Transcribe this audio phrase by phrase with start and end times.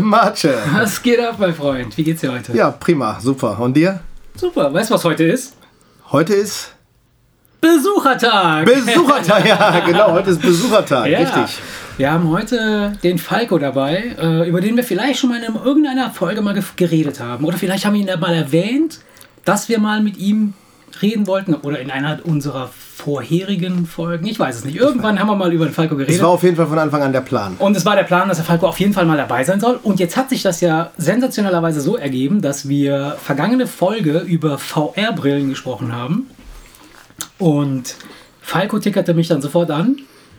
[0.00, 0.48] Marce.
[0.72, 1.96] Was geht ab, mein Freund?
[1.96, 2.56] Wie geht's dir heute?
[2.56, 3.58] Ja, prima, super.
[3.60, 4.00] Und dir?
[4.36, 4.72] Super.
[4.72, 5.54] Weißt du, was heute ist?
[6.10, 6.72] Heute ist
[7.60, 8.66] Besuchertag.
[8.66, 9.46] Besuchertag.
[9.46, 11.06] Ja, genau, heute ist Besuchertag.
[11.08, 11.18] Ja.
[11.20, 11.58] Richtig.
[11.96, 16.10] Wir haben heute den Falco dabei, äh, über den wir vielleicht schon mal in irgendeiner
[16.10, 17.44] Folge mal ge- geredet haben.
[17.44, 19.00] Oder vielleicht haben wir ihn mal erwähnt,
[19.44, 20.54] dass wir mal mit ihm
[21.00, 21.54] reden wollten.
[21.54, 22.70] Oder in einer unserer
[23.04, 24.26] vorherigen Folgen.
[24.26, 24.76] Ich weiß es nicht.
[24.76, 26.22] Irgendwann haben wir mal über den Falco Es geredet.
[26.22, 27.54] war auf jeden Fall von Anfang an der Plan.
[27.58, 29.78] Und es war der Plan, dass der Falco auf jeden Fall mal dabei sein soll.
[29.82, 35.50] Und jetzt hat sich das ja sensationellerweise so ergeben, dass wir vergangene Folge über VR-Brillen
[35.50, 36.30] gesprochen haben.
[37.38, 37.96] Und
[38.40, 39.96] Falco tickerte mich dann sofort an.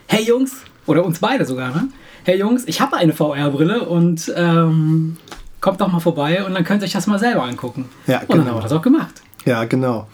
[0.08, 0.54] Hey Jungs,
[0.88, 1.90] oder uns beide sogar, ne?
[2.23, 5.18] Hey Jungs, ich habe eine VR-Brille und ähm,
[5.62, 7.86] kommt doch mal vorbei und dann könnt ihr euch das mal selber angucken.
[8.08, 8.50] Ja, Und dann genau.
[8.52, 9.22] haben wir das auch gemacht.
[9.45, 10.08] Ja, genau.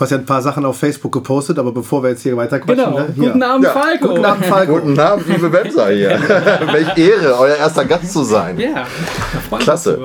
[0.00, 2.58] Du hast ja ein paar Sachen auf Facebook gepostet, aber bevor wir jetzt hier weiter
[2.58, 2.98] quatschen, Genau.
[3.00, 3.08] ne?
[3.14, 3.22] hier.
[3.26, 4.08] Guten Abend, Ja, Falco.
[4.08, 4.72] Guten Abend, Falco.
[4.80, 6.18] Guten Abend, liebe Webser hier.
[6.72, 8.58] Welch Ehre, euer erster Gast zu sein.
[8.58, 9.98] Ja, da freuen wir Klasse.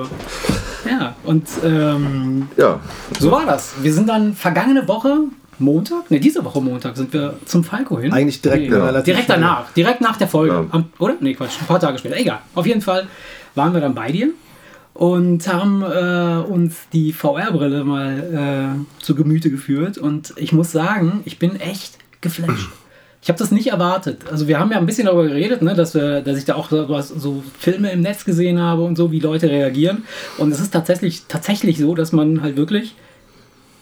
[0.84, 2.78] Ja, und ähm, Ja,
[3.18, 3.72] So war das.
[3.80, 5.16] Wir sind dann vergangene Woche,
[5.58, 8.12] Montag, ne, diese Woche Montag, sind wir zum Falco hin.
[8.12, 10.52] Eigentlich direkt, nee, relativ direkt danach, direkt nach der Folge.
[10.52, 10.64] Ja.
[10.72, 11.14] Am, oder?
[11.20, 12.18] Nee, Quatsch, ein paar Tage später.
[12.18, 12.40] Egal.
[12.54, 13.06] Auf jeden Fall
[13.54, 14.28] waren wir dann bei dir
[14.98, 19.98] und haben äh, uns die VR-Brille mal äh, zu Gemüte geführt.
[19.98, 22.68] Und ich muss sagen, ich bin echt geflasht.
[23.22, 24.20] Ich habe das nicht erwartet.
[24.30, 26.70] Also wir haben ja ein bisschen darüber geredet, ne, dass, wir, dass ich da auch
[26.70, 30.04] so, was- so Filme im Netz gesehen habe und so, wie Leute reagieren.
[30.38, 32.94] Und es ist tatsächlich, tatsächlich so, dass man halt wirklich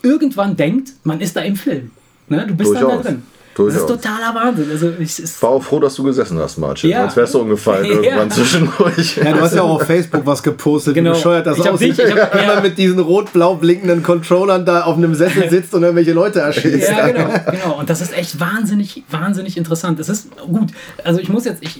[0.02, 1.90] irgendwann denkt, man ist da im Film.
[2.28, 2.46] Ne?
[2.48, 3.22] Du bist dann da drin.
[3.56, 4.00] Das ist Durchaus.
[4.02, 4.70] totaler Wahnsinn.
[4.70, 6.90] Also ich, es, war auch froh, dass du gesessen hast, Martin.
[6.90, 7.02] Ja.
[7.02, 7.92] Sonst wärst du umgefallen Ja.
[7.92, 9.16] irgendwann zwischendurch.
[9.16, 11.10] Ja, du hast ja auch auf Facebook was gepostet, Genau.
[11.10, 11.96] wie bescheuert das Ich hab aussieht.
[11.98, 15.72] dich- ich hab- wenn man mit diesen rot-blau blinkenden Controllern da auf einem Sessel sitzt
[15.74, 16.90] und irgendwelche Leute erschießt.
[16.90, 17.78] Ja, genau, genau.
[17.78, 20.00] Und das ist echt wahnsinnig, wahnsinnig interessant.
[20.00, 20.70] Es ist gut.
[21.04, 21.78] Also ich muss jetzt, ich,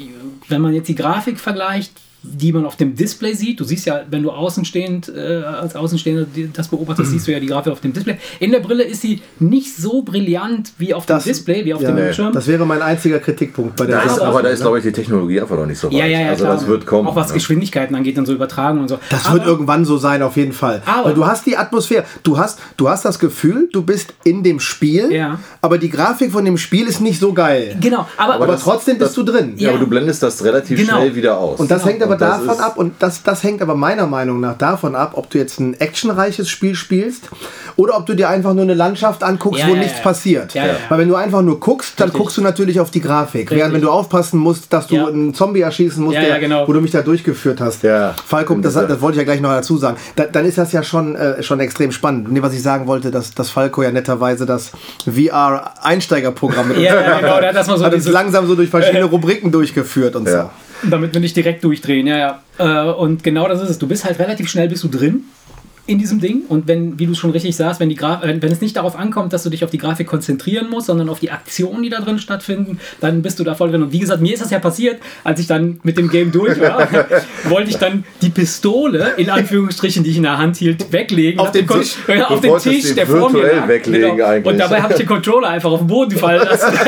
[0.49, 1.93] wenn man jetzt die Grafik vergleicht,
[2.27, 6.27] die man auf dem Display sieht, du siehst ja, wenn du außenstehend, äh, als Außenstehender
[6.53, 8.17] das beobachtest, siehst du ja die Grafik auf dem Display.
[8.41, 11.83] In der Brille ist sie nicht so brillant wie auf Das- dem Display, wie auf
[11.83, 11.97] Ja, dem.
[11.97, 12.33] Bildschirm.
[12.33, 14.25] Das wäre mein einziger Kritikpunkt bei der Sache.
[14.27, 15.95] aber da ist, glaube ich, die Technologie einfach noch nicht so weit.
[15.99, 16.29] ja, ja, ja.
[16.31, 16.55] also klar.
[16.57, 17.09] das wird kommen.
[17.09, 17.35] Auch was ne?
[17.35, 18.99] Geschwindigkeiten angeht und so übertragen und so.
[19.11, 20.83] Das Aber- wird irgendwann so sein, auf jeden Fall.
[20.87, 24.43] Aber- Weil du hast die Atmosphäre, du hast, du hast das Gefühl, du bist in
[24.43, 25.39] dem Spiel, Ja.
[25.61, 27.77] aber die Grafik von dem Spiel ist nicht so geil.
[27.81, 29.55] Genau, aber, Aber trotzdem bist du drin.
[29.57, 30.97] Ja, aber du blendest das relativ Genau.
[30.99, 31.61] schnell wieder aus.
[31.61, 31.93] Und das Genau.
[31.93, 35.13] hängt aber Das davon ab, und das, das hängt aber meiner Meinung nach davon ab,
[35.15, 37.29] ob du jetzt ein actionreiches Spiel spielst
[37.77, 40.03] oder ob du dir einfach nur eine Landschaft anguckst, Ja, wo ja, nichts ja.
[40.03, 40.55] passiert.
[40.55, 40.73] Ja, ja.
[40.89, 42.19] Weil wenn du einfach nur guckst, dann Richtig.
[42.21, 43.43] guckst du natürlich auf die Grafik.
[43.43, 43.59] Richtig.
[43.59, 45.07] Während wenn du aufpassen musst, dass du Ja.
[45.07, 46.69] einen Zombie erschießen musst, Ja, der, ja, genau.
[46.69, 47.83] wo du mich da durchgeführt hast.
[47.83, 48.15] Ja.
[48.27, 49.97] Falco, das, Stimmt, das wollte ich ja gleich noch dazu sagen.
[50.17, 52.31] Da, dann ist das ja schon, äh, schon extrem spannend.
[52.33, 54.73] Nee, was ich sagen wollte, dass, dass Falco ja netterweise das
[55.07, 57.43] VR-Einsteigerprogramm mit Ja, genau, hat.
[57.43, 60.51] da hat das mal so hat uns langsam so durch verschiedene Rubriken durchgeführt und Ja.
[60.91, 62.43] Damit wir nicht direkt durchdrehen, ja, ja.
[62.59, 63.79] Äh, Und genau das ist es.
[63.79, 65.25] Du bist halt relativ schnell bist du drin
[65.87, 66.43] in diesem Ding.
[66.49, 68.97] Und wenn, wie du schon richtig sagst, wenn, die Graf äh, wenn es nicht darauf
[68.99, 72.01] ankommt, dass du dich auf die Grafik konzentrieren musst, sondern auf die Aktionen, die da
[72.01, 73.83] drin stattfinden, dann bist du da voll drin.
[73.83, 76.61] Und wie gesagt, mir ist das ja passiert, als ich dann mit dem Game durch
[76.61, 76.89] war,
[77.45, 81.41] wollte ich dann die Pistole, in Anführungsstrichen, die ich in der Hand hielt, weglegen.
[81.41, 81.97] Auf den Tisch?
[82.09, 83.69] Ja, auf den Tisch, der vor mir lag.
[83.69, 84.25] weglegen Genau.
[84.25, 84.53] eigentlich.
[84.53, 86.73] Und dabei habe ich den Controller einfach auf den Boden fallen lassen.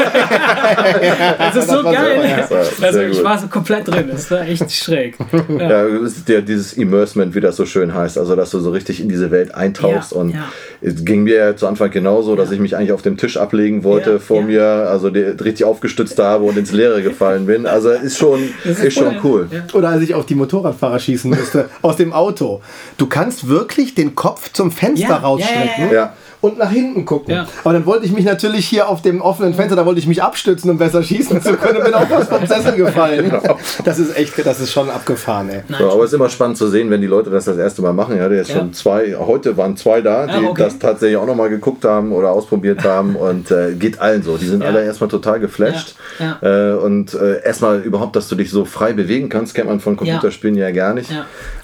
[1.39, 2.21] das ist so war geil.
[2.25, 2.59] ja.
[2.81, 4.09] Also ich war so komplett drin.
[4.11, 5.17] Das war echt schräg.
[5.59, 8.19] Ja, das ja dieses Immersement, wie das so schön heißt.
[8.19, 10.13] Also, dass du so richtig in diese Welt eintauchst.
[10.13, 10.45] Ja, und ja.
[10.81, 13.85] es ging mir ja zu Anfang genauso, dass ich mich eigentlich auf dem Tisch ablegen
[13.85, 14.47] wollte Ja, vor ja.
[14.47, 17.67] mir, also die, richtig aufgestützt habe und ins Leere gefallen bin.
[17.67, 19.49] Also, ist schon, Das ist schon cool.
[19.51, 19.65] Ja.
[19.75, 22.63] Oder als ich auf die Motorradfahrer schießen musste, aus dem Auto.
[22.99, 25.93] Du kannst wirklich den Kopf zum Fenster Ja, rausstrecken ja, ja, ja.
[25.93, 26.17] Ja.
[26.41, 27.35] Und nach hinten gucken.
[27.35, 27.47] Ja.
[27.65, 30.23] Aber dann wollte ich mich natürlich hier auf dem offenen Fenster, da wollte ich mich
[30.23, 33.33] abstützen, um besser schießen zu können und bin auch fast vom Sessel gefallen.
[33.85, 35.63] Das ist echt, das ist schon abgefahren, ey.
[35.79, 37.93] So, aber es ist immer spannend zu sehen, wenn die Leute das das erste Mal
[37.93, 38.17] machen.
[38.17, 38.57] Ja, jetzt Ja.
[38.59, 40.63] schon zwei, heute waren zwei da, die Ah, okay.
[40.65, 44.37] das tatsächlich auch nochmal geguckt haben oder ausprobiert haben und äh, geht allen so.
[44.37, 44.69] Die sind Ja.
[44.69, 45.95] alle erstmal total geflasht.
[46.19, 49.81] Ja, Äh, und äh, erstmal überhaupt, dass du dich so frei bewegen kannst, kennt man
[49.81, 51.11] von Computerspielen ja, gar nicht.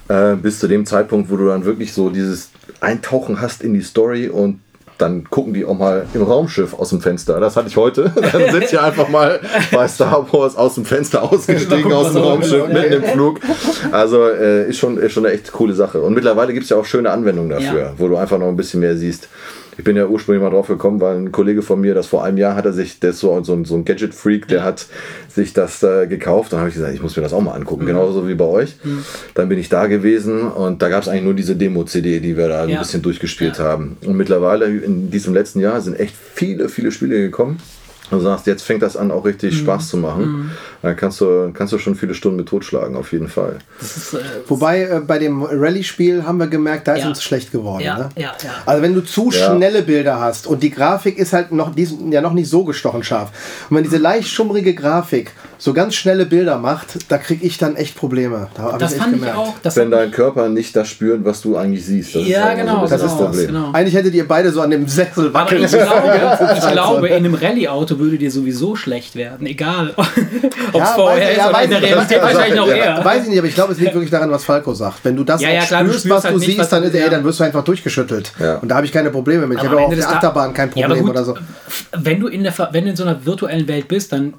[0.07, 2.49] Äh, bis zu dem Zeitpunkt, wo du dann wirklich so dieses
[2.83, 4.59] Eintauchen hast in die Story und
[4.99, 7.39] dann gucken die auch mal im Raumschiff aus dem Fenster.
[7.39, 8.11] Das hatte ich heute.
[8.31, 9.39] Dann sind sie einfach mal
[9.71, 13.39] bei Star Wars aus dem Fenster ausgestiegen aus dem Raumschiff mitten im Flug.
[13.91, 15.99] Also äh, ist, schon, ist schon eine echt coole Sache.
[15.99, 17.93] Und mittlerweile gibt es ja auch schöne Anwendungen dafür, Ja.
[17.97, 19.27] wo du einfach noch ein bisschen mehr siehst.
[19.77, 22.37] Ich bin ja ursprünglich mal drauf gekommen, weil ein Kollege von mir, das vor einem
[22.37, 24.85] Jahr hat er sich, der ist so, so, ein, so ein Gadget-Freak, der hat
[25.29, 26.53] sich das äh, gekauft.
[26.53, 28.75] Dann habe ich gesagt, ich muss mir das auch mal angucken, genauso wie bei euch.
[29.33, 32.47] Dann bin ich da gewesen und da gab es eigentlich nur diese Demo-CD, die wir
[32.47, 32.75] da Ja.
[32.75, 33.97] ein bisschen durchgespielt haben.
[34.05, 37.57] Und mittlerweile in diesem letzten Jahr sind echt viele, viele Spiele gekommen.
[38.11, 39.57] du sagst, jetzt fängt das an, auch richtig mhm.
[39.57, 40.51] Spaß zu machen, mhm.
[40.83, 43.59] Dann kannst du, kannst du schon viele Stunden mit totschlagen, auf jeden Fall.
[43.79, 47.03] Ist, äh, Wobei äh, bei dem Rallye-Spiel haben wir gemerkt, da ja.
[47.03, 47.83] ist uns schlecht geworden.
[47.83, 48.09] Ja, ne?
[48.17, 48.49] ja, ja.
[48.65, 51.95] Also wenn du zu schnelle Bilder hast und die Grafik ist halt noch, die ist
[52.09, 53.31] ja noch nicht so gestochen scharf.
[53.69, 57.77] Und wenn diese leicht schummrige Grafik so ganz schnelle Bilder macht, da kriege ich dann
[57.77, 58.49] echt Probleme.
[58.53, 59.37] Da das fand gemerkt.
[59.37, 59.53] ich auch.
[59.63, 62.15] Das wenn dein Körper nicht das spürt, was du eigentlich siehst.
[62.15, 62.85] Das ja, genau.
[62.85, 63.47] So das genau, ist das Problem.
[63.47, 63.71] Genau.
[63.71, 65.63] Eigentlich hättet ihr beide so an dem Sessel wackeln.
[65.63, 69.47] ich glaube, ich glaube in einem Rallye-Auto würde dir sowieso schlecht werden.
[69.47, 69.95] Egal,
[70.73, 73.05] ob es ja, vorher ist ja, oder in der Realität wahrscheinlich noch eher.
[73.05, 74.99] Weiß ich nicht, aber ich glaube, es liegt wirklich daran, was Falco sagt.
[75.03, 77.23] Wenn du das ja, ja, klar, spürst, was halt du siehst, was dann, ey, dann
[77.23, 78.31] wirst du einfach durchgeschüttelt.
[78.61, 79.59] Und da habe ich keine Probleme mit.
[79.59, 81.37] Ich habe auch auf der Achterbahn kein Problem oder so.
[81.91, 84.33] Wenn du, in der, wenn du in so einer virtuellen Welt bist, dann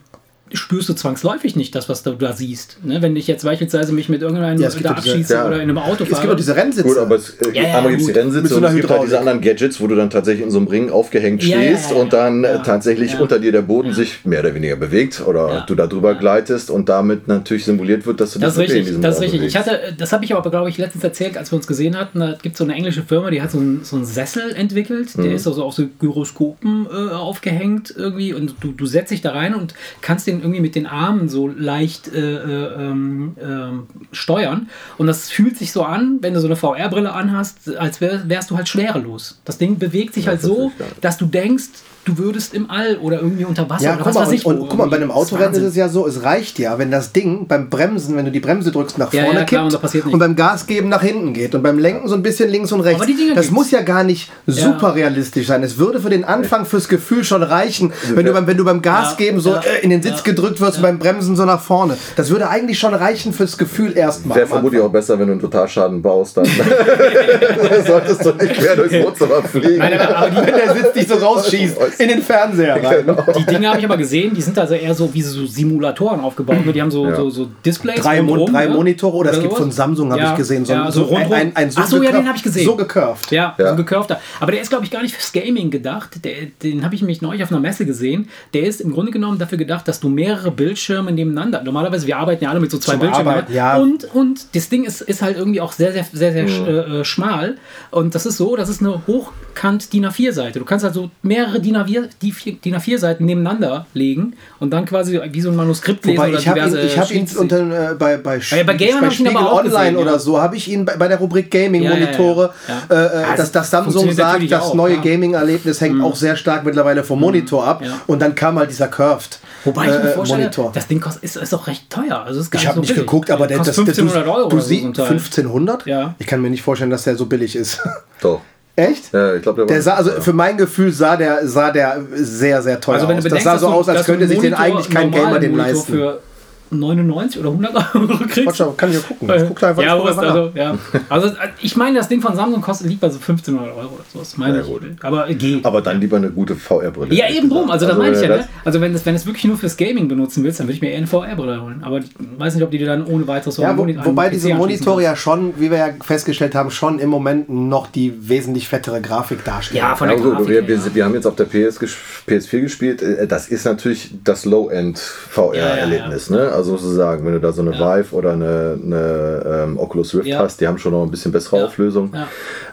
[0.55, 2.79] spürst du zwangsläufig nicht das, was du da siehst.
[2.85, 3.03] Ne?
[3.03, 5.47] Wenn ich jetzt beispielsweise mich mit irgendeinem ja, da abschieße ja.
[5.47, 6.13] oder in einem Auto fahre.
[6.13, 6.89] Es gibt auch diese Rennsitze.
[6.89, 9.03] Gut, aber es, äh, ja, ja, gibt es die Rennsitze so und es gibt halt
[9.05, 12.45] diese anderen Gadgets, wo du dann tatsächlich in so einem Ring aufgehängt stehst und dann
[12.45, 16.15] äh, tatsächlich unter dir der Boden sich mehr oder weniger bewegt oder du da drüber
[16.15, 19.23] gleitest und damit natürlich simuliert wird, dass du das dich richtig, in diesem Das ist
[19.23, 19.43] richtig.
[19.43, 22.21] Ich hatte, das habe ich aber, glaube ich, letztens erzählt, als wir uns gesehen hatten.
[22.21, 25.17] Da gibt es so eine englische Firma, die hat so einen, so einen Sessel entwickelt.
[25.17, 25.37] Der mhm.
[25.37, 29.55] ist also auf so Gyroskopen äh, aufgehängt irgendwie und du, du setzt dich da rein
[29.55, 33.73] und kannst den irgendwie mit den Armen so leicht äh, äh, äh,
[34.13, 34.69] steuern.
[34.99, 38.51] Und das fühlt sich so an, wenn du so eine VR-Brille anhast, als wär, wärst
[38.51, 39.41] du halt schwerelos.
[39.45, 40.71] Das Ding bewegt sich ja, halt so,
[41.01, 41.71] dass du denkst,
[42.05, 44.47] du würdest im All oder irgendwie unter Wasser ja, oder was mal, weiß ich.
[44.47, 46.91] Und, und guck mal, bei einem Autorennen ist es ja so, es reicht ja, wenn
[46.91, 50.07] das Ding beim Bremsen, wenn du die Bremse drückst, nach vorne ja, ja, klar, kippt
[50.07, 52.73] und, und, beim Gas geben nach hinten geht und beim Lenken so ein bisschen links
[52.73, 53.01] und rechts.
[53.01, 53.51] das gibt's.
[53.51, 55.63] muss ja gar nicht super realistisch sein.
[55.63, 58.83] Es würde für den Anfang fürs Gefühl schon reichen, wenn du beim, wenn du beim
[58.83, 61.97] Gas geben so äh, in den Sitz gedrückt wirst und beim Bremsen so nach vorne.
[62.17, 64.37] Das würde eigentlich schon reichen fürs Gefühl erstmal.
[64.37, 66.45] Wäre vermutlich auch besser, wenn du einen Totalschaden baust, dann
[67.87, 69.79] solltest du nicht quer durchs Wohnzimmer fliegen.
[69.79, 73.07] Nein, aber die, wenn der Sitz dich so rausschießt in den Fernseher rein.
[73.07, 73.25] Genau.
[73.39, 76.59] Die Dinge habe ich aber gesehen, die sind also eher so wie so Simulatoren aufgebaut.
[76.75, 77.17] Die haben so, ja.
[77.17, 78.01] so, so Displays.
[78.01, 80.31] Drei, rundherum, drei Monitore oder, oder es gibt von Samsung, habe ja.
[80.33, 82.43] ich gesehen, so, ja, so, so ein, ein, ein so Achso, ja, den habe ich
[82.43, 82.65] gesehen.
[82.65, 83.31] So gecurved.
[83.31, 84.21] Ja, so gecurvter.
[84.41, 86.25] Aber der ist, glaube ich, gar nicht fürs Gaming gedacht.
[86.25, 88.29] Der, den habe ich mich neulich auf einer Messe gesehen.
[88.53, 91.63] Der ist im Grunde genommen dafür gedacht, dass du mehrere Bildschirme nebeneinander.
[91.63, 93.29] Normalerweise, wir arbeiten ja alle mit so zwei Zum Bildschirmen.
[93.29, 93.77] Arbeiten, ja.
[93.77, 97.01] und, und das Ding ist, ist halt irgendwie auch sehr, sehr, sehr, sehr mhm.
[97.01, 97.57] Äh, schmal.
[97.91, 100.59] Und das ist so, das ist eine hochkant DIN A4-Seite.
[100.59, 105.57] Du kannst also mehrere DIN A4-Seiten Seiten nebeneinander legen und dann quasi wie so ein
[105.57, 108.63] Manuskript lesen Wobei, oder ich diverse ihn, Ich habe ihn unter, äh, bei, bei, ja,
[108.63, 110.19] bei, bei Spiegel Online gesehen, oder ja.
[110.19, 114.13] so, habe ich ihn bei, bei, der Rubrik Gaming-Monitore, ja, äh, äh dass das Samsung
[114.13, 116.05] sagt, das auch, neue Gaming-Erlebnis hängt mhm.
[116.05, 117.25] auch sehr stark mittlerweile vom mhm.
[117.25, 119.39] Monitor ab und dann kam halt dieser Curved.
[119.65, 120.73] Wobei ich mir äh, vorstelle, Monitor.
[120.75, 122.23] das Ding kostet, ist, ist auch recht teuer.
[122.25, 123.07] Also ist gar ich habe so nicht billig.
[123.07, 125.87] geguckt, aber der, das, 1500 Euro du, du siehst 1500?
[125.87, 126.15] Ja.
[126.19, 127.81] Ich kann mir nicht vorstellen, dass der so billig ist.
[128.21, 128.41] Doch.
[128.77, 129.13] Echt?
[129.13, 132.61] Ja, ich glaube, der, der sah, also für mein Gefühl sah der, sah der sehr,
[132.61, 133.25] sehr teuer also, wenn aus.
[133.25, 135.93] Bedenkst, das sah so aus, als könnte sich den eigentlich kein Gamer den leisten.
[135.93, 136.21] Für
[136.71, 138.61] 99 oder 100 Euro kriegst.
[138.61, 139.31] Warte, kann ich ja gucken.
[139.35, 140.77] Ich guck einfach ja, Wurst, also, ja.
[141.09, 141.31] also
[141.61, 144.19] ich meine, das Ding von Samsung kostet liegt bei so 1500 Euro oder so.
[144.19, 145.05] Das meine ja, ich.
[145.05, 145.65] Aber geht.
[145.65, 147.15] Aber dann lieber eine gute VR-Brille.
[147.15, 147.71] Ja, eben drum.
[147.71, 148.37] Also, das also, meine ich ja.
[148.37, 148.49] Ne?
[148.65, 150.91] Also wenn du es wenn wirklich nur fürs Gaming benutzen willst, dann würde ich mir
[150.91, 151.83] eher eine VR-Brille holen.
[151.83, 152.07] Aber ich
[152.39, 155.17] weiß nicht, ob die dir dann ohne weiteres so ja, wo, Wobei diese Monitore ja
[155.17, 159.79] schon, wie wir ja festgestellt haben, schon im Moment noch die wesentlich fettere Grafik darstellen.
[159.79, 160.49] Ja, von der also, Grafik.
[160.49, 161.81] Wir, wir, wir haben jetzt auf der PS,
[162.27, 163.03] PS4 gespielt.
[163.03, 166.31] Äh, das ist natürlich das Low-End VR-Erlebnis.
[166.31, 166.51] Ne?
[166.53, 167.99] Also sozusagen, wenn du da so eine ja.
[167.99, 170.39] Vive oder eine, eine ähm, Oculus Rift ja.
[170.39, 171.67] hast, die haben schon noch ein bisschen bessere ja.
[171.67, 172.13] Auflösung.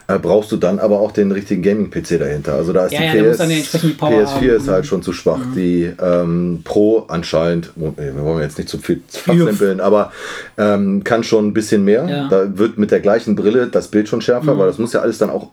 [0.08, 2.54] Äh, brauchst du dann aber auch den richtigen Gaming-PC dahinter.
[2.54, 3.38] Also da ist die, PS,
[3.80, 4.48] die PS4 haben.
[4.48, 5.38] ist halt schon zu schwach.
[5.38, 5.54] Mhm.
[5.54, 10.12] Die ähm, Pro anscheinend, wir wollen jetzt nicht zu viel fachsimpeln, aber
[10.58, 12.28] ähm, kann schon ein bisschen mehr.
[12.30, 14.58] Da wird mit der gleichen Brille das Bild schon schärfer, mhm.
[14.58, 15.50] weil das muss ja alles dann auch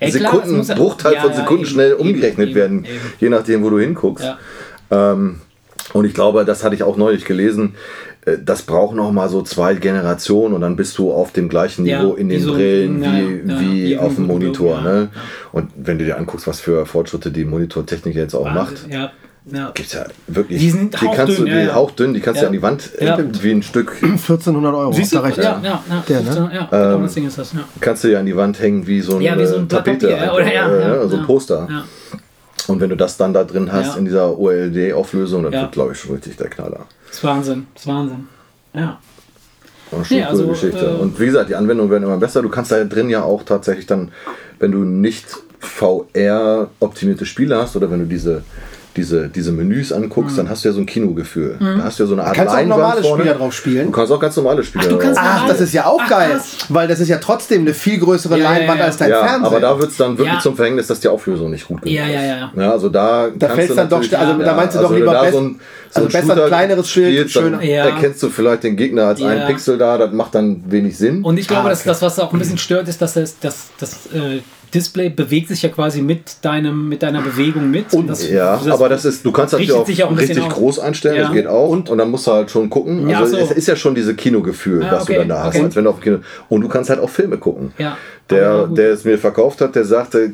[0.00, 3.00] Ey, Sekunden, klar, Bruchteil von Sekunden schnell umgerechnet eben, werden, eben.
[3.18, 4.34] je nachdem, wo du hinguckst.
[4.90, 5.40] Ähm,
[5.92, 7.74] und ich glaube, das hatte ich auch neulich gelesen,
[8.24, 11.84] äh, das braucht noch mal so zwei Generationen und dann bist du auf dem gleichen
[11.84, 14.80] Niveau ja, in den so, Brillen wie, ja, wie, wie auf dem Monitor.
[14.80, 15.08] Ne?
[15.52, 19.12] Und wenn du dir anguckst, was für Fortschritte die Monitortechnik jetzt auch Wahnsinn, macht, ja.
[19.46, 19.72] Ja.
[19.74, 20.58] Gibt es ja wirklich.
[20.58, 23.18] Die sind die kannst du, die ja, hauchdünn, die kannst du an die Wand ja.
[23.42, 23.98] wie ein Stück.
[24.02, 24.92] 1400 Euro.
[24.92, 25.18] Siehst du?
[25.18, 25.36] recht.
[25.36, 26.04] Ja, ja, ja.
[26.08, 26.50] Der, ne?
[26.54, 27.52] ja genau ähm, das Ding ist das.
[27.52, 27.60] Ja.
[27.78, 30.08] Kannst du ja an die Wand hängen wie so, eine wie so ein Tapete.
[30.08, 31.68] Papier, oder, ja, äh, so ein Poster.
[32.68, 35.98] Und wenn du das dann da drin hast in dieser OLED-Auflösung, dann wird, glaube ich,
[35.98, 36.86] schon richtig der Knaller.
[37.08, 37.66] Das ist Wahnsinn.
[37.74, 38.28] Das ist Wahnsinn.
[38.72, 38.98] Ja.
[39.90, 40.84] Das schon nee, also, Geschichte.
[40.84, 42.42] Äh, und wie gesagt, die Anwendungen werden immer besser.
[42.42, 44.12] Du kannst da drin ja auch tatsächlich dann,
[44.58, 45.26] wenn du nicht
[45.60, 48.44] VR-optimierte Spiele hast oder wenn du diese
[48.96, 50.36] diese, diese Menüs anguckst, mhm.
[50.36, 51.56] dann hast du ja so ein Kinogefühl.
[51.58, 51.78] Mhm.
[51.78, 53.22] Da hast du ja so eine Art kannst Leinwand auch normale vorne.
[53.22, 53.86] Spieler drauf spielen.
[53.86, 56.30] Du kannst auch ganz normale Spieler Ach, drauf Ach, das ist ja auch Ach, geil,
[56.32, 56.56] krass.
[56.68, 58.84] weil das ist ja trotzdem eine viel größere ja, Leinwand ja, ja.
[58.84, 59.46] als dein ja, Fernseher.
[59.46, 62.06] Aber da wird es dann wirklich zum Verhängnis, dass die Auflösung nicht gut genug ja,
[62.06, 62.52] ja, ja.
[62.54, 62.70] ja.
[62.70, 65.32] Also da, da fällt es dann doch, also da meinst du doch also lieber besser.
[65.32, 65.60] So ein,
[65.90, 67.62] so also besser ein kleineres Schild, schöner.
[67.62, 71.22] erkennst du vielleicht den Gegner als einen Pixel da, das macht dann wenig Sinn.
[71.22, 73.70] Und ich glaube, ah, dass das, was auch ein bisschen stört, ist, dass das,
[74.74, 77.94] Display bewegt sich ja quasi mit deinem mit deiner Bewegung mit.
[77.94, 81.16] Und das, ja, das aber das ist, du kannst das auch, auch richtig groß einstellen,
[81.16, 81.22] ja.
[81.22, 81.68] das geht auch.
[81.68, 83.08] Und, und dann musst du halt schon gucken.
[83.08, 83.42] Ja, also so.
[83.42, 85.64] es ist ja schon diese Kinogefühl, ja, was okay, du dann da hast, okay.
[85.64, 86.18] als wenn du auf Kino.
[86.48, 87.72] Und du kannst halt auch Filme gucken.
[87.78, 87.96] Ja.
[88.30, 90.28] Der, der es mir verkauft hat, der sagte,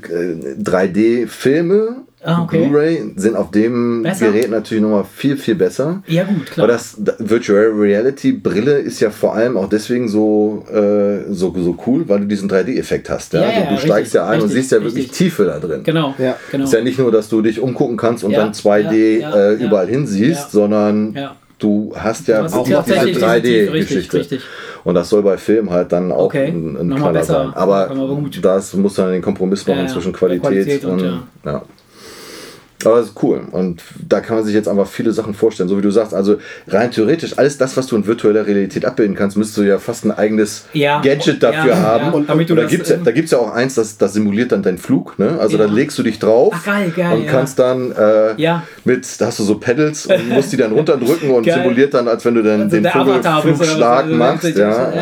[0.63, 2.67] 3D-Filme äh, Ah, okay.
[2.67, 4.27] Blu-ray sind auf dem besser?
[4.27, 6.03] Gerät natürlich nochmal viel, viel besser.
[6.07, 6.65] Ja, gut, klar.
[6.65, 11.79] Aber das Virtual Reality Brille ist ja vor allem auch deswegen so, äh, so, so
[11.87, 13.33] cool, weil du diesen 3D-Effekt hast.
[13.33, 13.41] Ja?
[13.41, 15.19] ja, also du richtig, steigst ja ein richtig, und siehst ja wirklich richtig.
[15.19, 15.83] Tiefe da drin.
[15.83, 16.15] Genau.
[16.19, 16.65] Ja, genau.
[16.65, 19.55] Ist ja nicht nur, dass du dich umgucken kannst und ja, dann 2D ja, äh,
[19.55, 21.17] überall hinsiehst, sondern
[21.59, 24.41] du hast ja auch noch diese 3D-Geschichte.
[24.85, 26.49] Und das soll bei Film halt dann auch okay.
[26.49, 27.51] ein, ein Knaller sein.
[27.55, 27.91] Aber
[28.43, 31.63] das muss dann den Kompromiss machen zwischen Qualität, Qualität und, und ja.
[32.85, 33.43] Aber das ist cool.
[33.51, 35.69] Und da kann man sich jetzt einfach viele Sachen vorstellen.
[35.69, 36.37] So wie du sagst, also
[36.69, 40.05] rein theoretisch, alles das, was du in virtueller Realität abbilden kannst, müsstest du ja fast
[40.05, 41.01] ein eigenes ja.
[41.01, 42.05] Gadget dafür ja, haben.
[42.07, 42.11] Ja.
[42.13, 44.53] Und, und, und da gibt es ja, da gibt's ja auch eins, das, das simuliert
[44.53, 45.19] dann deinen Flug.
[45.19, 45.39] Ne?
[45.39, 49.27] Also da legst du dich drauf Ach, geil, geil, und kannst dann äh, mit, da
[49.27, 52.43] hast du so Pedals und musst die dann runterdrücken und simuliert dann, als wenn du
[52.43, 54.57] dann also den Vogel, Flugschlag machst.
[54.57, 54.93] Ja.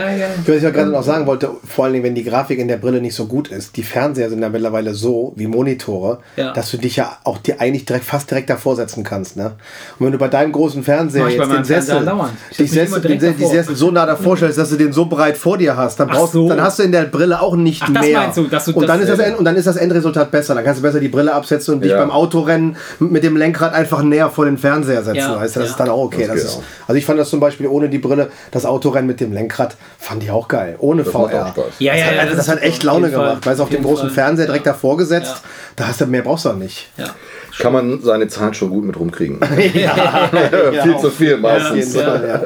[0.47, 3.01] Was ich ja gerade noch sagen wollte, vor allem wenn die Grafik in der Brille
[3.01, 6.97] nicht so gut ist, die Fernseher sind ja mittlerweile so wie Monitore, dass du dich
[6.97, 9.37] ja auch die eigentlich direkt, fast direkt davor setzen kannst.
[9.37, 9.53] Ne?
[9.99, 12.11] Und wenn du bei deinem großen Fernseher jetzt den Sessel,
[12.59, 15.59] die Sessel, den, die Sessel so nah davor stellst, dass du den so breit vor
[15.59, 16.49] dir hast, dann, brauchst, so.
[16.49, 18.33] dann hast du in der Brille auch nicht Ach, mehr.
[18.35, 20.55] Du, du und, dann ist das, und dann ist das Endresultat besser.
[20.55, 21.99] Dann kannst du besser die Brille absetzen und dich ja.
[21.99, 25.19] beim Autorennen mit dem Lenkrad einfach näher vor den Fernseher setzen.
[25.19, 25.41] Ja.
[25.41, 25.73] Weißt du, das ja.
[25.73, 26.27] ist dann auch okay.
[26.27, 29.21] Das das ist, also ich fand das zum Beispiel ohne die Brille, das Autorennen mit
[29.21, 30.77] dem Lenkrad, fand ich auch geil.
[30.79, 31.55] Ohne das VR.
[31.79, 33.45] Ja, ja, das, hat, das hat echt Laune gemacht.
[33.45, 35.37] Weil es auf dem großen Fernseher direkt davor gesetzt,
[35.77, 36.89] da hast du mehr brauchst du auch nicht.
[36.97, 37.15] Ja
[37.59, 39.41] kann man seine Zahlen schon gut mit rumkriegen.
[39.75, 40.29] ja,
[40.83, 41.95] viel zu viel meistens.
[41.95, 42.43] Ja, ja, ja.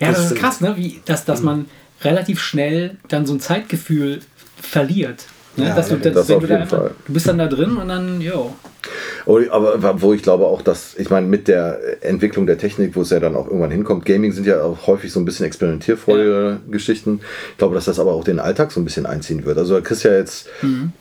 [0.00, 0.74] ja das, ist krass, ne?
[0.76, 1.66] Wie, dass, dass man
[2.02, 4.20] relativ schnell dann so ein Zeitgefühl
[4.60, 5.26] verliert.
[5.56, 5.68] Ne?
[5.68, 7.88] Ja, dass du, das, das wenn du, da einfach, du bist dann da drin und
[7.88, 8.54] dann, jo.
[9.24, 13.02] Oh, aber wo ich glaube auch, dass, ich meine, mit der Entwicklung der Technik, wo
[13.02, 16.60] es ja dann auch irgendwann hinkommt, Gaming sind ja auch häufig so ein bisschen experimentierfreudige
[16.62, 16.70] ja.
[16.70, 17.20] Geschichten.
[17.52, 19.58] Ich glaube, dass das aber auch den Alltag so ein bisschen einziehen wird.
[19.58, 20.48] Also, da kriegst ja jetzt.
[20.62, 20.92] Mhm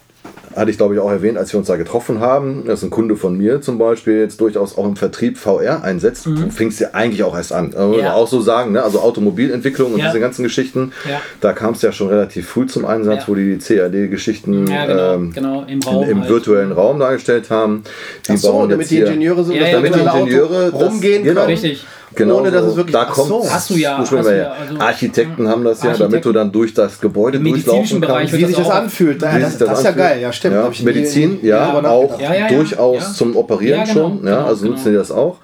[0.55, 3.15] hatte ich glaube ich auch erwähnt, als wir uns da getroffen haben, dass ein Kunde
[3.15, 6.27] von mir zum Beispiel jetzt durchaus auch im Vertrieb VR einsetzt.
[6.27, 6.35] Mhm.
[6.35, 7.73] Du fingst ja eigentlich auch erst an.
[7.75, 8.13] Also ja.
[8.13, 8.83] auch so sagen, ne?
[8.83, 10.07] also Automobilentwicklung und ja.
[10.07, 11.21] diese ganzen Geschichten, ja.
[11.41, 15.63] da kam es ja schon relativ früh zum Einsatz, wo die CAD-Geschichten genau, ähm, genau,
[15.67, 16.29] im, Raum im halt.
[16.29, 17.83] virtuellen Raum dargestellt haben.
[18.27, 21.35] Die Ach so, bauen damit die Ingenieure so, damit die Ingenieure rumgehen können.
[21.35, 21.45] Genau.
[21.45, 21.85] Richtig.
[22.15, 23.27] Genau ohne dass es wirklich da kommt.
[23.27, 23.49] So.
[23.49, 23.97] Hast du ja.
[23.97, 28.01] Hast du ja also Architekten haben das ja, damit du dann durch das Gebäude durchlaufen
[28.01, 28.33] kannst.
[28.33, 29.21] Wie sich das anfühlt.
[29.21, 30.55] Ja, das, das, das, ist ja geil, ja stimmt.
[30.55, 32.17] Ja, Medizin, ja, auch
[32.49, 34.25] durchaus zum Operieren genau, schon.
[34.25, 34.91] Ja, genau, also nutzen genau.
[34.91, 35.37] die das auch.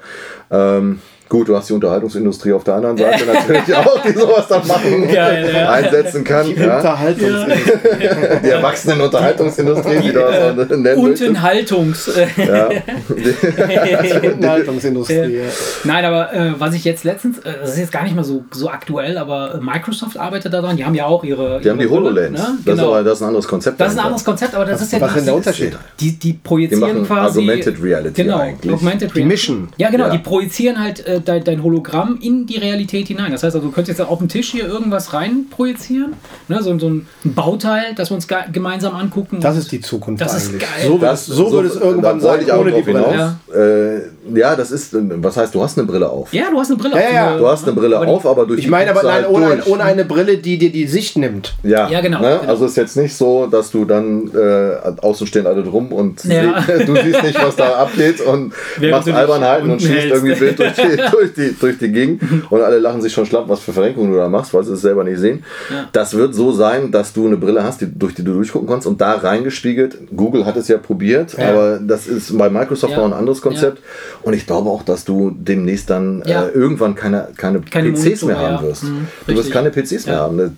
[0.49, 0.99] Ähm,
[1.31, 5.07] Gut, du hast die Unterhaltungsindustrie auf der anderen Seite natürlich auch, die sowas dann machen,
[5.07, 5.71] Geil, ja.
[5.71, 6.45] einsetzen kann.
[6.45, 6.75] Die ja.
[6.75, 8.39] Unterhaltungsindustrie.
[8.43, 12.11] Die Erwachsenen-Unterhaltungsindustrie, wie du das nennen Untenhaltungs.
[12.35, 12.67] Ja.
[14.21, 15.43] die Unterhaltungsindustrie, ja.
[15.85, 18.43] Nein, aber äh, was ich jetzt letztens, äh, das ist jetzt gar nicht mal so,
[18.51, 21.59] so aktuell, aber Microsoft arbeitet daran, die haben ja auch ihre...
[21.59, 22.57] Die ihre haben die HoloLens, ne?
[22.65, 22.73] das, genau.
[22.73, 23.79] ist aber, das ist ein anderes Konzept.
[23.79, 24.99] Das ist ein anderes Konzept, aber das was, ist ja...
[24.99, 25.77] Was ist der Unterschied?
[26.01, 27.39] Die, die projizieren die quasi...
[27.39, 28.73] Augmented Reality genau, eigentlich.
[28.73, 29.21] Augmented Reality.
[29.21, 29.69] Die mischen.
[29.77, 31.07] Ja, genau, die projizieren halt...
[31.25, 33.31] Dein, dein, Hologramm in die Realität hinein.
[33.31, 36.13] Das heißt also, du könntest jetzt auf dem Tisch hier irgendwas rein projizieren,
[36.47, 36.61] ne?
[36.61, 39.39] so, so ein Bauteil, das wir uns gemeinsam angucken.
[39.41, 40.21] Das ist die Zukunft.
[40.21, 40.53] Das eigentlich.
[40.53, 40.87] ist geil.
[40.87, 43.05] So, das, so, so wird es irgendwann sein, ohne die Brille.
[43.07, 43.35] Hinaus.
[43.53, 43.61] Ja.
[43.61, 44.01] Äh,
[44.33, 46.33] ja, das ist, was heißt, du hast eine Brille auf.
[46.33, 47.13] Ja, du hast eine Brille ja, auf.
[47.13, 49.63] Ja, du hast eine Brille aber auf, aber durch Ich meine aber nein, ohne, ein,
[49.63, 51.53] ohne, eine Brille, die dir die Sicht nimmt.
[51.63, 52.37] Ja, ja genau, ne?
[52.39, 52.51] genau.
[52.51, 56.61] Also ist jetzt nicht so, dass du dann äh, außen stehen alle drum und ja.
[56.85, 60.73] du siehst nicht, was da abgeht und Während machst Albernheiten und schießt irgendwie wild durch
[60.73, 64.11] die, durch, die, durch die Gegend und alle lachen sich schon schlapp, was für Verrenkungen
[64.11, 65.43] du da machst, weil sie es selber nicht sehen.
[65.69, 65.87] Ja.
[65.91, 68.87] Das wird so sein, dass du eine Brille hast, die, durch die du durchgucken kannst
[68.87, 69.97] und da reingespiegelt.
[70.15, 73.79] Google hat es ja probiert, aber das ist bei Microsoft noch ein anderes Konzept.
[74.21, 76.45] Und ich glaube auch, dass du demnächst dann ja.
[76.45, 78.83] äh, irgendwann keine, keine, keine PCs Monitor, mehr haben wirst.
[78.83, 80.37] Mhm, du wirst keine PCs mehr haben.
[80.37, 80.49] Das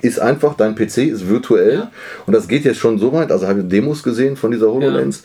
[0.00, 1.88] ist einfach, dein PC ist virtuell.
[2.26, 3.30] Und das geht jetzt schon so weit.
[3.30, 5.22] Also habe ich Demos gesehen von dieser HoloLens.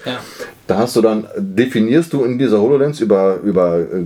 [0.67, 4.03] Da hast du dann, definierst du in dieser HoloLens über, über äh,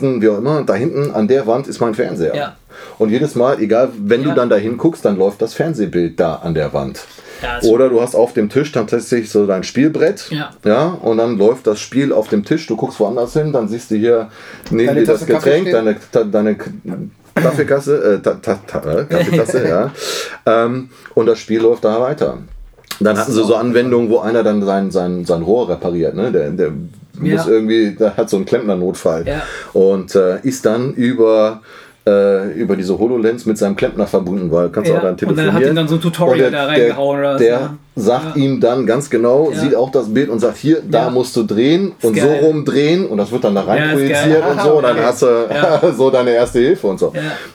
[0.00, 2.56] Gesten, wie auch immer, da hinten an der Wand ist mein Fernseher.
[2.98, 6.54] Und jedes Mal, egal, wenn du dann da hinguckst, dann läuft das Fernsehbild da an
[6.54, 7.04] der Wand.
[7.42, 10.30] Ja, Oder du hast auf dem Tisch dann tatsächlich so dein Spielbrett.
[10.30, 10.50] Ja.
[10.64, 10.88] ja.
[10.88, 12.66] Und dann läuft das Spiel auf dem Tisch.
[12.66, 14.28] Du guckst woanders hin, dann siehst du hier
[14.70, 15.96] neben dir das Getränk, deine,
[16.30, 16.56] deine
[17.34, 19.90] Kaffeekasse, äh, ta, ta, ta, äh, Kaffeetasse, ja.
[20.44, 22.38] Ähm, und das Spiel läuft da weiter.
[23.00, 26.14] Dann hatten sie so Anwendungen, wo einer dann sein, sein, sein Rohr repariert.
[26.14, 26.30] Ne?
[26.32, 26.72] Der, der
[27.24, 27.36] ja.
[27.36, 29.26] muss irgendwie, der hat so einen Klempner-Notfall.
[29.26, 29.42] Ja.
[29.72, 31.60] Und äh, ist dann über
[32.06, 34.98] äh, über diese HoloLens mit seinem Klempner verbunden, weil kannst ja.
[34.98, 35.48] auch dann telefonieren.
[35.48, 38.36] Und dann hat ihn dann so ein Tutorial der, da reingehauen oder Der, der sagt
[38.36, 38.42] ja.
[38.42, 39.58] ihm dann ganz genau, ja.
[39.58, 43.18] sieht auch das Bild und sagt, hier, da musst du drehen und so rumdrehen und
[43.18, 45.26] das wird dann da rein projiziert und so und dann hast du
[45.96, 47.12] so deine erste Hilfe und so.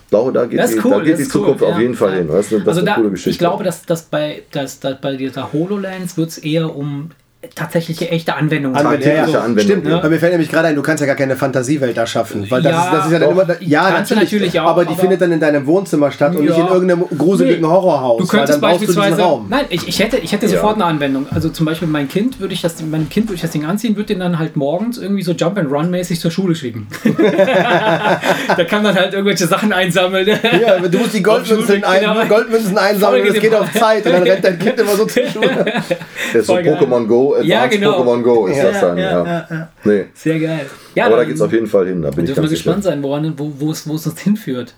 [0.10, 2.28] Glaube, da geht, die, cool, da geht die Zukunft cool, auf jeden Fall hin.
[2.28, 3.32] Das, das also ist eine da, coole Geschichte.
[3.32, 7.10] Ich glaube, dass, dass, bei, dass, dass bei dieser HoloLens wird es eher um
[7.54, 9.24] tatsächliche echte Anwendung, ja, ja.
[9.40, 9.60] Anwendung.
[9.60, 10.02] Stimmt, ja.
[10.02, 12.50] weil mir fällt nämlich gerade ein, du kannst ja gar keine Fantasiewelt erschaffen.
[12.50, 13.46] Weil das, ja, ist, das ist ja dann immer.
[13.62, 16.58] Ja, natürlich, natürlich auch, aber die aber findet dann in deinem Wohnzimmer statt und nicht
[16.58, 17.68] in irgendeinem gruseligen nee.
[17.68, 18.22] Horrorhaus.
[18.22, 19.18] Du könntest beispielsweise.
[19.18, 21.28] Du nein, ich, ich hätte, ich hätte sofort eine Anwendung.
[21.32, 23.96] Also zum Beispiel mein Kind würde ich das, meinem Kind würde ich das Ding anziehen,
[23.96, 26.88] würde den dann halt morgens irgendwie so Jump and Run mäßig zur Schule schicken.
[28.58, 30.28] da kann man halt irgendwelche Sachen einsammeln.
[30.28, 32.28] ja, du musst die Goldmünzen, ein.
[32.28, 35.24] Goldmünzen einsammeln und es geht auf Zeit und dann rennt dein Kind immer so zur
[35.34, 35.66] Schule.
[36.34, 38.02] Das ist so Pokémon Go Advanced ja, genau.
[38.02, 38.98] Pokémon Go ist ja, das dann.
[38.98, 39.48] Ja, ja.
[39.50, 40.06] ja, Nee.
[40.14, 40.66] Sehr geil.
[40.96, 42.02] Ja, Aber da geht es auf jeden Fall hin.
[42.02, 44.76] Da bin ich ganz mal gespannt sein, woran, wo, es, uns hinführt.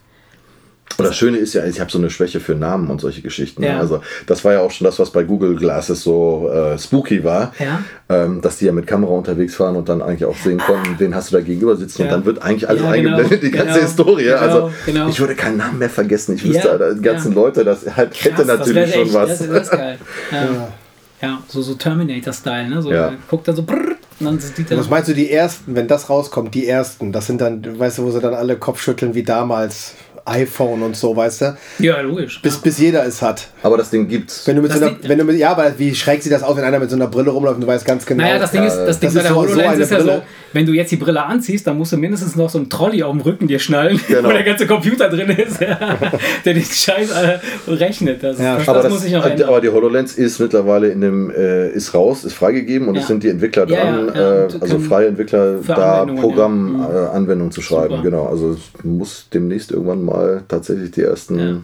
[0.98, 3.62] Und das Schöne ist ja, ich habe so eine Schwäche für Namen und solche Geschichten.
[3.62, 3.68] Ne?
[3.68, 3.80] Ja.
[3.80, 7.54] Also das war ja auch schon das, was bei Google Glasses so äh, spooky war,
[7.60, 7.84] ja.
[8.10, 11.14] ähm, dass die ja mit Kamera unterwegs waren und dann eigentlich auch sehen konnten, wen
[11.14, 12.06] hast du da gegenüber sitzen ja.
[12.08, 13.42] und dann wird eigentlich alles eingeblendet, genau.
[13.42, 13.86] die ganze genau.
[13.86, 14.24] Historie.
[14.24, 14.38] Genau.
[14.38, 15.10] Also genau.
[15.10, 16.36] ich würde keinen Namen mehr vergessen.
[16.36, 19.48] Ich wüsste, die ganzen Leute, das halt Krass, hätte natürlich schon echt, was.
[19.48, 20.00] Das ist geil.
[21.22, 22.82] Ja, so, so Terminator-Style, ne?
[22.82, 23.14] So, ja.
[23.30, 24.78] Guckt dann so brrr, und dann sieht er.
[24.78, 28.04] Was meinst du, die ersten, wenn das rauskommt, die ersten, das sind dann, weißt du,
[28.04, 29.94] wo sie dann alle Kopfschütteln wie damals
[30.26, 31.58] iPhone und so, weißt du?
[31.80, 32.42] Ja, logisch.
[32.42, 32.60] Bis, ja.
[32.64, 33.48] bis jeder es hat.
[33.64, 34.46] Aber das Ding gibt's.
[34.46, 36.58] Wenn du mit so einer, wenn du mit, ja, aber wie schräg sieht das aus,
[36.58, 38.24] wenn einer mit so einer Brille rumläuft und du weißt ganz genau.
[38.24, 40.22] Naja, das Ding ist, das Ding das bei der HoloLens so ist ja so,
[40.58, 43.12] wenn du jetzt die Brille anziehst, dann musst du mindestens noch so einen Trolley auf
[43.12, 44.30] dem Rücken dir schnallen, genau.
[44.30, 48.24] wo der ganze Computer drin ist, der den Scheiß äh, rechnet.
[48.24, 49.50] Das, ja, das, aber das muss ich noch ändern.
[49.50, 53.02] Aber die HoloLens ist mittlerweile in dem, äh, ist raus, ist freigegeben und ja.
[53.02, 57.98] es sind die Entwickler dran, äh, also freie Entwickler da Programmanwendungen zu schreiben.
[57.98, 58.02] Super.
[58.02, 61.62] Genau, also es muss demnächst irgendwann mal tatsächlich die ersten, ja.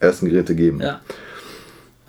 [0.00, 0.80] ersten Geräte geben.
[0.80, 1.00] Ja.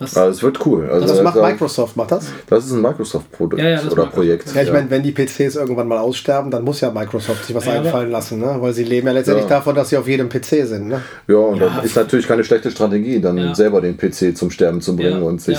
[0.02, 0.88] Das, also es wird cool.
[0.90, 2.26] Also das macht Microsoft, macht das?
[2.46, 4.54] Das ist ein Microsoft-Produkt ja, ja, oder Projekt.
[4.54, 7.66] Ja, ich meine, wenn die PCs irgendwann mal aussterben, dann muss ja Microsoft sich was
[7.68, 8.56] einfallen lassen, ne?
[8.58, 10.88] weil sie leben ja letztendlich davon, dass sie auf jedem PC sind.
[10.88, 11.00] Ne?
[11.28, 14.96] Ja, und das ist natürlich keine schlechte Strategie, dann selber den PC zum Sterben zu
[14.96, 15.58] bringen und sich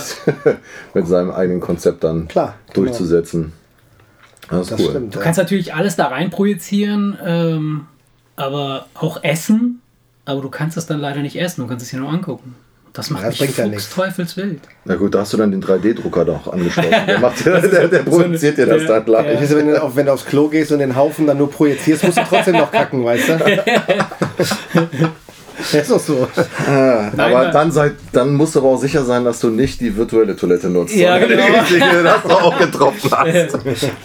[0.94, 2.86] mit seinem eigenen Konzept dann Klar, genau.
[2.88, 3.54] durchzusetzen.
[4.50, 4.60] Genau.
[4.60, 4.90] Das, das cool.
[4.90, 5.16] stimmt.
[5.16, 7.82] Du kannst natürlich alles da rein projizieren, ähm,
[8.36, 9.80] aber auch essen
[10.26, 12.56] aber du kannst es dann leider nicht essen, du kannst es dir nur angucken.
[12.94, 14.60] Das macht ja, das mich ja Teufelswild.
[14.86, 16.92] Na gut, da hast du dann den 3D-Drucker doch angeschlossen.
[17.08, 19.42] Der, macht, der, der, der produziert dir das dann gleich.
[19.42, 19.50] Ja.
[19.58, 22.22] Wenn, du, wenn du aufs Klo gehst und den Haufen dann nur projizierst, musst du
[22.30, 23.34] trotzdem noch kacken, weißt du?
[25.78, 26.28] ist doch so.
[26.68, 29.82] Ah, Nein, aber dann, sei, dann musst du aber auch sicher sein, dass du nicht
[29.82, 30.96] die virtuelle Toilette nutzt.
[30.96, 31.48] Ja, genau.
[31.48, 33.58] Die richtige, dass du auch getroffen hast.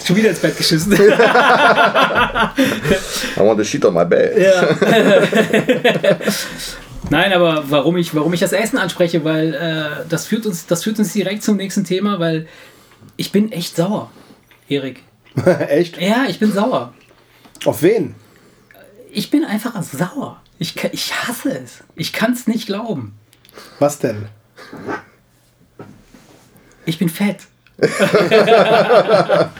[0.07, 0.94] Schon wieder ins Bett geschissen.
[0.94, 0.98] I
[3.37, 4.38] want to shit on my bed.
[4.38, 4.66] Ja.
[7.11, 10.85] Nein, aber warum ich, warum ich das Essen anspreche, weil äh, das, führt uns, das
[10.85, 12.47] führt uns direkt zum nächsten Thema, weil
[13.16, 14.11] ich bin echt sauer,
[14.68, 15.03] Erik.
[15.68, 16.01] echt?
[16.01, 16.92] Ja, ich bin sauer.
[17.64, 18.14] Auf wen?
[19.11, 20.42] Ich bin einfach sauer.
[20.59, 21.85] Ich, ich hasse es.
[21.94, 23.14] Ich kann es nicht glauben.
[23.79, 24.27] Was denn?
[26.85, 27.47] Ich bin fett.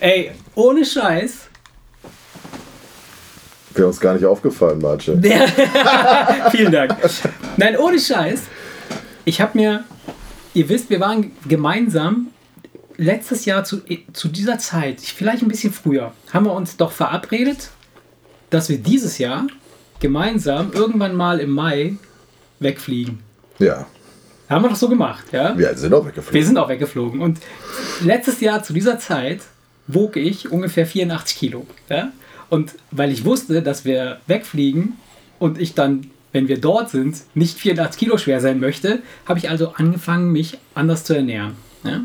[0.00, 1.48] Ey, ohne Scheiß.
[3.76, 5.12] Wäre uns gar nicht aufgefallen, Marce.
[6.50, 6.96] Vielen Dank.
[7.56, 8.42] Nein, ohne Scheiß.
[9.24, 9.84] Ich habe mir,
[10.54, 12.28] ihr wisst, wir waren gemeinsam
[12.96, 17.70] letztes Jahr zu, zu dieser Zeit, vielleicht ein bisschen früher, haben wir uns doch verabredet,
[18.50, 19.46] dass wir dieses Jahr
[20.00, 21.96] gemeinsam irgendwann mal im Mai
[22.60, 23.18] wegfliegen.
[23.58, 23.86] Ja.
[24.48, 25.58] Haben wir doch so gemacht, ja?
[25.58, 26.34] Wir sind auch weggeflogen.
[26.34, 27.20] Wir sind auch weggeflogen.
[27.20, 27.40] Und
[28.00, 29.40] letztes Jahr zu dieser Zeit
[29.88, 31.66] wog ich ungefähr 84 Kilo.
[31.88, 32.12] Ja?
[32.48, 34.94] Und weil ich wusste, dass wir wegfliegen
[35.38, 39.50] und ich dann, wenn wir dort sind, nicht 84 Kilo schwer sein möchte, habe ich
[39.50, 41.56] also angefangen, mich anders zu ernähren.
[41.84, 42.04] Ja?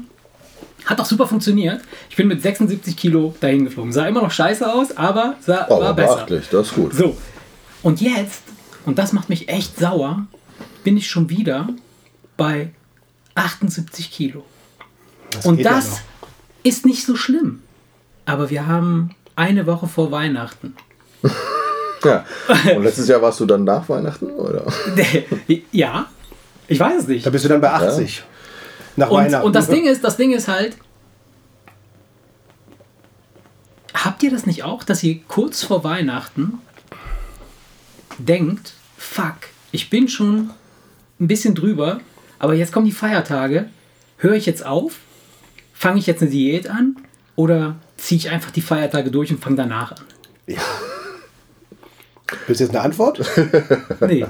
[0.86, 1.82] Hat auch super funktioniert.
[2.10, 3.91] Ich bin mit 76 Kilo dahin geflogen.
[3.91, 6.25] Sah immer noch scheiße aus, aber sah, aber war besser.
[6.27, 6.93] Das ist gut.
[6.93, 7.15] So,
[7.84, 8.43] und jetzt,
[8.86, 10.25] und das macht mich echt sauer,
[10.84, 11.69] bin ich schon wieder
[12.36, 12.71] bei
[13.36, 14.43] 78 Kilo.
[15.32, 16.01] Das und das ja
[16.63, 17.62] ist nicht so schlimm.
[18.25, 20.75] Aber wir haben eine Woche vor Weihnachten.
[22.04, 22.25] ja.
[22.75, 24.65] Und letztes Jahr warst du dann nach Weihnachten, oder?
[25.71, 26.08] ja.
[26.67, 27.25] Ich weiß es nicht.
[27.25, 28.23] Da bist du dann bei 80.
[28.95, 29.45] Nach und, Weihnachten.
[29.45, 30.77] Und das Ding ist, das Ding ist halt,
[33.93, 36.60] habt ihr das nicht auch, dass ihr kurz vor Weihnachten
[38.19, 39.38] denkt, fuck,
[39.71, 40.51] ich bin schon
[41.19, 41.99] ein bisschen drüber,
[42.38, 43.69] aber jetzt kommen die Feiertage,
[44.17, 44.99] höre ich jetzt auf?
[45.73, 46.95] Fange ich jetzt eine Diät an?
[47.36, 50.04] Oder ziehe ich einfach die Feiertage durch und fange danach an?
[50.48, 50.62] Ja.
[52.48, 53.22] Willst du jetzt eine Antwort?
[54.02, 54.26] nee.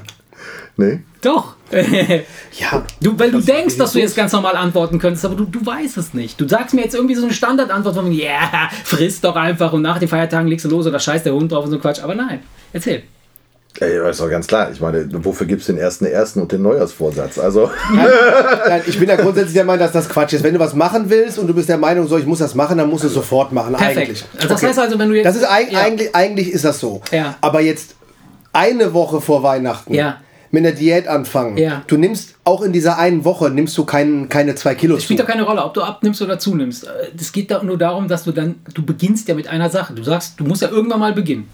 [0.76, 1.00] Nee?
[1.20, 1.56] Doch.
[1.70, 2.84] ja.
[3.00, 5.98] Du, weil du denkst, dass du jetzt ganz normal antworten könntest, aber du, du weißt
[5.98, 6.40] es nicht.
[6.40, 9.82] Du sagst mir jetzt irgendwie so eine Standardantwort von, ja, yeah, friss doch einfach und
[9.82, 12.02] nach den Feiertagen legst du los oder scheißt der Hund drauf und so Quatsch.
[12.02, 12.40] Aber nein,
[12.72, 13.04] erzähl.
[13.80, 14.70] Ey, ist doch ganz klar.
[14.70, 17.38] Ich meine, wofür gibt es den ersten ersten und den Neujahrsvorsatz?
[17.38, 17.70] Also.
[17.92, 20.44] Nein, ich bin ja grundsätzlich der Meinung, dass das Quatsch ist.
[20.44, 22.78] Wenn du was machen willst und du bist der Meinung, so, ich muss das machen,
[22.78, 23.74] dann musst du es sofort machen.
[23.74, 23.98] Perfekt.
[23.98, 24.24] Eigentlich.
[24.36, 24.66] Also das okay.
[24.68, 25.26] heißt also, wenn du jetzt.
[25.26, 25.50] Das ist ja.
[25.50, 27.00] eigentlich, eigentlich ist das so.
[27.10, 27.36] Ja.
[27.40, 27.96] Aber jetzt
[28.52, 29.94] eine Woche vor Weihnachten.
[29.94, 30.18] Ja
[30.52, 31.56] mit einer Diät anfangen.
[31.56, 31.82] Ja.
[31.86, 34.96] Du nimmst auch in dieser einen Woche nimmst du kein, keine zwei Kilo.
[34.96, 36.86] Es spielt doch keine Rolle, ob du abnimmst oder zunimmst.
[37.18, 39.94] Es geht da nur darum, dass du dann, du beginnst ja mit einer Sache.
[39.94, 41.48] Du sagst, du musst ja irgendwann mal beginnen.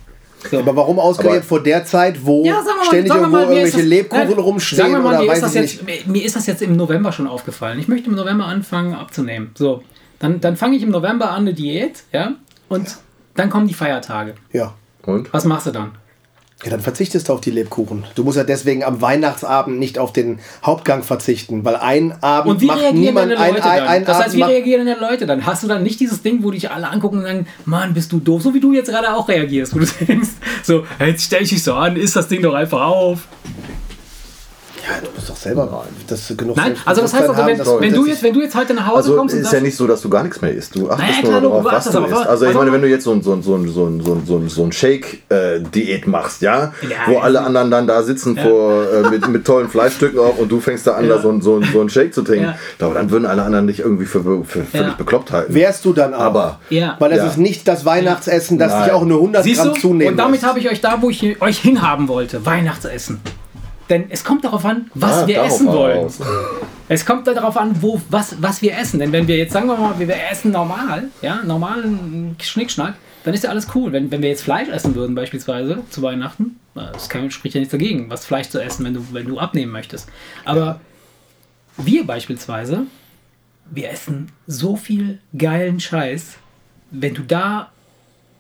[0.51, 0.59] So.
[0.59, 4.29] Aber warum ausgerechnet vor der Zeit, wo ja, mal, ständig irgendwo mal, irgendwelche das, Lebkuchen
[4.29, 6.07] nein, rumstehen mal, oder mir weiß ich nicht?
[6.07, 7.79] Mir ist das jetzt im November schon aufgefallen.
[7.79, 9.51] Ich möchte im November anfangen abzunehmen.
[9.57, 9.83] So,
[10.19, 12.35] dann, dann fange ich im November an eine Diät, ja,
[12.69, 12.95] und ja.
[13.35, 14.35] dann kommen die Feiertage.
[14.53, 14.75] Ja.
[15.03, 15.33] Und?
[15.33, 15.93] Was machst du dann?
[16.65, 18.05] Ja, dann verzichtest du auf die Lebkuchen.
[18.17, 22.61] Du musst ja deswegen am Weihnachtsabend nicht auf den Hauptgang verzichten, weil ein Abend Und
[22.61, 25.47] wie macht niemand ein, ein, ein Das heißt, wie reagieren denn Leute dann?
[25.47, 28.19] Hast du dann nicht dieses Ding, wo dich alle angucken und sagen, Mann, bist du
[28.19, 30.31] doof, so wie du jetzt gerade auch reagierst, wo du denkst,
[30.65, 33.29] so, jetzt stell ich dich so an, ist das Ding doch einfach auf.
[34.89, 35.89] Ja, du musst doch selber rein.
[36.07, 38.55] Das genug Nein, also das heißt also, wenn, haben, wenn, du jetzt, wenn du jetzt
[38.55, 39.35] heute nach Hause also kommst.
[39.35, 40.75] ist ja nicht so, dass du gar nichts mehr isst.
[40.75, 42.27] Du achtest naja, nur darauf, was du isst.
[42.27, 44.15] Also ich meine, wenn du jetzt so ein, so ein, so ein, so ein, so
[44.15, 48.37] ein, so ein, so ein Shake-Diät machst, ja, ja wo alle anderen dann da sitzen
[48.37, 48.45] ja.
[48.45, 51.17] vor, äh, mit, mit tollen Fleischstücken auch und du fängst da an, ja.
[51.17, 52.89] da so, so, so ein Shake zu trinken, ja.
[52.95, 55.55] dann würden alle anderen dich irgendwie für, für völlig bekloppt halten.
[55.55, 56.29] Wärst du dann auch.
[56.29, 56.61] Aber,
[56.99, 60.17] Weil es ist nicht das Weihnachtsessen, das dich auch nur 100 Siehst Gramm zunehmen Und
[60.17, 63.21] damit habe ich euch da, wo ich euch hinhaben wollte, Weihnachtsessen.
[63.89, 66.11] Denn es kommt darauf an, was ah, wir essen wollen.
[66.91, 69.01] Es kommt darauf an, wo, was, was wir essen.
[69.01, 73.45] Denn wenn wir jetzt, sagen wir mal, wir essen normal, ja, normalen Schnickschnack, dann ist
[73.45, 73.93] ja alles cool.
[73.93, 77.73] Wenn, wenn wir jetzt Fleisch essen würden, beispielsweise zu Weihnachten, das kann, spricht ja nichts
[77.73, 80.09] dagegen, was Fleisch zu essen, wenn du, wenn du abnehmen möchtest.
[80.45, 80.81] Aber ja.
[81.77, 82.87] wir beispielsweise,
[83.71, 86.39] wir essen so viel geilen Scheiß,
[86.91, 87.71] wenn du da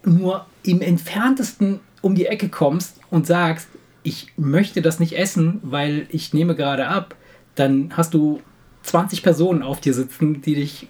[0.04, 3.68] nur im entferntesten um die Ecke kommst und sagst,
[4.08, 7.14] ich möchte das nicht essen, weil ich nehme gerade ab,
[7.54, 8.40] dann hast du
[8.84, 10.88] 20 Personen auf dir sitzen, die dich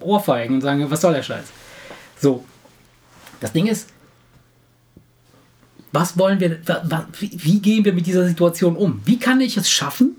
[0.00, 1.46] ohrfeigen und sagen, was soll der Scheiß?
[2.20, 2.44] So,
[3.40, 3.90] das Ding ist,
[5.92, 6.60] was wollen wir,
[7.20, 9.00] wie gehen wir mit dieser Situation um?
[9.04, 10.16] Wie kann ich es schaffen,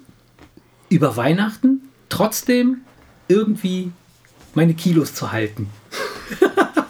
[0.90, 2.82] über Weihnachten trotzdem
[3.28, 3.92] irgendwie
[4.54, 5.70] meine Kilos zu halten?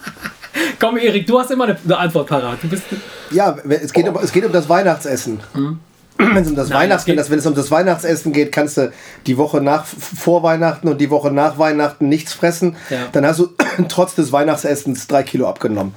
[0.78, 2.58] Komm, Erik, du hast immer eine Antwort parat.
[2.62, 2.84] Du bist
[3.30, 5.40] ja, es geht, um, es geht um das Weihnachtsessen.
[5.54, 5.80] Mhm.
[6.18, 8.92] Wenn es um das Nein, Weihnachten, das wenn es um das Weihnachtsessen geht, kannst du
[9.26, 12.76] die Woche nach vor Weihnachten und die Woche nach Weihnachten nichts fressen.
[12.90, 13.06] Ja.
[13.12, 13.48] Dann hast du
[13.88, 15.94] trotz des Weihnachtsessens drei Kilo abgenommen.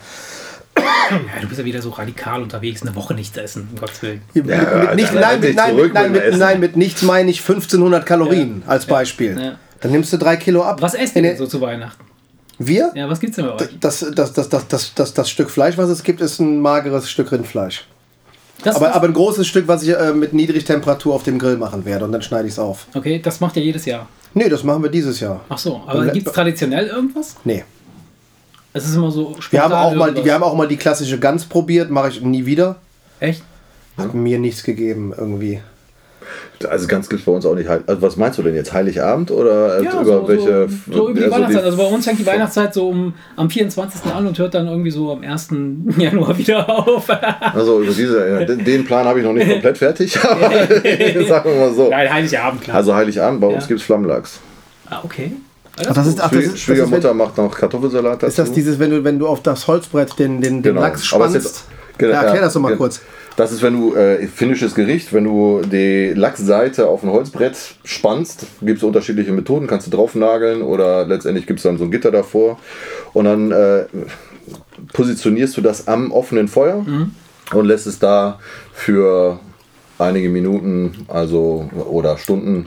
[0.78, 4.22] Ja, du bist ja wieder so radikal unterwegs, eine Woche nichts essen, um Gottes Willen.
[4.34, 8.06] Ja, mit, nicht, nein, mit, nein, mit, nein, mit, nein, mit nichts meine ich 1500
[8.06, 8.72] Kalorien ja.
[8.72, 9.58] als Beispiel.
[9.82, 10.82] Dann nimmst du drei Kilo ab.
[10.82, 12.11] Was esst ihr denn so zu Weihnachten?
[12.68, 12.92] Wir?
[12.96, 13.80] Ja, was gibt's denn bei euch?
[13.80, 17.10] Das, das, das, das, das, das, das Stück Fleisch, was es gibt, ist ein mageres
[17.10, 17.86] Stück Rindfleisch.
[18.64, 21.84] Das aber, aber ein großes Stück, was ich äh, mit Niedrigtemperatur auf dem Grill machen
[21.86, 22.86] werde und dann schneide ich es auf.
[22.94, 24.08] Okay, das macht ihr jedes Jahr?
[24.34, 25.42] Nee, das machen wir dieses Jahr.
[25.50, 27.36] Ach so, aber gibt es traditionell irgendwas?
[27.44, 27.64] Nee.
[28.74, 31.46] Es ist immer so wir haben auch mal, Wir haben auch mal die klassische Gans
[31.46, 32.78] probiert, mache ich nie wieder.
[33.20, 33.44] Echt?
[33.98, 35.62] Hat mir nichts gegeben irgendwie.
[36.70, 37.70] Also ganz gibt es bei uns auch nicht.
[37.70, 38.74] Also was meinst du denn jetzt?
[38.74, 40.70] Heiligabend oder ja, über so, welche?
[40.88, 41.64] So, so über die also Weihnachtszeit.
[41.64, 44.12] Also bei uns fängt die Weihnachtszeit so um, am 24.
[44.12, 45.50] an und hört dann irgendwie so am 1.
[45.98, 47.08] Januar wieder auf.
[47.54, 50.12] also über diese, den Plan habe ich noch nicht komplett fertig.
[50.22, 51.90] sagen wir mal so.
[51.90, 52.78] Nein, Heiligabend, klar.
[52.78, 54.40] Also Heiligabend, bei uns gibt es Flammlachs.
[54.90, 55.32] Ah, okay.
[55.80, 58.28] Ach, das ist, ach, das ist, Schwiegermutter das ist, macht noch Kartoffelsalat dazu.
[58.28, 60.82] Ist das dieses, wenn du, wenn du auf das Holzbrett den, den, den genau.
[60.82, 61.36] Lachs spannst?
[61.36, 61.66] Jetzt,
[61.98, 63.02] genau, ja, erklär das doch mal kurz.
[63.38, 68.46] Das ist, wenn du äh, finnisches Gericht, wenn du die Lachsseite auf ein Holzbrett spannst,
[68.62, 72.12] gibt es unterschiedliche Methoden, kannst du draufnageln oder letztendlich gibt es dann so ein Gitter
[72.12, 72.60] davor
[73.14, 73.86] und dann äh,
[74.94, 77.12] positionierst du das am offenen Feuer mhm.
[77.54, 78.40] und lässt es da
[78.74, 79.40] für
[79.98, 82.66] einige Minuten also oder Stunden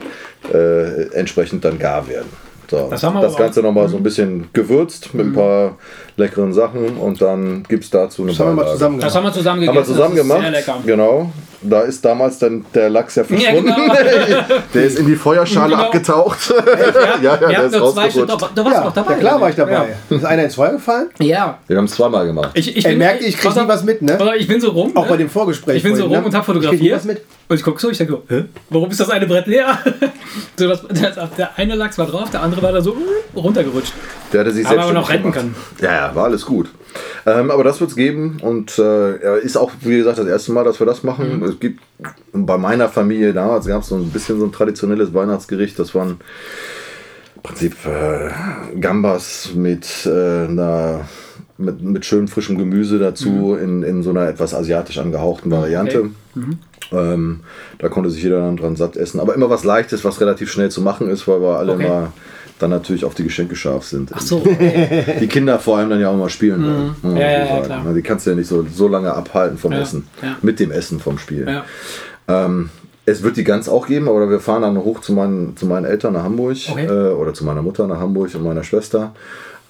[0.51, 2.44] äh, entsprechend dann gar werden.
[2.69, 4.03] So, das, das Ganze nochmal so ein mhm.
[4.03, 5.35] bisschen gewürzt mit ein mhm.
[5.35, 5.77] paar
[6.17, 9.33] leckeren Sachen und dann gibt es dazu eine das haben, wir zusammen das haben wir
[9.33, 9.77] zusammen gegessen.
[9.77, 10.41] Haben wir zusammen gemacht.
[10.41, 10.77] Sehr lecker.
[10.85, 11.31] Genau.
[11.69, 13.67] Da ist damals dann der Lachs ja verschwunden.
[13.67, 14.43] Ja, genau.
[14.73, 15.85] der ist in die Feuerschale genau.
[15.85, 16.53] abgetaucht.
[17.21, 18.17] ja, ja, ja, der ist rausgerutscht.
[18.17, 19.11] Da, da warst ja, auch dabei.
[19.13, 19.71] Ja, klar war ich dabei.
[20.09, 20.15] Ja.
[20.17, 21.09] Ist einer ins Feuer gefallen?
[21.19, 21.59] Ja.
[21.67, 22.51] Wir haben es zweimal gemacht.
[22.53, 24.17] Ich, ich, Ey, merkt, ich kriege nie was mit, ne?
[24.37, 24.95] Ich bin so rum.
[24.95, 25.09] Auch ne?
[25.09, 25.77] bei dem Vorgespräch.
[25.77, 26.23] Ich bin so rum ne?
[26.23, 27.05] und habe fotografiert.
[27.05, 28.45] Ich und ich gucke so, ich denke, Hä?
[28.69, 29.77] warum ist das eine Brett leer?
[30.57, 33.93] so, das, das, der eine Lachs war drauf, der andere war da so uh, runtergerutscht.
[34.33, 35.55] Der hatte sich aber, aber noch retten können.
[35.79, 36.69] Ja, ja, war alles gut.
[37.25, 40.63] Ähm, aber das wird es geben und äh, ist auch, wie gesagt, das erste Mal,
[40.63, 41.39] dass wir das machen.
[41.39, 41.43] Mhm.
[41.43, 41.81] Es gibt
[42.33, 46.17] bei meiner Familie damals gab es so ein bisschen so ein traditionelles Weihnachtsgericht, das waren
[47.35, 51.05] im Prinzip äh, Gambas mit äh, einer
[51.57, 53.59] mit, mit schön frischem Gemüse dazu mhm.
[53.59, 55.99] in, in so einer etwas asiatisch angehauchten Variante.
[55.99, 56.09] Okay.
[56.35, 56.59] Mhm.
[56.91, 57.39] Ähm,
[57.79, 59.19] da konnte sich jeder dann dran satt essen.
[59.19, 61.87] Aber immer was Leichtes, was relativ schnell zu machen ist, weil wir alle okay.
[61.87, 62.13] mal
[62.59, 64.11] dann natürlich auf die Geschenke scharf sind.
[64.13, 64.39] Ach so.
[65.19, 66.95] Die Kinder vor allem dann ja auch mal spielen wollen.
[67.01, 67.17] Mhm.
[67.17, 67.93] Ja, ja, ja, klar.
[67.93, 70.07] Die kannst du ja nicht so, so lange abhalten vom Essen.
[70.41, 71.63] Mit dem Essen vom Spiel.
[72.27, 72.69] Ähm,
[73.05, 75.85] es wird die Gans auch geben, aber wir fahren dann hoch zu meinen, zu meinen
[75.85, 76.85] Eltern nach Hamburg okay.
[76.85, 79.13] äh, oder zu meiner Mutter nach Hamburg und meiner Schwester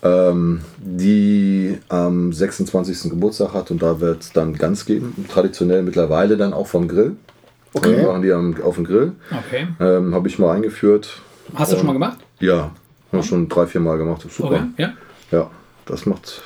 [0.05, 3.09] ähm, die am 26.
[3.09, 5.25] Geburtstag hat und da wird es dann Gans geben.
[5.31, 7.15] Traditionell mittlerweile dann auch vom Grill.
[7.73, 7.95] Okay.
[7.95, 9.13] Äh, machen die am, auf dem Grill.
[9.31, 9.67] Okay.
[9.79, 11.21] Ähm, Habe ich mal eingeführt.
[11.55, 12.19] Hast du schon mal gemacht?
[12.39, 12.71] Ja,
[13.11, 14.25] habe schon drei, vier Mal gemacht.
[14.29, 14.55] Super.
[14.55, 14.63] Okay.
[14.77, 14.93] Ja?
[15.31, 15.51] ja,
[15.85, 16.41] das macht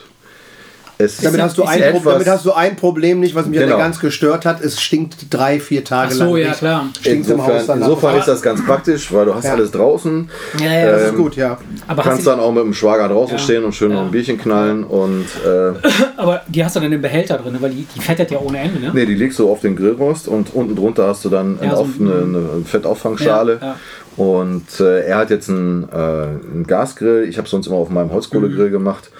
[0.99, 3.77] damit, hast du ein damit hast du ein Problem nicht, was mich genau.
[3.77, 4.61] ganz gestört hat.
[4.61, 6.45] Es stinkt drei, vier Tage Ach so, lang.
[6.45, 6.89] ja, klar.
[6.99, 9.53] Stinkt insofern, im insofern ist das ganz praktisch, weil du hast ja.
[9.53, 10.29] alles draußen.
[10.59, 11.57] Ja, ja, ähm, das ist gut, ja.
[11.87, 13.41] Aber kannst dann auch mit dem Schwager draußen ja.
[13.41, 14.83] stehen und schön noch ein Bierchen knallen.
[14.83, 15.71] Und, äh,
[16.17, 18.81] Aber die hast du dann im Behälter drin, weil die, die fettet ja ohne Ende,
[18.81, 18.91] ne?
[18.93, 21.87] Nee, die legst du auf den Grillrost und unten drunter hast du dann ja, so
[21.97, 23.75] eine, eine, Fettauffangschale.
[24.17, 27.25] Und äh, er hat jetzt einen, äh, einen Gasgrill.
[27.29, 28.73] Ich habe sonst immer auf meinem Holzkohlegrill mhm.
[28.73, 29.11] gemacht.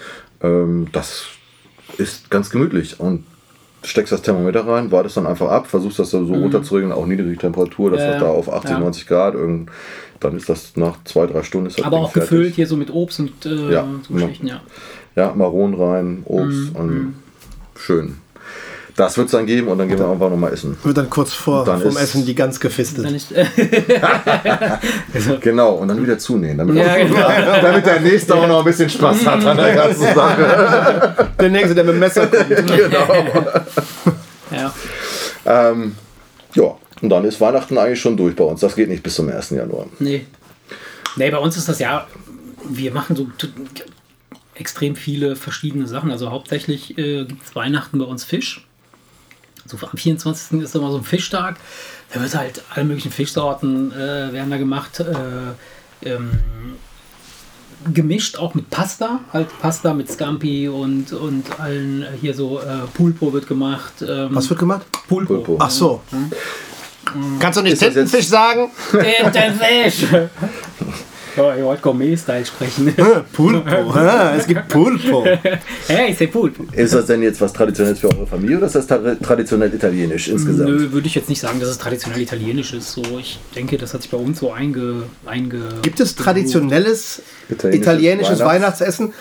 [0.43, 1.27] Ähm, das
[1.97, 3.23] ist ganz gemütlich und
[3.83, 6.43] steckst das Thermometer rein, wartest dann einfach ab, versuchst das so mhm.
[6.43, 8.79] runterzuregeln, auch niedrige Temperatur, dass ja, das da auf 80, ja.
[8.79, 9.69] 90 Grad, irgend,
[10.19, 11.67] dann ist das nach zwei, drei Stunden.
[11.67, 12.29] Ist das Aber auch fertig.
[12.29, 14.61] gefüllt hier so mit Obst und äh, ja, so Geschichten, ja.
[15.15, 16.75] Ja, Maronen rein, Obst mhm.
[16.75, 17.13] und mhm.
[17.75, 18.17] schön.
[18.99, 20.77] Das wird es dann geben und dann gehen wir einfach nochmal essen.
[20.83, 23.07] Wird dann kurz vor dann vom Essen die ganz gefistet.
[25.39, 27.15] genau, und dann wieder zunähen, damit, ja, genau.
[27.61, 31.29] damit der Nächste auch noch ein bisschen Spaß hat an der ganzen Sache.
[31.39, 32.49] Der Nächste, der mit dem Messer kommt.
[32.49, 33.45] genau.
[34.51, 34.73] Ja.
[35.45, 35.95] Ähm,
[36.55, 38.59] ja, und dann ist Weihnachten eigentlich schon durch bei uns.
[38.59, 39.51] Das geht nicht bis zum 1.
[39.51, 39.85] Januar.
[39.99, 40.25] Nee.
[41.15, 42.05] Nee, bei uns ist das ja,
[42.67, 43.27] wir machen so
[44.55, 46.11] extrem viele verschiedene Sachen.
[46.11, 48.65] Also hauptsächlich äh, gibt es Weihnachten bei uns Fisch
[49.69, 50.61] so am 24.
[50.61, 51.57] ist immer so ein Fischtag.
[52.13, 54.99] Da wird halt alle möglichen Fischsorten äh, werden da gemacht.
[54.99, 56.31] Äh, ähm,
[57.93, 62.87] gemischt auch mit Pasta, halt Pasta mit Scampi und, und allen äh, hier so äh,
[62.93, 63.93] Pulpo wird gemacht.
[64.01, 64.85] Ähm, Was wird gemacht?
[65.07, 65.35] Pulpo.
[65.35, 65.57] Pulpo.
[65.59, 66.01] Ach so.
[66.11, 67.39] Mhm.
[67.39, 68.69] Kannst du nicht Tintenfisch sagen?
[68.91, 70.05] Tintenfisch!
[71.39, 72.93] Ja, ich wollte Gourmet-Style sprechen.
[73.33, 73.93] Pulpo,
[74.37, 75.23] es gibt Pulpo.
[75.87, 76.65] hey, ich sehe Pulpo.
[76.73, 80.69] Ist das denn jetzt was Traditionelles für eure Familie oder ist das traditionell italienisch insgesamt?
[80.69, 82.91] Nö, würde ich jetzt nicht sagen, dass es traditionell italienisch ist.
[82.91, 85.03] So, ich denke, das hat sich bei uns so einge...
[85.25, 89.13] einge gibt es traditionelles italienisches, italienisches Weihnachts Weihnachtsessen?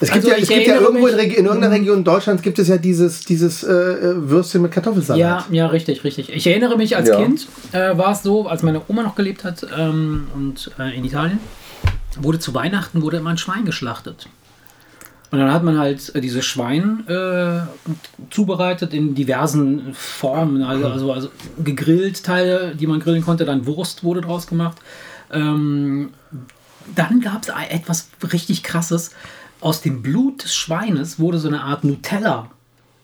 [0.00, 2.68] Es gibt, also ja, es gibt ja irgendwo in, in, irgendeiner Region Deutschlands gibt es
[2.68, 5.18] ja dieses, dieses äh, äh, Würstchen mit Kartoffelsalat.
[5.18, 6.32] Ja, ja, richtig, richtig.
[6.32, 7.16] Ich erinnere mich, als ja.
[7.16, 11.04] Kind äh, war es so, als meine Oma noch gelebt hat ähm, und äh, in
[11.04, 11.40] Italien,
[12.20, 14.28] wurde zu Weihnachten wurde immer ein Schwein geschlachtet.
[15.30, 17.62] Und dann hat man halt äh, dieses Schwein äh,
[18.30, 21.28] zubereitet in diversen Formen, also, also, also
[21.62, 24.78] gegrillt Teile, die man grillen konnte, dann Wurst wurde draus gemacht.
[25.32, 26.10] Ähm,
[26.94, 29.10] dann gab es etwas richtig krasses
[29.60, 32.48] aus dem Blut des Schweines wurde so eine Art Nutella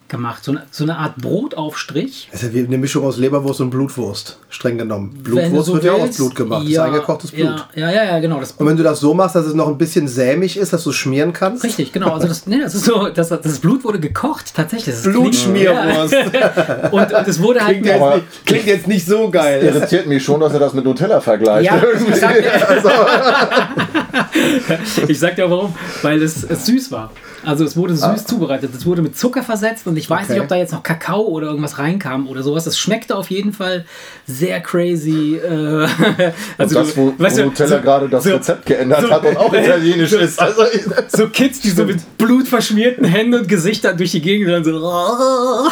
[0.08, 2.28] gemacht, so eine, so eine Art Brotaufstrich.
[2.30, 5.10] Das ist ja wie eine Mischung aus Leberwurst und Blutwurst, streng genommen.
[5.22, 7.66] Blutwurst so wird ja auch aus Blut gemacht, ja, das ist eingekochtes Blut.
[7.74, 8.38] Ja, ja, ja, genau.
[8.38, 10.90] und wenn du das so machst, dass es noch ein bisschen sämig ist, dass du
[10.90, 11.64] es schmieren kannst?
[11.64, 12.10] Richtig, genau.
[12.12, 14.94] Also das, nee, das ist so, das, das Blut wurde gekocht, tatsächlich.
[15.02, 16.14] Blutschmierwurst.
[16.92, 17.82] und, und es wurde halt...
[17.82, 19.64] Klingt, jetzt nicht, klingt jetzt nicht so geil.
[19.64, 21.64] Das irritiert mich schon, dass er das mit Nutella vergleicht.
[21.64, 21.80] Ja,
[22.68, 22.90] also.
[25.08, 25.74] ich sag dir warum.
[26.02, 27.10] Weil es, es süß war.
[27.44, 28.16] Also es wurde süß ah.
[28.16, 28.70] zubereitet.
[28.74, 30.32] Es wurde mit Zucker versetzt und ich weiß okay.
[30.32, 32.66] nicht, ob da jetzt noch Kakao oder irgendwas reinkam oder sowas.
[32.66, 33.84] Es schmeckte auf jeden Fall
[34.26, 35.36] sehr crazy.
[35.36, 35.48] Äh,
[36.58, 39.24] also und das, wo, weißt wo Nutella so, gerade das so, Rezept geändert so, hat
[39.24, 40.40] und auch italienisch so, ist.
[40.40, 40.62] Also,
[41.08, 44.64] so Kids, die so mit blutverschmierten Händen und Gesichtern durch die Gegend rennen.
[44.64, 45.68] So.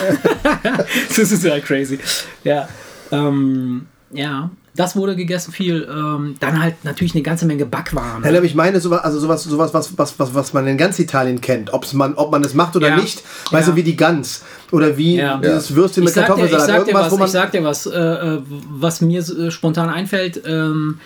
[1.09, 1.99] das ist ja crazy.
[2.45, 2.69] Ja.
[3.11, 4.51] Ähm, ja.
[4.75, 5.87] Das wurde gegessen viel.
[5.91, 8.25] Ähm, dann halt natürlich eine ganze Menge Backwaren.
[8.25, 11.41] Ja, ich meine, sowas, also sowas, sowas was, was, was, was man in ganz Italien
[11.41, 12.97] kennt, ob's man, ob man es macht oder ja.
[12.97, 13.23] nicht.
[13.51, 13.73] Weißt ja.
[13.73, 15.37] du, wie die Gans oder wie ja.
[15.37, 16.69] dieses Würstchen mit Kartoffelsalat.
[16.69, 20.43] Ich sag dir was, ich sag dir was, äh, äh was mir äh, spontan einfällt.
[20.47, 21.01] Ähm,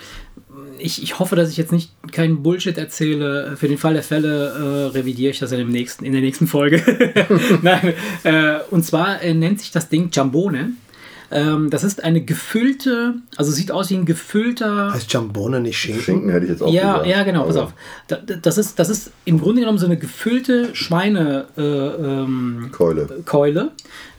[0.78, 3.56] ich, ich hoffe, dass ich jetzt nicht keinen Bullshit erzähle.
[3.56, 6.46] Für den Fall der Fälle äh, revidiere ich das in, dem nächsten, in der nächsten
[6.46, 6.82] Folge.
[7.62, 10.72] Nein, äh, und zwar äh, nennt sich das Ding Jambone.
[11.30, 14.92] Ähm, das ist eine gefüllte, also sieht aus wie ein gefüllter.
[14.92, 16.02] Heißt Jambone nicht Schinken?
[16.02, 17.06] Schinken hätte ich jetzt auch ja, gesagt.
[17.06, 17.72] Ja, genau, pass auf.
[18.42, 21.46] Das ist, das ist im Grunde genommen so eine gefüllte Schweinekeule.
[21.56, 22.70] Äh, ähm,
[23.24, 23.70] Keule.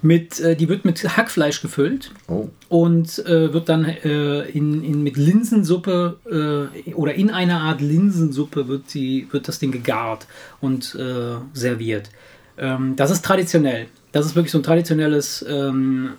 [0.01, 2.49] Mit, äh, die wird mit Hackfleisch gefüllt oh.
[2.69, 8.67] und äh, wird dann äh, in, in, mit Linsensuppe äh, oder in einer Art Linsensuppe
[8.67, 10.27] wird, die, wird das Ding gegart
[10.59, 12.09] und äh, serviert.
[12.57, 13.87] Ähm, das ist traditionell.
[14.17, 16.11] Das ist wirklich so ein traditionelles ähm,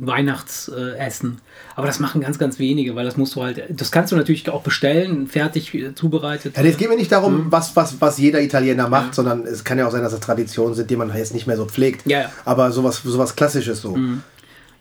[0.00, 1.40] Weihnachtsessen.
[1.76, 4.48] Aber das machen ganz, ganz wenige, weil das musst du halt, das kannst du natürlich
[4.48, 6.56] auch bestellen, fertig äh, zubereitet.
[6.56, 7.52] Ja, es geht mir nicht darum, mhm.
[7.52, 9.12] was, was, was jeder Italiener macht, ja.
[9.12, 11.56] sondern es kann ja auch sein, dass es Traditionen sind, die man jetzt nicht mehr
[11.56, 12.06] so pflegt.
[12.06, 12.32] Ja, ja.
[12.44, 13.96] Aber sowas, sowas Klassisches so.
[13.96, 14.22] Mhm.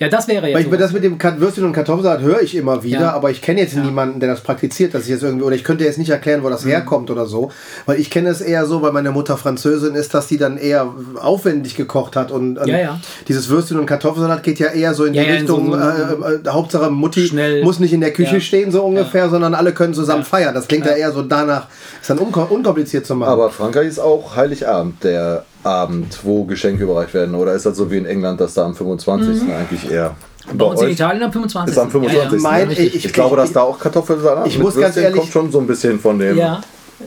[0.03, 0.55] Ja, das wäre ja.
[0.55, 3.13] Weil ich, das mit dem Würstchen und Kartoffelsalat höre ich immer wieder, ja.
[3.13, 3.81] aber ich kenne jetzt ja.
[3.81, 6.49] niemanden, der das praktiziert, dass ich jetzt irgendwie, oder ich könnte jetzt nicht erklären, wo
[6.49, 6.71] das mhm.
[6.71, 7.51] herkommt oder so.
[7.85, 10.93] Weil ich kenne es eher so, weil meine Mutter Französin ist, dass die dann eher
[11.21, 15.13] aufwendig gekocht hat und, und ja, dieses Würstchen und Kartoffelsalat geht ja eher so in
[15.13, 17.63] die Richtung, so, äh, äh, Hauptsache Mutti schnell.
[17.63, 20.53] muss nicht in der Küche stehen, so ungefähr, sondern alle können zusammen feiern.
[20.53, 20.93] Das klingt ja.
[20.93, 21.67] eher so danach,
[22.01, 23.31] ist dann unkompliziert zu machen.
[23.31, 27.35] Aber Frankreich ist auch Heiligabend, der Abend, wo Geschenke überreicht werden?
[27.35, 29.43] Oder ist das so wie in England, dass da am 25.
[29.43, 29.51] Mhm.
[29.51, 30.15] eigentlich eher.
[30.53, 31.73] Bei uns in Italien am 25.
[31.73, 32.31] Ist am 25.
[32.31, 32.41] Ja, ja.
[32.41, 35.51] Mein, ich, ich, ich, glaube, dass da auch Kartoffelsalat ich muss ganz ehrlich, kommt schon
[35.51, 36.37] so ein bisschen von dem.
[36.37, 36.61] Ja.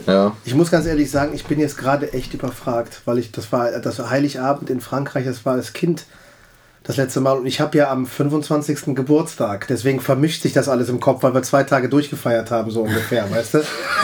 [0.06, 0.32] Ja.
[0.44, 3.70] Ich muss ganz ehrlich sagen, ich bin jetzt gerade echt überfragt, weil ich das war
[3.70, 6.04] das war Heiligabend in Frankreich, das war als Kind
[6.86, 7.32] das letzte Mal.
[7.32, 8.94] Und ich habe ja am 25.
[8.94, 9.66] Geburtstag.
[9.68, 13.28] Deswegen vermischt sich das alles im Kopf, weil wir zwei Tage durchgefeiert haben, so ungefähr,
[13.30, 13.58] weißt du?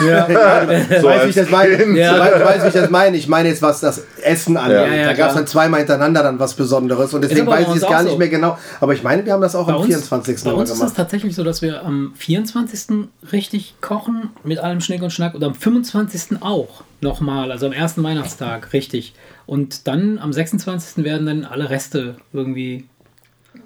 [0.05, 0.27] Ja.
[1.01, 1.97] so weißt, wie ich das meine?
[1.97, 2.19] Ja.
[2.19, 3.17] Weißt, weißt, wie ich das meine?
[3.17, 4.77] Ich meine jetzt, was das Essen angeht.
[4.77, 7.13] Ja, ja, da gab es dann zweimal hintereinander dann was Besonderes.
[7.13, 8.09] Und deswegen weiß ich es gar so.
[8.09, 8.57] nicht mehr genau.
[8.81, 10.43] Aber ich meine, wir haben das auch bei am uns, 24.
[10.43, 10.85] Bei uns gemacht.
[10.85, 13.07] ist es tatsächlich so, dass wir am 24.
[13.31, 16.41] richtig kochen mit allem Schnick und Schnack und am 25.
[16.41, 19.13] auch nochmal, also am ersten Weihnachtstag, richtig.
[19.45, 21.03] Und dann am 26.
[21.03, 22.85] werden dann alle Reste irgendwie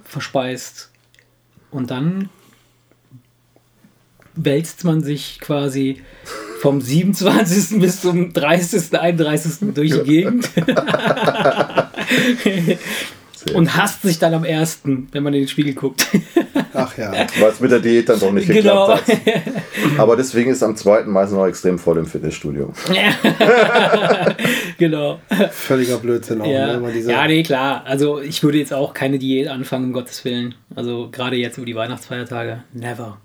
[0.04, 0.92] verspeist.
[1.72, 2.30] Und dann
[4.36, 6.02] wälzt man sich quasi
[6.60, 7.80] vom 27.
[7.80, 9.74] bis zum 30., 31.
[9.74, 10.50] durch die Gegend.
[13.54, 16.08] und hasst sich dann am ersten, wenn man in den Spiegel guckt.
[16.74, 17.12] Ach ja.
[17.40, 18.88] Weil es mit der Diät dann doch nicht genau.
[18.88, 20.00] geklappt hat.
[20.00, 22.74] Aber deswegen ist am zweiten meistens noch extrem voll im Fitnessstudio.
[24.78, 25.20] genau.
[25.52, 26.48] Völliger Blödsinn auch.
[26.48, 26.78] Ja.
[26.78, 27.00] Ne?
[27.00, 27.84] ja, nee, klar.
[27.86, 30.56] Also ich würde jetzt auch keine Diät anfangen, um Gottes Willen.
[30.76, 32.64] Also gerade jetzt über die Weihnachtsfeiertage.
[32.74, 33.18] Never.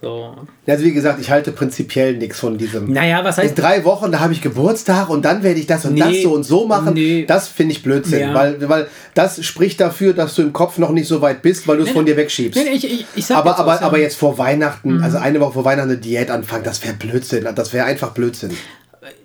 [0.00, 0.36] So.
[0.66, 2.92] Also wie gesagt, ich halte prinzipiell nichts von diesem.
[2.92, 3.50] Naja, was heißt.
[3.50, 6.22] In drei Wochen, da habe ich Geburtstag und dann werde ich das und nee, das
[6.22, 6.94] so und so machen.
[6.94, 7.24] Nee.
[7.26, 8.34] Das finde ich Blödsinn, ja.
[8.34, 11.76] weil, weil das spricht dafür, dass du im Kopf noch nicht so weit bist, weil
[11.76, 12.60] du es nee, von dir wegschiebst.
[12.60, 15.02] Ich, ich, ich aber, jetzt aber, aber jetzt vor Weihnachten, mhm.
[15.02, 17.46] also eine Woche vor Weihnachten eine Diät anfangen, das wäre Blödsinn.
[17.54, 18.50] Das wäre einfach Blödsinn.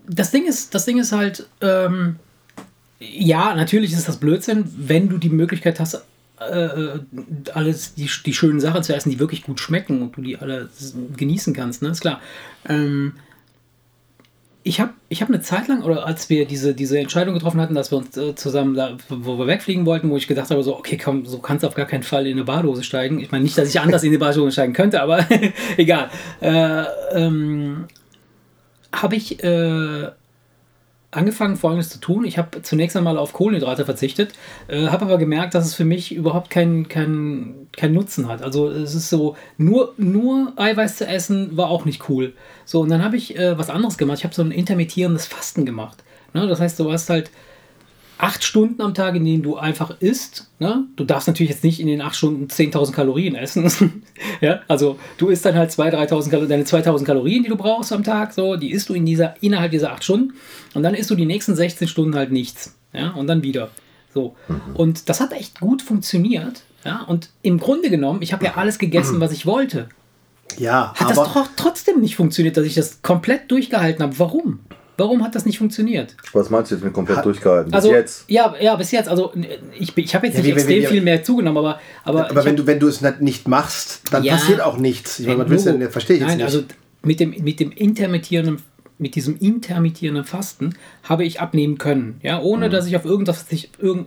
[0.08, 2.17] Das Ding ist, das Ding ist halt, ähm,
[2.99, 6.03] ja, natürlich ist das Blödsinn, wenn du die Möglichkeit hast,
[6.39, 6.99] äh,
[7.54, 10.69] alles die, die schönen Sachen zu essen, die wirklich gut schmecken und du die alle
[11.15, 11.89] genießen kannst, ne?
[11.89, 12.21] Ist klar.
[12.67, 13.13] Ähm,
[14.63, 17.75] ich habe ich hab eine Zeit lang, oder als wir diese, diese Entscheidung getroffen hatten,
[17.75, 20.78] dass wir uns äh, zusammen da, wo wir wegfliegen wollten, wo ich gedacht habe, so,
[20.78, 23.19] okay, komm, so kannst du auf gar keinen Fall in eine Badehose steigen.
[23.19, 25.25] Ich meine nicht, dass ich anders in eine Badehose steigen könnte, aber
[25.78, 26.10] egal.
[26.41, 27.88] Äh, ähm,
[28.91, 30.10] habe ich äh,
[31.12, 32.24] angefangen, Folgendes zu tun.
[32.24, 34.34] Ich habe zunächst einmal auf Kohlenhydrate verzichtet,
[34.67, 38.43] äh, habe aber gemerkt, dass es für mich überhaupt keinen kein, kein Nutzen hat.
[38.43, 42.34] Also es ist so, nur, nur Eiweiß zu essen war auch nicht cool.
[42.65, 44.19] So, und dann habe ich äh, was anderes gemacht.
[44.19, 46.04] Ich habe so ein intermittierendes Fasten gemacht.
[46.34, 46.48] Ne?
[46.48, 47.32] Das heißt, du hast halt
[48.19, 50.49] acht Stunden am Tag, in denen du einfach isst.
[50.60, 50.86] Ne?
[50.97, 54.03] Du darfst natürlich jetzt nicht in den acht Stunden 10.000 Kalorien essen.
[54.41, 54.60] ja?
[54.67, 58.03] Also du isst dann halt 2.000, 3.000 Kalorien, deine 2.000 Kalorien, die du brauchst am
[58.03, 60.34] Tag, so, die isst du in dieser, innerhalb dieser acht Stunden.
[60.73, 62.75] Und dann isst du die nächsten 16 Stunden halt nichts.
[62.91, 63.12] Ja?
[63.12, 63.69] Und dann wieder.
[64.13, 64.36] So.
[64.49, 64.75] Mhm.
[64.75, 66.63] Und das hat echt gut funktioniert.
[66.84, 67.03] Ja?
[67.03, 69.88] Und im Grunde genommen, ich habe ja alles gegessen, was ich wollte.
[70.58, 74.17] Ja, hat aber das trotzdem nicht funktioniert, dass ich das komplett durchgehalten habe.
[74.17, 74.60] Warum?
[74.99, 76.15] Warum hat das nicht funktioniert?
[76.33, 77.71] Was meinst du jetzt mit komplett hat, durchgehalten?
[77.71, 78.25] Bis also, jetzt?
[78.27, 79.07] Ja, ja, bis jetzt.
[79.07, 79.33] Also
[79.77, 81.79] ich, ich habe jetzt ja, nicht extrem viel mehr zugenommen, aber.
[82.04, 85.19] Aber, aber wenn, du, wenn du es nicht machst, dann ja, passiert auch nichts.
[85.19, 85.89] Ich meine, was willst du denn?
[85.89, 86.56] Verstehe ich nein, jetzt nicht.
[86.56, 86.65] also
[87.02, 88.62] mit dem, mit dem intermittierenden
[89.00, 92.71] mit diesem intermittierenden Fasten habe ich abnehmen können, ja, ohne mhm.
[92.71, 93.45] dass ich auf irgendwas,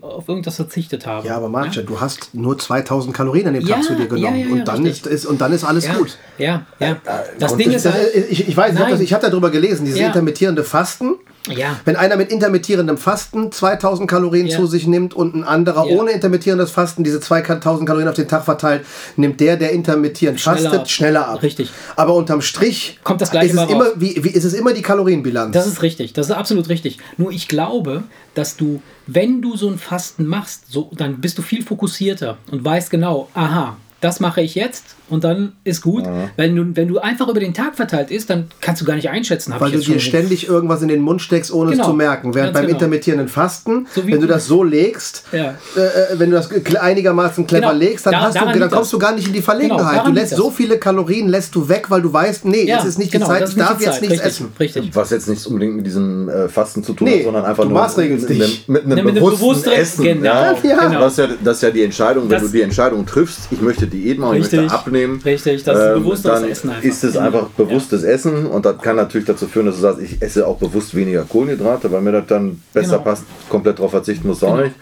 [0.02, 1.26] auf irgendwas verzichtet habe.
[1.26, 1.88] Ja, aber Marcia, ja?
[1.88, 4.84] du hast nur 2000 Kalorien an dem Tag ja, zu dir genommen ja, und, dann
[4.84, 6.18] ist, ist, und dann ist alles gut.
[6.38, 6.98] Ja, ja.
[7.38, 10.62] Das und Ding ist, halt, ich, ich weiß, ich habe hab darüber gelesen, dieses intermittierende
[10.62, 11.14] Fasten
[11.48, 11.80] ja.
[11.84, 14.56] Wenn einer mit intermittierendem Fasten 2000 Kalorien ja.
[14.56, 15.96] zu sich nimmt und ein anderer ja.
[15.96, 18.84] ohne intermittierendes Fasten diese 2000 Kalorien auf den Tag verteilt,
[19.16, 20.90] nimmt der, der intermittierend schneller fastet, ab.
[20.90, 21.42] schneller ab.
[21.42, 21.70] Richtig.
[21.96, 24.82] Aber unterm Strich kommt das gleiche ist es immer, wie, wie, ist es immer die
[24.82, 25.52] Kalorienbilanz.
[25.52, 26.98] Das ist richtig, das ist absolut richtig.
[27.16, 31.42] Nur ich glaube, dass du, wenn du so ein Fasten machst, so, dann bist du
[31.42, 36.06] viel fokussierter und weißt genau, aha, das mache ich jetzt und dann ist gut.
[36.06, 36.30] Ja.
[36.38, 39.10] Wenn, du, wenn du einfach über den Tag verteilt isst, dann kannst du gar nicht
[39.10, 39.54] einschätzen.
[39.58, 41.82] Weil du dir ständig irgendwas in den Mund steckst, ohne genau.
[41.82, 42.34] es zu merken.
[42.34, 42.78] Während Ganz beim genau.
[42.78, 45.54] intermittierenden Fasten, so wenn du das so legst, ja.
[45.76, 47.78] äh, äh wenn du das einigermaßen clever genau.
[47.78, 48.90] legst, dann, da, hast du, dann kommst das.
[48.90, 49.92] du gar nicht in die Verlegenheit.
[49.92, 52.86] Genau, du lässt so viele Kalorien lässt du weg, weil du weißt, nee, ja, es
[52.86, 54.26] ist nicht die genau, Zeit, ich darf jetzt nichts Richtig.
[54.26, 54.52] essen.
[54.58, 54.90] Richtig.
[54.94, 57.68] Was jetzt nichts unbedingt mit diesem äh, Fasten zu tun nee, hat, sondern einfach du
[57.68, 58.66] nur mit, dich.
[58.66, 60.04] mit, mit einem bewussten Essen.
[60.04, 60.54] Genau.
[60.54, 63.86] Das, ist ja, das ist ja die Entscheidung, wenn du die Entscheidung triffst, ich möchte
[63.86, 65.01] Diät machen, ich möchte abnehmen.
[65.24, 66.84] Richtig, das ähm, bewussteres Essen einfach.
[66.84, 68.10] Ist es einfach bewusstes ja.
[68.10, 71.24] Essen und das kann natürlich dazu führen, dass du sagst, ich esse auch bewusst weniger
[71.24, 73.04] Kohlenhydrate, weil mir das dann besser genau.
[73.04, 73.24] passt.
[73.48, 74.52] Komplett darauf verzichten muss genau.
[74.52, 74.74] auch nicht.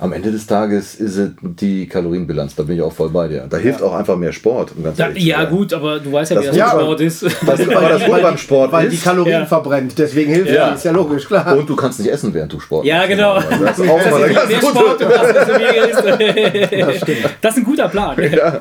[0.00, 3.46] Am Ende des Tages ist es die Kalorienbilanz, da bin ich auch voll bei dir.
[3.48, 4.72] Da hilft auch einfach mehr Sport.
[4.76, 7.22] Um da, ja, gut, aber du weißt ja, das wie das Sport ist.
[7.22, 9.46] Das ist aber das Gute beim Sport Weil ist, die Kalorien ja.
[9.46, 10.70] verbrennt, deswegen hilft ja.
[10.70, 11.56] das, ist ja logisch, klar.
[11.56, 13.34] Und du kannst nicht essen, während du Sport Ja, genau.
[13.34, 17.30] Also das ist auch mal ganz Sport, das, stimmt.
[17.40, 18.16] das ist ein guter Plan.
[18.32, 18.60] Ja.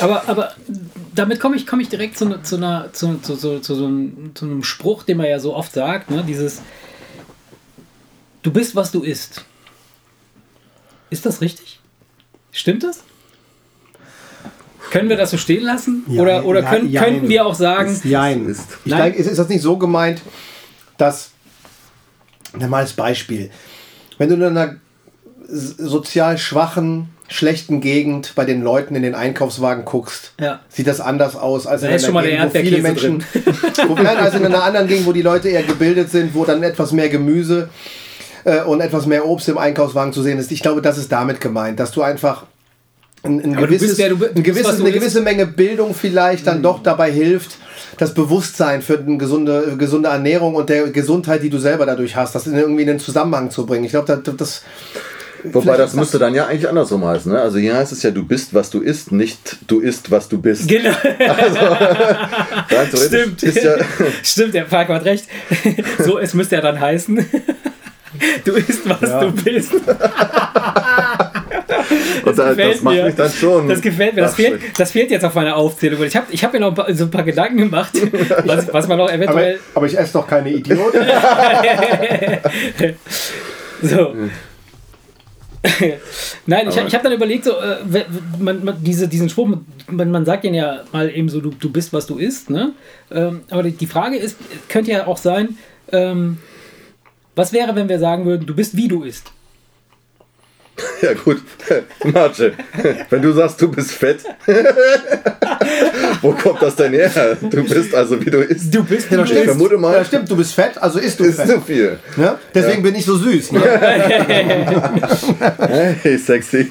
[0.00, 0.50] Aber, aber
[1.14, 4.30] damit komme ich, komm ich direkt zu, zu, einer, zu, zu, zu, zu, so einem,
[4.34, 6.24] zu einem Spruch, den man ja so oft sagt, ne?
[6.26, 6.62] dieses
[8.44, 9.42] Du bist, was du isst.
[11.14, 11.78] Ist das richtig?
[12.50, 13.04] Stimmt das?
[14.90, 16.04] Können wir das so stehen lassen?
[16.08, 17.96] Ja, oder oder können, ja, könnten wir auch sagen.
[18.02, 18.46] Nein.
[18.46, 19.02] Ist, ich Nein.
[19.04, 20.22] denke, ist, ist das nicht so gemeint,
[20.98, 21.30] dass.
[22.58, 23.50] Nimm mal als Beispiel.
[24.18, 24.74] Wenn du in einer
[25.46, 30.58] sozial schwachen schlechten Gegend bei den Leuten in den Einkaufswagen guckst, ja.
[30.68, 33.24] sieht das anders aus als da in einer Gegend, wo viele Menschen,
[33.86, 36.64] wo, nein, als in einer anderen Gegend, wo die Leute eher gebildet sind, wo dann
[36.64, 37.68] etwas mehr Gemüse
[38.44, 40.52] äh, und etwas mehr Obst im Einkaufswagen zu sehen ist.
[40.52, 42.44] Ich glaube, das ist damit gemeint, dass du einfach
[43.22, 46.62] ein, ein gewisses, ja, ein gewisses, eine gewisse Menge Bildung vielleicht dann mhm.
[46.62, 47.56] doch dabei hilft,
[47.98, 52.34] das Bewusstsein für eine gesunde, gesunde Ernährung und der Gesundheit, die du selber dadurch hast,
[52.34, 53.84] das irgendwie in den Zusammenhang zu bringen.
[53.84, 54.62] Ich glaube, das, das
[55.44, 57.30] Wobei das müsste dann ja eigentlich andersrum heißen.
[57.30, 57.40] Ne?
[57.40, 60.40] Also hier heißt es ja, du bist, was du isst, nicht du isst, was du
[60.40, 60.68] bist.
[60.68, 60.90] Genau.
[62.76, 63.42] Also, Stimmt.
[63.42, 63.76] Ja
[64.22, 65.26] Stimmt, der Falk hat recht.
[65.98, 67.24] So, es müsste ja dann heißen,
[68.44, 69.20] du isst, was ja.
[69.20, 69.72] du bist.
[72.24, 73.04] Das, das, das macht mir.
[73.04, 73.68] mich dann schon.
[73.68, 74.22] Das gefällt mir.
[74.22, 76.02] Das fehlt, das fehlt jetzt auf meiner Aufzählung.
[76.04, 77.92] Ich habe ich hab mir noch so ein paar Gedanken gemacht,
[78.44, 79.54] was, was man noch eventuell.
[79.54, 81.00] Aber, aber ich esse doch keine Idioten.
[83.82, 84.14] so.
[86.46, 88.04] Nein, ich, ich habe dann überlegt, so, äh,
[88.38, 89.48] man, man, diese, diesen Spruch,
[89.90, 92.50] man, man sagt den ja mal eben so, du, du bist, was du isst.
[92.50, 92.72] Ne?
[93.10, 94.36] Ähm, aber die Frage ist,
[94.68, 95.56] könnte ja auch sein,
[95.90, 96.38] ähm,
[97.36, 99.32] was wäre, wenn wir sagen würden, du bist, wie du isst?
[101.02, 101.42] Ja gut,
[102.04, 102.52] Marce,
[103.10, 104.24] wenn du sagst, du bist fett,
[106.22, 107.36] wo kommt das denn her?
[107.40, 108.74] Du bist also wie du isst.
[108.74, 109.94] Du bist, ja, ich vermute mal.
[109.94, 111.50] Ja, stimmt, du bist fett, also isst du isst fett.
[111.50, 111.98] zu viel.
[112.16, 112.38] Ja?
[112.54, 112.90] Deswegen ja.
[112.90, 113.52] bin ich so süß.
[113.52, 113.60] Ne?
[116.02, 116.68] hey, sexy.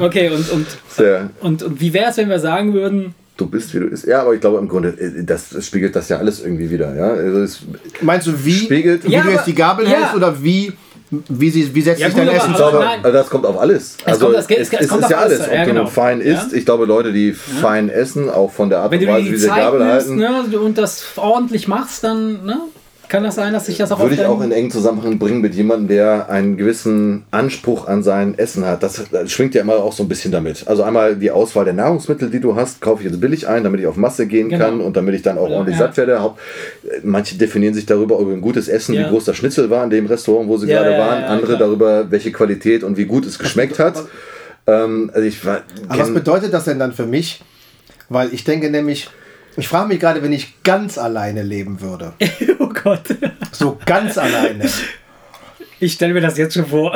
[0.00, 0.66] Okay, und, und,
[1.40, 4.06] und, und wie wäre es, wenn wir sagen würden, du bist, wie du bist.
[4.06, 6.94] Ja, aber ich glaube im Grunde, äh, das spiegelt das ja alles irgendwie wieder.
[6.94, 7.10] Ja?
[7.10, 7.58] Also
[8.02, 9.92] Meinst du, wie, spiegelt, wie ja, du jetzt die Gabel ja.
[9.92, 10.72] hältst oder wie
[11.10, 13.02] wie, sie, wie setzt ja, sich dein Essen zusammen?
[13.02, 13.96] Das kommt auf alles.
[14.00, 15.40] Es also kommt, das, es, es, es ist ja alles.
[15.40, 15.84] Ob ja, genau.
[15.84, 19.32] du fein isst, ich glaube Leute, die fein essen, auch von der Art und Weise,
[19.32, 20.16] wie sie Gabel halten.
[20.16, 22.60] Ne, und das ordentlich machst, dann ne,
[23.08, 25.54] kann das sein, dass sich das auch Würde ich auch in engen Zusammenhang bringen mit
[25.54, 28.82] jemandem, der einen gewissen Anspruch an sein Essen hat.
[28.82, 30.68] Das, das, schwingt ja immer auch so ein bisschen damit.
[30.68, 33.80] Also einmal die Auswahl der Nahrungsmittel, die du hast, kaufe ich jetzt billig ein, damit
[33.80, 34.64] ich auf Masse gehen genau.
[34.64, 35.86] kann und damit ich dann auch ordentlich ja.
[35.86, 36.20] satt werde.
[37.02, 39.06] Manche definieren sich darüber über ein gutes Essen, ja.
[39.06, 41.24] wie groß das Schnitzel war in dem Restaurant, wo sie ja, gerade waren.
[41.24, 41.60] Andere klar.
[41.60, 44.04] darüber, welche Qualität und wie gut es geschmeckt hat.
[44.66, 47.42] Ähm, also ich war, Aber was bedeutet das denn dann für mich?
[48.10, 49.08] Weil ich denke nämlich,
[49.56, 52.12] ich frage mich gerade, wenn ich ganz alleine leben würde.
[52.88, 53.02] Gott.
[53.52, 54.64] So ganz alleine.
[55.80, 56.92] Ich stelle mir das jetzt schon vor.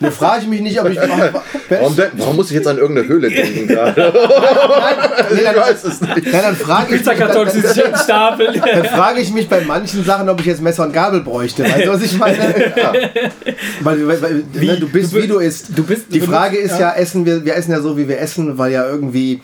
[0.00, 0.98] Ne, frage ich mich nicht, ob ich.
[0.98, 3.98] Warum, warum, muss ich jetzt an irgendeine Höhle denken gerade?
[4.02, 6.32] nein, nee, dann, ich weiß es nicht.
[6.32, 10.40] Nein, dann frage ich, mich, dann, dann, dann frage ich mich bei manchen Sachen, ob
[10.40, 11.62] ich jetzt Messer und Gabel bräuchte.
[11.62, 12.72] Weißt du, was ich meine?
[12.76, 12.92] Ja.
[13.80, 15.68] Weil, weil, weil wie, ne, du bist, du, wie du isst.
[15.74, 18.18] Du bist, Die Frage ist ja, ja essen wir, wir essen ja so, wie wir
[18.18, 19.40] essen, weil ja irgendwie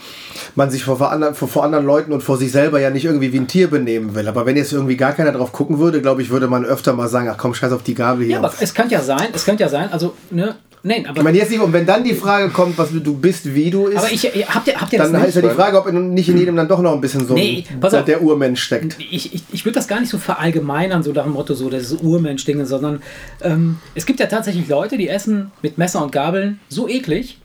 [0.60, 3.06] man sich vor, vor, anderen, vor, vor anderen Leuten und vor sich selber ja nicht
[3.06, 4.28] irgendwie wie ein Tier benehmen will.
[4.28, 7.08] Aber wenn jetzt irgendwie gar keiner drauf gucken würde, glaube ich, würde man öfter mal
[7.08, 8.34] sagen, ach komm, scheiß auf die Gabel hier.
[8.34, 11.18] Ja, aber es könnte ja sein, es könnte ja sein, also, ne, Nein, aber.
[11.18, 13.88] Ich meine, jetzt nicht, und wenn dann die Frage kommt, was du bist, wie du
[13.88, 13.98] ist.
[13.98, 16.56] Aber ich, habt ihr, habt ihr dann heißt ja die Frage, ob nicht in jedem
[16.56, 18.96] dann doch noch ein bisschen so nee, ein, der Urmensch steckt.
[18.98, 21.92] Ich, ich, ich würde das gar nicht so verallgemeinern, so nach dem Motto, so das
[21.92, 23.02] Urmensch-Ding, sondern
[23.42, 27.36] ähm, es gibt ja tatsächlich Leute, die essen mit Messer und Gabeln so eklig,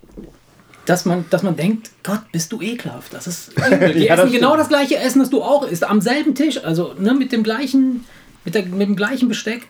[0.86, 3.14] dass man, dass man denkt, Gott, bist du ekelhaft.
[3.14, 6.02] Das ist die ja, essen das genau das gleiche Essen, das du auch isst, am
[6.02, 8.06] selben Tisch, also ne, mit dem gleichen,
[8.44, 9.68] mit, der, mit dem gleichen Besteck.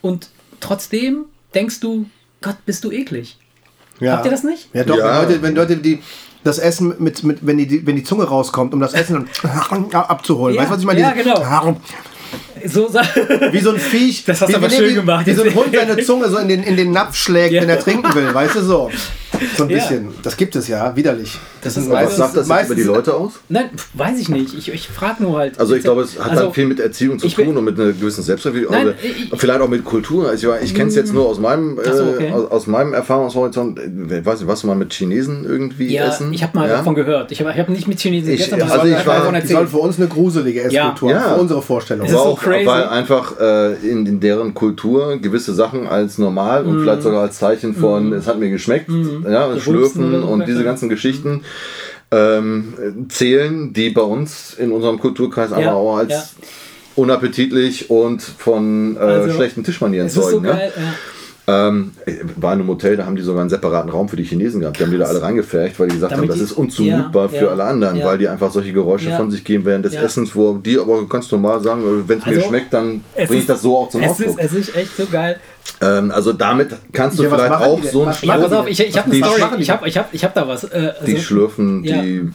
[0.00, 0.30] Und
[0.60, 2.06] trotzdem denkst du,
[2.40, 3.38] Gott, bist du eklig.
[4.00, 4.12] Ja.
[4.12, 4.68] Habt ihr das nicht?
[4.72, 4.96] Ja, doch.
[4.96, 5.20] Ja.
[5.20, 6.02] Wenn, Leute, wenn Leute die
[6.42, 9.28] das Essen mit, mit wenn, die, wenn die Zunge rauskommt, um das Essen
[9.92, 10.56] abzuholen.
[10.56, 10.62] Ja.
[10.62, 11.00] Weißt du, was ich meine?
[11.00, 11.76] Ja, genau.
[12.66, 12.88] So,
[13.52, 14.24] wie so ein Viech.
[14.24, 15.26] Das hast du aber schön gemacht.
[15.26, 17.62] Wie so ein Hund seine Zunge so in den, in den Napf schlägt, ja.
[17.62, 18.32] wenn er trinken will.
[18.32, 18.90] Weißt du so?
[19.56, 20.04] So ein bisschen.
[20.06, 20.10] Ja.
[20.22, 21.38] Das gibt es ja, widerlich.
[21.62, 23.34] Das ist was sagt das jetzt über die Leute aus?
[23.48, 24.54] Nein, weiß ich nicht.
[24.54, 25.58] Ich, ich frage nur halt.
[25.58, 27.92] Also ich glaube, es hat also, halt viel mit Erziehung zu tun und mit einer
[27.92, 28.94] gewissen Selbstverwirklichung.
[29.36, 30.28] Vielleicht auch mit Kultur.
[30.28, 32.28] Also ich, ich kenne es jetzt nur aus meinem, so, okay.
[32.28, 33.78] äh, aus, aus, meinem Erfahrungshorizont.
[33.78, 36.32] Ich weiß nicht, was man mit Chinesen irgendwie ja, essen?
[36.32, 36.76] Ich habe mal ja?
[36.76, 37.30] davon gehört.
[37.32, 39.98] Ich habe hab nicht mit Chinesen gegessen, aber also ich war, die soll für uns
[39.98, 41.10] eine gruselige Esskultur.
[41.10, 41.34] Ja.
[41.34, 42.06] Für unsere Vorstellung.
[42.06, 42.66] Das ist so crazy.
[42.66, 46.80] Weil einfach äh, in, in, deren Kultur gewisse Sachen als normal und mm.
[46.82, 48.12] vielleicht sogar als Zeichen von, mm.
[48.14, 49.26] es hat mir geschmeckt, mm.
[49.30, 51.42] ja, Schlürfen und diese ganzen Geschichten
[52.10, 56.24] ähm, zählen, die bei uns in unserem Kulturkreis aber auch als ja.
[56.96, 60.30] unappetitlich und von äh, also, schlechten Tischmanieren zeugen.
[60.30, 60.94] So geil, ja.
[61.46, 61.92] Ähm,
[62.36, 64.78] war in einem Hotel, da haben die sogar einen separaten Raum für die Chinesen gehabt.
[64.78, 67.38] Die haben die da alle reingefärcht, weil die gesagt Damit haben, das ist unzumutbar ja,
[67.38, 68.06] für ja, alle anderen, ja.
[68.06, 71.30] weil die einfach solche Geräusche von sich geben während des Essens, wo die aber ganz
[71.32, 74.10] normal sagen, wenn es also, mir schmeckt, dann bringe ich das so auch zum es
[74.10, 74.38] Ausdruck.
[74.38, 75.40] Ist, es ist echt so geil.
[75.80, 79.10] Ähm, also damit kannst du vielleicht auch so ein Ja, pass auf, ich, ich habe
[79.10, 80.64] eine Story, ich habe ich hab, ich hab da was.
[80.64, 82.30] Äh, also, die schlürfen, die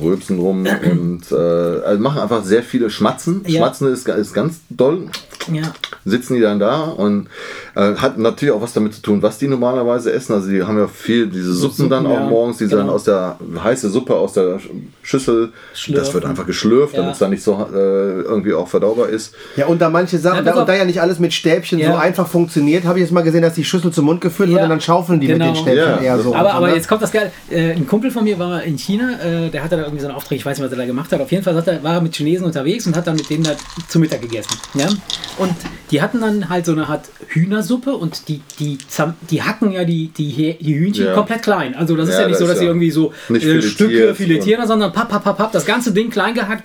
[0.00, 3.44] rülpsen rum und äh, also machen einfach sehr viele Schmatzen.
[3.48, 5.08] Schmatzen ist, ist ganz doll.
[5.52, 5.72] Ja.
[6.04, 7.28] Sitzen die dann da und
[7.74, 10.34] äh, hat natürlich auch was damit zu tun, was die normalerweise essen.
[10.34, 12.26] Also die haben ja viel diese Suppen, Suppen dann auch ja.
[12.26, 12.78] morgens, die genau.
[12.78, 14.60] dann aus der heiße Suppe aus der
[15.02, 16.04] Schüssel, Schlürfen.
[16.04, 17.00] das wird einfach geschlürft, ja.
[17.00, 17.76] damit es dann nicht so äh,
[18.22, 19.34] irgendwie auch verdaubar ist.
[19.56, 21.94] Ja, und da manche Sachen, ja, da, und da ja nicht alles mit Stäbchen so
[21.94, 24.68] einfach funktioniert, habe ich jetzt mal gesehen, dass die Schüssel zum Mund geführt wird und
[24.68, 25.46] dann schaufeln die genau.
[25.46, 25.82] mit den genau.
[25.82, 26.34] Stäbchen eher so.
[26.34, 26.74] Aber, aber ne?
[26.74, 27.32] jetzt kommt das geil.
[27.50, 30.16] Äh, ein Kumpel von mir war in China, äh, der hatte da irgendwie so einen
[30.16, 31.20] Auftrag, ich weiß nicht, was er da gemacht hat.
[31.20, 33.52] Auf jeden Fall er, war er mit Chinesen unterwegs und hat dann mit denen da
[33.88, 34.56] zu Mittag gegessen.
[34.74, 34.88] Ja?
[35.38, 35.54] Und
[35.90, 38.78] die hatten dann halt so eine Art Hühnersuppe und die, die,
[39.30, 41.14] die hacken ja die, die, die Hühnchen ja.
[41.14, 41.74] komplett klein.
[41.74, 44.92] Also das ist ja, ja nicht so, dass sie irgendwie so äh, Stücke filetieren, sondern
[44.92, 46.64] papp, papp, papp, papp, das ganze Ding klein gehackt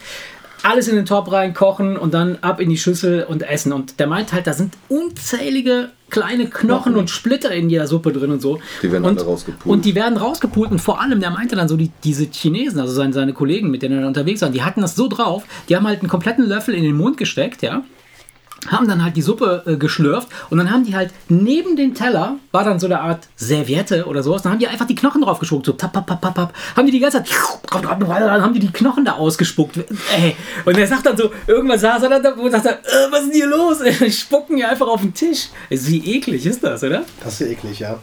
[0.64, 3.74] alles in den Topf rein, kochen und dann ab in die Schüssel und essen.
[3.74, 8.32] Und der meint halt, da sind unzählige kleine Knochen, und Splitter in jeder Suppe drin
[8.32, 8.60] und so.
[8.82, 9.66] Die werden und, rausgepult.
[9.66, 12.94] Und die werden rausgepult und vor allem, der meinte dann so, die, diese Chinesen, also
[12.94, 15.88] seine, seine Kollegen, mit denen er unterwegs war, die hatten das so drauf, die haben
[15.88, 17.84] halt einen kompletten Löffel in den Mund gesteckt, ja
[18.68, 22.38] haben dann halt die Suppe äh, geschlürft und dann haben die halt neben den Teller,
[22.52, 25.40] war dann so eine Art Serviette oder sowas, dann haben die einfach die Knochen drauf
[25.40, 27.34] gespuckt, so tap, tap, tap, tap, haben die die ganze Zeit,
[27.72, 29.78] dann haben die die Knochen da ausgespuckt.
[29.78, 30.36] Ey.
[30.66, 33.22] Und er sagt dann so, irgendwann saß er dann da und sagt, er, äh, was
[33.22, 33.78] ist denn hier los?
[34.00, 35.50] Die spucken ja einfach auf den Tisch.
[35.70, 37.04] Wie eklig ist das, oder?
[37.24, 38.00] Das ist eklig, ja.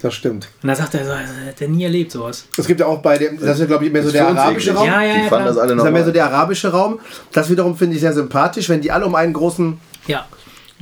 [0.00, 0.48] Das stimmt.
[0.62, 2.46] Und da sagt er so, er hat nie erlebt sowas.
[2.56, 4.72] Es gibt ja auch bei dem, das ist ja glaube ich mehr so der arabische
[4.72, 4.86] Raum.
[4.86, 5.22] Ja, ja, ja.
[5.22, 5.82] Die fanden das alle noch.
[5.82, 7.00] Das ist ja mehr so der arabische Raum.
[7.32, 10.26] Das wiederum finde ich sehr sympathisch, wenn die alle um einen großen ja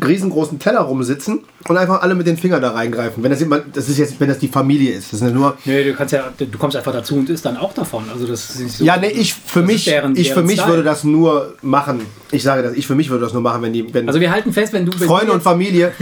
[0.04, 3.22] riesengroßen Teller rumsitzen und einfach alle mit den Fingern da reingreifen.
[3.22, 5.12] Wenn das jemand, das ist jetzt, wenn das die Familie ist.
[5.12, 5.56] Das ist nur.
[5.64, 8.04] Nee, du kannst ja, du kommst einfach dazu und isst dann auch davon.
[8.12, 11.04] Also das ist so, Ja, nee, ich für mich, deren, ich für mich würde das
[11.04, 12.00] nur machen.
[12.32, 14.30] Ich sage das, ich für mich würde das nur machen, wenn die, wenn Also wir
[14.30, 15.92] halten fest, wenn du Freunde und Familie.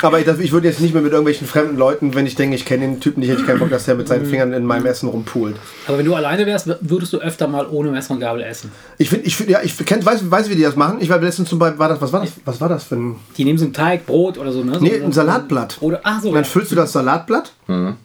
[0.00, 2.64] aber ich, ich, würde jetzt nicht mehr mit irgendwelchen fremden Leuten, wenn ich denke, ich
[2.64, 4.30] kenne den Typen nicht, hätte ich keinen Bock, dass der mit seinen mhm.
[4.30, 5.56] Fingern in meinem Essen rumpult.
[5.88, 8.70] Aber wenn du alleine wärst, würdest du öfter mal ohne Messer und Gabel essen.
[8.98, 10.98] Ich finde, ich finde, ja, ich kenn, weiß, weiß, wie die das machen.
[11.00, 13.16] Ich war letztens zum Beispiel, war das, was war das, was war das für ein?
[13.36, 14.74] Die nehmen so ein Teig, Brot Brot oder so, ne?
[14.74, 15.78] So nee, ein Salatblatt.
[15.80, 16.28] Oder, ach so.
[16.28, 17.52] Und dann füllst du das Salatblatt.
[17.66, 17.96] Mhm.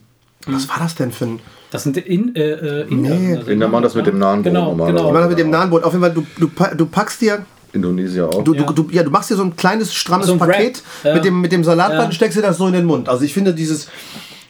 [0.46, 1.40] Was war das denn für ein.
[1.70, 3.14] Das sind in, äh, äh Inder.
[3.14, 3.36] Nee.
[3.36, 4.44] Also Inder machen das mit dem Nahenbrot.
[4.44, 4.86] Genau, genau.
[4.86, 5.84] Die machen das mit dem Nahenbrot.
[5.84, 8.42] Auf jeden Fall, du, du, du packst dir Indonesien auch.
[8.42, 8.62] Du, ja.
[8.64, 11.14] Du, ja, du machst dir so ein kleines, strammes so ein Paket ja.
[11.14, 12.06] mit, dem, mit dem Salatblatt ja.
[12.06, 13.08] und steckst dir das so in den Mund.
[13.08, 13.88] Also ich finde dieses,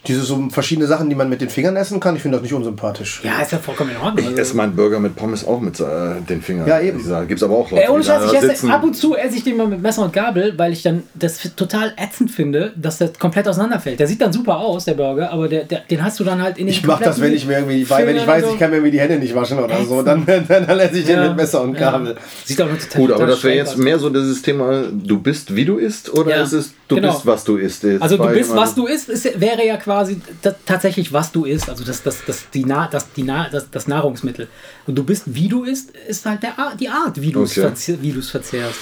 [0.09, 2.55] diese so verschiedene Sachen, die man mit den Fingern essen kann, ich finde das nicht
[2.55, 3.21] unsympathisch.
[3.23, 4.33] Ja, ist ja vollkommen in Ordnung.
[4.33, 6.67] Ich esse meinen Burger mit Pommes auch mit äh, den Fingern.
[6.67, 6.99] Ja, eben.
[6.99, 9.45] Gibt es aber auch Leute, Ey, ohne Scheiß, ich esse, ab und zu esse ich
[9.45, 13.11] den mal mit Messer und Gabel, weil ich dann das total ätzend finde, dass der
[13.19, 14.01] komplett auseinanderfällt.
[14.01, 16.59] Der sieht dann super aus, der Burger, aber der, der den hast du dann halt
[16.59, 18.71] in den Ich mache das, wenn ich mir irgendwie, wenn ich weiß, so ich kann
[18.71, 19.89] mir irgendwie die Hände nicht waschen oder ätzend.
[19.89, 21.21] so, dann, dann, dann esse ich ja.
[21.21, 22.15] den mit Messer und Gabel.
[22.15, 22.21] Ja.
[22.45, 25.65] Sieht auch total Gut, aber das wäre jetzt mehr so dieses Thema, du bist wie
[25.65, 26.43] du isst oder ja.
[26.43, 27.13] ist es du genau.
[27.13, 27.85] bist was du isst?
[28.01, 30.21] Also du bist was du isst, ist, wäre ja quasi quasi
[30.65, 33.89] tatsächlich, was du isst, also das, das, das, die Na das, die Na das, das
[33.89, 34.49] Nahrungsmittel.
[34.87, 37.63] Und du bist, wie du isst, ist halt der die Art, wie du es okay.
[37.63, 38.79] verzehr verzehrst.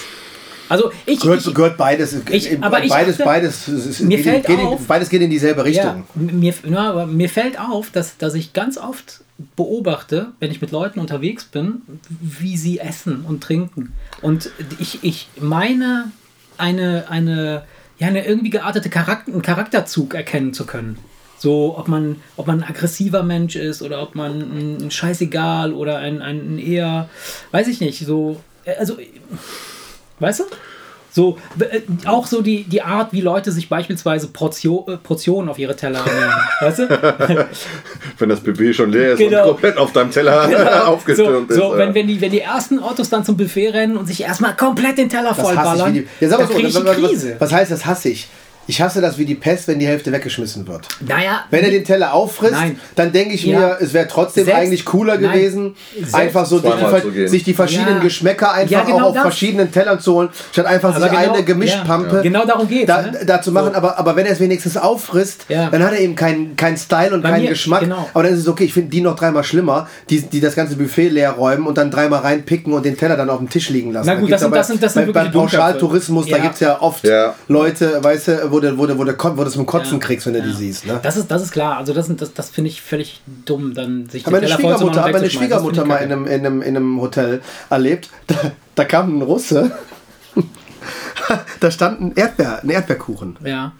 [0.69, 4.47] Also ich gehört, ich, gehört beides, ich, aber beides, dachte, beides, ist, mir geht, fällt
[4.47, 6.03] geht auf, beides geht in dieselbe Richtung.
[6.13, 9.21] Ja, mir, ja, aber mir fällt auf, dass, dass ich ganz oft
[9.55, 13.93] beobachte, wenn ich mit Leuten unterwegs bin, wie sie essen und trinken.
[14.21, 16.11] Und ich, ich meine,
[16.57, 17.63] eine, eine,
[17.99, 20.97] ja, eine irgendwie geartete Charakter, einen Charakterzug erkennen zu können.
[21.39, 25.73] So, ob man, ob man ein aggressiver Mensch ist oder ob man ein, ein Scheißegal
[25.73, 27.09] oder ein, ein eher,
[27.51, 28.97] weiß ich nicht, so, also,
[30.19, 30.43] weißt du?
[31.17, 35.57] So, äh, auch so die, die Art, wie Leute sich beispielsweise Portion, äh, Portionen auf
[35.57, 36.31] ihre Teller nehmen.
[36.61, 37.47] weißt du?
[38.19, 39.41] Wenn das Buffet schon leer ist genau.
[39.41, 40.83] und komplett auf deinem Teller genau.
[40.93, 41.59] aufgestürmt so, ist.
[41.59, 44.55] So, wenn, wenn, die, wenn die ersten Autos dann zum Buffet rennen und sich erstmal
[44.55, 47.35] komplett den Teller vollballern, ja, dann kriege ich eine Krise.
[47.39, 48.27] Was, was heißt das hasse ich?
[48.67, 50.87] Ich hasse das wie die Pest, wenn die Hälfte weggeschmissen wird.
[50.99, 51.45] Naja.
[51.49, 52.79] Wenn er den Teller auffrisst, nein.
[52.95, 53.59] dann denke ich ja.
[53.59, 55.31] mir, es wäre trotzdem Selbst, eigentlich cooler nein.
[55.31, 58.03] gewesen, Selbst einfach so die, sich die verschiedenen ja.
[58.03, 59.23] Geschmäcker einfach ja, genau auch auf das.
[59.23, 63.03] verschiedenen Tellern zu holen, statt einfach aber so genau, eine Gemischpampe genau darum geht da,
[63.03, 63.19] ne?
[63.25, 63.71] da zu machen.
[63.71, 63.77] So.
[63.77, 67.21] Aber, aber wenn er es wenigstens auffrisst, dann hat er eben keinen kein Style und
[67.21, 67.81] Bei keinen mir, Geschmack.
[67.81, 68.09] Genau.
[68.13, 70.75] Aber dann ist es okay, ich finde die noch dreimal schlimmer, die, die das ganze
[70.75, 73.93] Buffet leer räumen und dann dreimal reinpicken und den Teller dann auf dem Tisch liegen
[73.93, 74.07] lassen.
[74.07, 76.81] Na gut, das sind, das sind, das sind bei, Beim Pauschaltourismus, da gibt es ja
[76.81, 77.03] oft
[77.47, 79.99] Leute, weißt du, wo der, wo der, wo der wo du es mit Kotzen ja.
[79.99, 80.85] kriegst, wenn du die siehst.
[80.85, 80.99] Ne?
[81.01, 81.77] Das, ist, das ist klar.
[81.77, 85.85] Also das, das, das finde ich völlig dumm, dann sich meine Schwiegermutter, habe meine Schwiegermutter
[85.85, 88.09] mal in einem, in, einem, in einem Hotel erlebt.
[88.27, 88.35] Da,
[88.75, 89.71] da kam ein Russe.
[91.59, 93.37] da stand ein Erdbeer, ein Erdbeerkuchen.
[93.43, 93.73] Ja.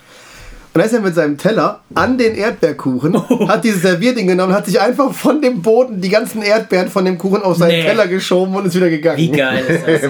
[0.78, 3.50] Und dann ist er mit seinem Teller an den Erdbeerkuchen, oh.
[3.50, 7.18] hat dieses Servierding genommen, hat sich einfach von dem Boden die ganzen Erdbeeren von dem
[7.18, 7.84] Kuchen auf seinen nee.
[7.84, 9.18] Teller geschoben und ist wieder gegangen.
[9.18, 10.04] Wie geil ist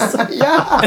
[0.00, 0.14] das?
[0.34, 0.80] ja.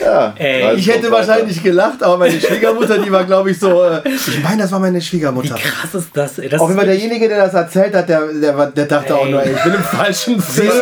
[0.00, 0.34] ja.
[0.36, 3.84] Ey, ich hätte wahrscheinlich gelacht, aber meine Schwiegermutter, die war, glaube ich, so.
[3.84, 5.54] Äh, ich meine, das war meine Schwiegermutter.
[5.54, 6.40] Wie krass ist das?
[6.50, 9.20] das auch immer derjenige, der das erzählt hat, der, der, der dachte ey.
[9.20, 10.72] auch nur, ey, ich bin im falschen Film.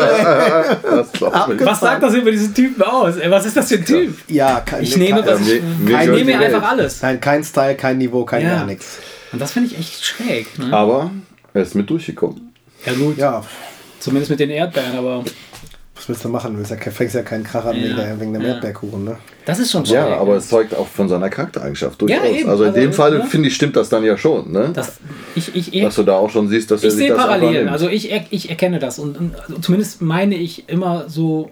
[1.65, 3.19] Was sagt das über diesen Typen aus?
[3.19, 4.17] Ey, was ist das für ein Typ?
[4.29, 7.03] Ja, kein, ich nehme, das, ich, ich nehme einfach alles.
[7.03, 8.57] Nein, kein Style, kein Niveau, kein ja.
[8.57, 8.99] gar nichts.
[9.33, 10.59] Und das finde ich echt schräg.
[10.59, 10.73] Ne?
[10.73, 11.11] Aber
[11.53, 12.55] er ist mit durchgekommen.
[12.85, 13.17] Ja, gut.
[13.19, 13.43] Ja.
[13.99, 15.25] Zumindest mit den Erdbeeren, aber.
[15.95, 16.57] Was willst du machen?
[16.57, 18.21] Du fängst ja keinen Kracher ja.
[18.21, 18.49] wegen, dem ja.
[18.49, 19.17] Erdbeerkuchen, ne?
[19.47, 19.97] Das ist schon schräg.
[19.97, 22.23] Ja, aber es zeugt auch von seiner Charaktereigenschaft durchaus.
[22.23, 22.51] Ja, eben.
[22.51, 23.25] Also in also, dem Fall, ne?
[23.25, 24.71] finde ich, stimmt das dann ja schon, ne?
[24.75, 24.99] Das,
[25.35, 27.69] ich, ich, ich, dass du da auch schon siehst, dass er sich das Parallelen.
[27.69, 31.51] Also ich, ich erkenne das und, und also zumindest meine ich immer so,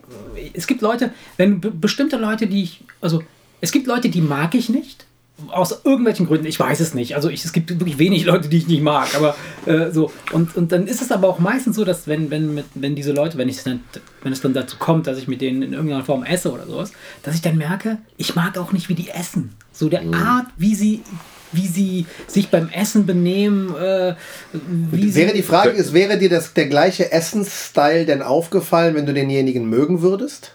[0.53, 3.22] es gibt Leute, wenn bestimmte Leute, die ich, also
[3.65, 5.07] es gibt Leute, die mag ich nicht
[5.51, 7.17] aus irgendwelchen Gründen, ich weiß es nicht.
[7.17, 9.35] Also ich, es gibt wirklich wenig Leute, die ich nicht mag, aber
[9.67, 10.12] äh, so.
[10.33, 13.12] Und, und dann ist es aber auch meistens so, dass wenn, wenn, mit, wenn diese
[13.12, 13.81] Leute, wenn, ich dann,
[14.23, 16.93] wenn es dann dazu kommt, dass ich mit denen in irgendeiner Form esse oder sowas,
[17.25, 19.55] dass ich dann merke, ich mag auch nicht, wie die essen.
[19.73, 20.15] So der mhm.
[20.15, 21.03] Art, wie sie
[21.51, 23.77] wie sie sich beim Essen benehmen.
[23.77, 24.17] Äh,
[24.53, 29.69] wäre die Frage, ist, wäre dir das, der gleiche Essensstyle denn aufgefallen, wenn du denjenigen
[29.69, 30.53] mögen würdest?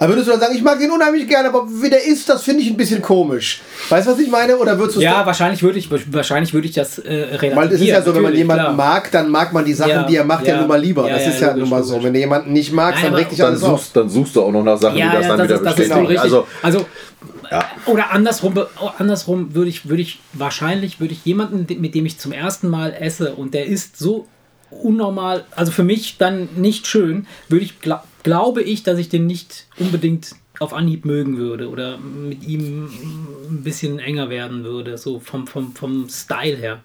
[0.00, 2.42] Aber würdest du dann sagen, ich mag den unheimlich gerne, aber wie der ist, das
[2.42, 3.60] finde ich ein bisschen komisch.
[3.90, 4.56] Weißt du, was ich meine?
[4.56, 7.56] Oder würdest du Ja, wahrscheinlich würde ich, wahrscheinlich würde ich das äh, relativieren.
[7.56, 8.74] Weil es ist ja so, wenn man jemanden klar.
[8.74, 11.06] mag, dann mag man die Sachen, ja, die er macht, ja, ja nun mal lieber.
[11.06, 12.02] Ja, das ist ja, nun mal so.
[12.02, 13.90] Wenn du jemanden nicht magst, dann regt dich alles suchst, auf.
[13.92, 16.06] Dann suchst du auch noch nach Sachen, die das dann das wieder ist, bestätigen.
[16.06, 16.20] Genau.
[16.22, 16.86] Also, also
[17.84, 18.54] Oder andersrum,
[18.96, 22.94] andersrum würde ich, würde ich wahrscheinlich würde ich jemanden, mit dem ich zum ersten Mal
[22.98, 24.26] esse und der ist so
[24.70, 27.80] unnormal, also für mich dann nicht schön, würde ich
[28.22, 32.84] glaube ich, dass ich den nicht unbedingt auf Anhieb mögen würde oder mit ihm
[33.50, 36.80] ein bisschen enger werden würde, so vom, vom, vom Style her.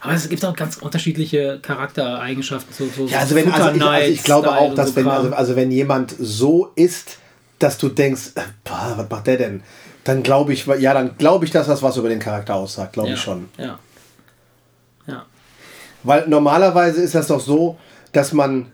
[0.00, 2.72] Aber es gibt auch ganz unterschiedliche Charaktereigenschaften.
[2.72, 5.32] So, so ja, also, wenn, also, ich, also ich glaube auch, dass so wenn, also,
[5.32, 7.18] also wenn jemand so ist,
[7.58, 9.62] dass du denkst, äh, boah, was macht der denn?
[10.04, 13.08] Dann glaube ich, ja, dann glaube ich, dass das was über den Charakter aussagt, glaube
[13.08, 13.48] ja, ich schon.
[13.56, 13.78] Ja.
[15.06, 15.26] Ja.
[16.04, 17.76] Weil normalerweise ist das doch so,
[18.12, 18.72] dass man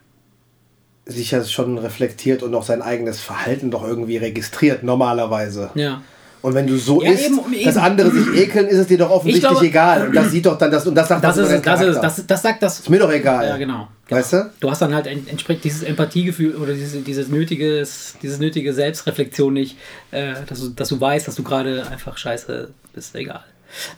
[1.06, 5.70] sich ja schon reflektiert und auch sein eigenes Verhalten doch irgendwie registriert, normalerweise.
[5.74, 6.02] Ja.
[6.44, 7.64] Und wenn du so ja, isst, eben, eben.
[7.64, 10.08] dass andere sich ekeln, ist es dir doch offensichtlich glaube, egal.
[10.08, 12.42] Und das sieht doch dann das und das sagt das, ist, das, ist, das, das
[12.42, 12.80] sagt das.
[12.80, 13.48] Ist mir doch egal.
[13.48, 13.88] Ja, genau.
[14.10, 14.50] Weißt du?
[14.60, 19.78] Du hast dann halt entsprechend dieses Empathiegefühl oder dieses, dieses, nötiges, dieses nötige Selbstreflexion nicht,
[20.10, 23.44] äh, dass, du, dass du weißt, dass du gerade einfach scheiße bist, egal.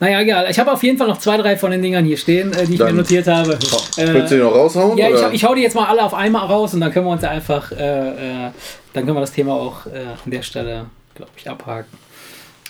[0.01, 0.47] Naja, egal.
[0.51, 2.75] Ich habe auf jeden Fall noch zwei, drei von den Dingern hier stehen, äh, die
[2.75, 3.53] ich dann, mir notiert habe.
[3.53, 4.97] Äh, willst du die noch raushauen?
[4.99, 7.13] Ja, ich, ich, hau die jetzt mal alle auf einmal raus und dann können wir
[7.13, 8.51] uns einfach, äh, äh
[8.93, 11.99] dann können wir das Thema auch äh, an der Stelle, glaube ich, abhaken.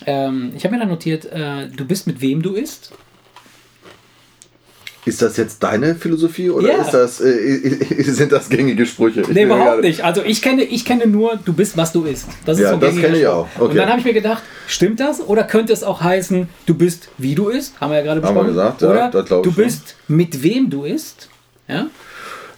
[0.06, 2.92] Ähm, ich habe mir dann notiert, du bist mit wem du isst.
[5.06, 6.82] Ist das jetzt deine Philosophie oder ja.
[6.82, 9.20] ist das, äh, sind das gängige Sprüche?
[9.20, 10.04] Ich nee, überhaupt nicht.
[10.04, 12.26] Also ich kenne, ich kenne nur, du bist, was du isst.
[12.44, 13.46] Das ist ja, so das kenne ich auch.
[13.54, 13.70] Okay.
[13.70, 15.20] Und dann habe ich mir gedacht, stimmt das?
[15.20, 17.80] Oder könnte es auch heißen, du bist, wie du isst?
[17.80, 18.48] Haben wir ja gerade besprochen.
[18.48, 21.28] Haben wir gesagt, oder ja, das du bist, mit wem du isst.
[21.68, 21.86] Ja?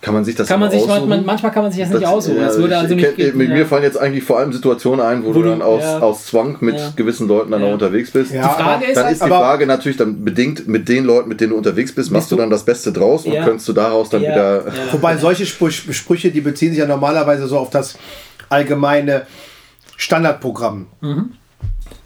[0.01, 2.09] Kann man sich das kann man sich manchmal, manchmal kann man sich das, das nicht
[2.09, 2.37] aussuchen.
[2.37, 3.55] Ja, das würde also nicht kenn, mit ja.
[3.57, 5.99] mir fallen jetzt eigentlich vor allem Situationen ein, wo, wo du dann aus, ja.
[5.99, 8.33] aus Zwang mit gewissen Leuten dann auch unterwegs bist.
[8.33, 11.41] Die Frage ist, dann halt, ist die Frage natürlich dann bedingt mit den Leuten, mit
[11.41, 14.23] denen du unterwegs bist, machst du dann das Beste draus und könntest du daraus dann
[14.23, 14.67] wieder.
[14.93, 17.99] Wobei solche Sprüche, die beziehen sich ja normalerweise so auf das
[18.49, 19.23] allgemeine
[19.97, 20.87] Standardprogramm.
[21.01, 21.33] Mhm.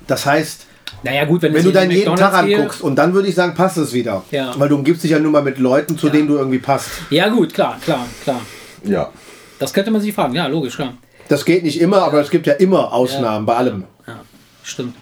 [0.07, 0.67] Das heißt,
[1.03, 3.77] naja, gut, wenn, wenn du deinen jeden Tag anguckst und dann würde ich sagen, passt
[3.77, 4.23] es wieder.
[4.31, 4.53] Ja.
[4.59, 6.13] Weil du umgibst dich ja nur mal mit Leuten, zu ja.
[6.13, 6.91] denen du irgendwie passt.
[7.11, 8.41] Ja, gut, klar, klar, klar.
[8.85, 9.11] Ja.
[9.59, 10.95] Das könnte man sich fragen, ja, logisch, klar.
[11.29, 13.85] Das geht nicht immer, aber es gibt ja immer Ausnahmen bei allem.
[14.07, 14.21] Ja,
[14.63, 14.97] stimmt.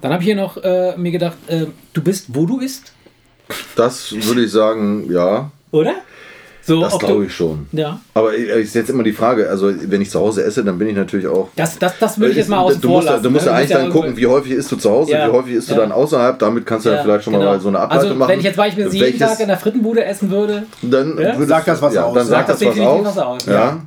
[0.00, 2.92] Dann habe ich hier noch äh, mir gedacht, äh, du bist, wo du isst?
[3.74, 5.50] Das würde ich sagen, ja.
[5.70, 5.94] Oder?
[6.68, 7.66] So, das glaube ich schon.
[7.72, 7.98] Ja.
[8.12, 10.94] Aber ist jetzt immer die Frage, also wenn ich zu Hause esse, dann bin ich
[10.94, 11.48] natürlich auch.
[11.56, 13.88] Das, das, das würde ich jetzt mal außen du musst, Du musst ja eigentlich dann
[13.88, 15.28] gucken, wie häufig isst du zu Hause, ja.
[15.28, 15.76] wie häufig isst ja.
[15.76, 16.38] du dann außerhalb.
[16.38, 17.46] Damit kannst du ja, vielleicht schon genau.
[17.46, 18.28] mal so eine Ableitung also, machen.
[18.28, 21.40] Wenn ich jetzt beispielsweise jeden Tag in der Frittenbude essen würde, dann ja?
[21.40, 22.14] sagt das was aus.
[22.14, 23.06] Dann sagt das, was aus.
[23.06, 23.46] Was aus.
[23.46, 23.80] Ja.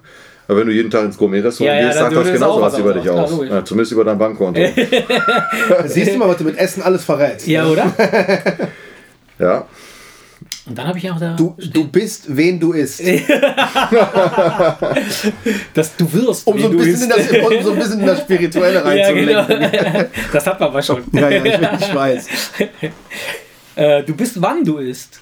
[0.47, 2.93] Aber wenn du jeden Tag ins Gourmet-Restaurant ja, ja, gehst, sagt das genauso was über
[2.95, 3.31] dich aus.
[3.47, 4.59] Ja, zumindest über dein Bankkonto.
[5.85, 7.45] Siehst du mal, was du mit Essen alles verrätst.
[7.45, 7.93] Ja, oder?
[9.39, 9.65] ja.
[10.71, 11.33] Und dann habe ich auch da.
[11.33, 13.01] Du, du bist, wen du isst.
[15.73, 16.47] Dass du wirst.
[16.47, 19.61] Um so, ein bisschen in das, um so ein bisschen in das Spirituelle reinzulenken.
[19.61, 20.05] Ja, genau.
[20.31, 21.03] Das hat man aber schon.
[21.11, 22.25] Ja, ja, ich, ich weiß.
[23.75, 25.19] Äh, du bist, wann du isst.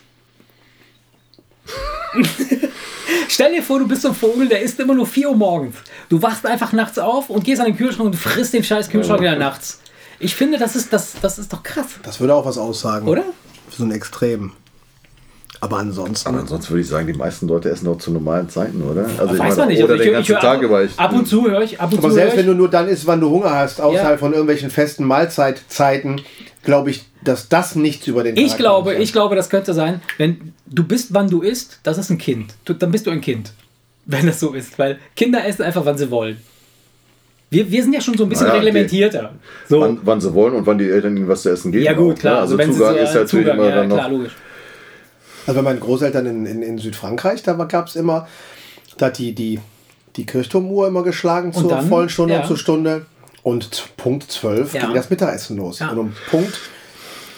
[3.27, 5.77] Stell dir vor, du bist so ein Vogel, der isst immer nur 4 Uhr morgens.
[6.09, 9.19] Du wachst einfach nachts auf und gehst an den Kühlschrank und frisst den scheiß Kühlschrank
[9.19, 9.79] wieder nachts.
[10.19, 11.87] Ich finde, das ist, das, das ist doch krass.
[12.03, 13.07] Das würde auch was aussagen.
[13.07, 13.23] Oder?
[13.75, 14.51] So ein Extrem.
[15.61, 16.29] Aber ansonsten.
[16.29, 19.05] Aber ansonsten würde ich sagen, die meisten Leute essen auch zu normalen Zeiten, oder?
[19.17, 19.83] Also ich weiß man nicht.
[19.83, 20.87] Oder also den ganzen ich Tag über.
[20.95, 21.79] Ab und zu höre ich.
[21.79, 24.17] Ab und aber selbst wenn du nur dann isst, wann du Hunger hast, außerhalb ja.
[24.17, 26.21] von irgendwelchen festen Mahlzeitzeiten,
[26.63, 30.01] glaube ich, dass das nichts über den ich Tag glaube, Ich glaube, das könnte sein,
[30.17, 32.53] wenn du bist, wann du isst, das ist ein Kind.
[32.63, 33.51] Du, dann bist du ein Kind.
[34.05, 34.79] Wenn das so ist.
[34.79, 36.37] Weil Kinder essen einfach, wann sie wollen.
[37.51, 39.33] Wir, wir sind ja schon so ein bisschen naja, reglementierter.
[39.67, 39.81] So.
[39.81, 41.83] Wann, wann, sie wollen und wann die Eltern ihnen was zu essen geben.
[41.83, 42.35] Ja, gut, klar.
[42.35, 42.41] Ne?
[42.41, 43.97] Also, also Zugang ist ja natürlich Zugang, immer ja, dann noch.
[43.97, 44.35] Klar, logisch.
[45.49, 48.27] Also bei meinen Großeltern in, in, in Südfrankreich, da gab es immer,
[48.99, 49.59] da hat die, die,
[50.15, 52.41] die Kirchturmuhr immer geschlagen zur dann, vollen Stunde ja.
[52.41, 53.07] und zur Stunde.
[53.41, 54.85] Und Punkt 12 ja.
[54.85, 55.79] ging das Mittagessen los.
[55.79, 55.89] Ja.
[55.89, 56.59] Und um Punkt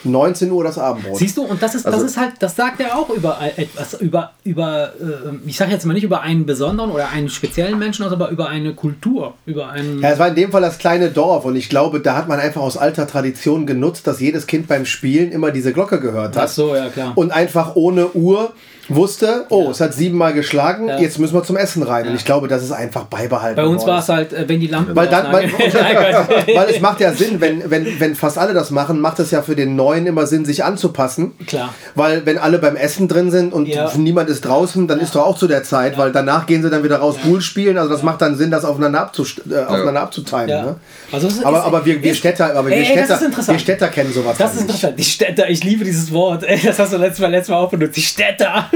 [0.04, 1.18] 19 Uhr das Abendbrot.
[1.18, 3.94] Siehst du, und das ist, also, das ist halt, das sagt er auch über etwas,
[4.00, 8.04] über, über äh, ich sage jetzt mal nicht über einen besonderen oder einen speziellen Menschen,
[8.04, 10.00] aber über eine Kultur, über einen.
[10.00, 12.40] Ja, es war in dem Fall das kleine Dorf und ich glaube, da hat man
[12.40, 16.44] einfach aus alter Tradition genutzt, dass jedes Kind beim Spielen immer diese Glocke gehört hat.
[16.44, 17.12] Ach so, ja klar.
[17.14, 18.52] Und einfach ohne Uhr
[18.88, 19.70] wusste, oh, ja.
[19.70, 20.98] es hat siebenmal geschlagen, ja.
[20.98, 22.04] jetzt müssen wir zum Essen rein.
[22.04, 22.10] Ja.
[22.10, 23.56] Und ich glaube, das ist einfach beibehalten.
[23.56, 24.94] Bei uns war es halt, äh, wenn die Lampe.
[24.96, 29.00] Weil, dann, weil, weil es macht ja Sinn, wenn, wenn, wenn fast alle das machen,
[29.00, 31.32] macht es ja für den Neuen immer Sinn, sich anzupassen.
[31.46, 31.74] Klar.
[31.94, 35.38] Weil wenn alle beim Essen drin sind und niemand ist draußen, dann ist doch auch
[35.38, 37.78] zu der Zeit, weil danach gehen sie dann wieder raus Pool spielen.
[37.78, 40.48] Also das macht dann Sinn, das aufeinander, abzust äh, aufeinander abzuteilen.
[40.48, 40.76] Ne?
[41.10, 44.36] Also ist, aber, aber wir, wir Städter, aber ey, wir, Städter, wir Städter kennen sowas.
[44.38, 44.98] Das ist interessant.
[44.98, 46.44] Die Städter, ich liebe dieses Wort.
[46.44, 47.96] Ey, das hast du letztes Mal, letztes Mal auch benutzt.
[47.96, 48.70] Die Städter.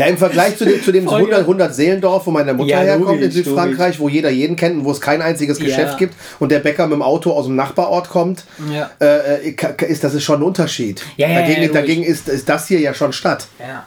[0.00, 3.20] Ja, im Vergleich zu dem, zu dem 100, 100 Seelendorf, wo meine Mutter ja, herkommt
[3.20, 5.66] in Südfrankreich, wo jeder jeden kennt und wo es kein einziges ja.
[5.66, 8.90] Geschäft gibt und der Bäcker mit dem Auto aus dem Nachbarort kommt, ja.
[8.98, 9.50] äh,
[9.86, 11.02] ist das ist schon ein Unterschied.
[11.40, 13.46] dagegen dagegen ist, ist das hier ja schon Stadt.
[13.58, 13.86] Ja.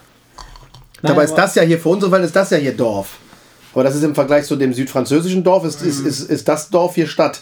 [1.02, 3.18] Dabei ist das ja hier, für unsere Fall ist das ja hier Dorf.
[3.74, 5.90] Aber das ist im Vergleich zu dem südfranzösischen Dorf, ist, mhm.
[5.90, 7.42] ist, ist, ist das Dorf hier Stadt.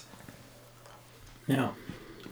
[1.47, 1.73] Ja.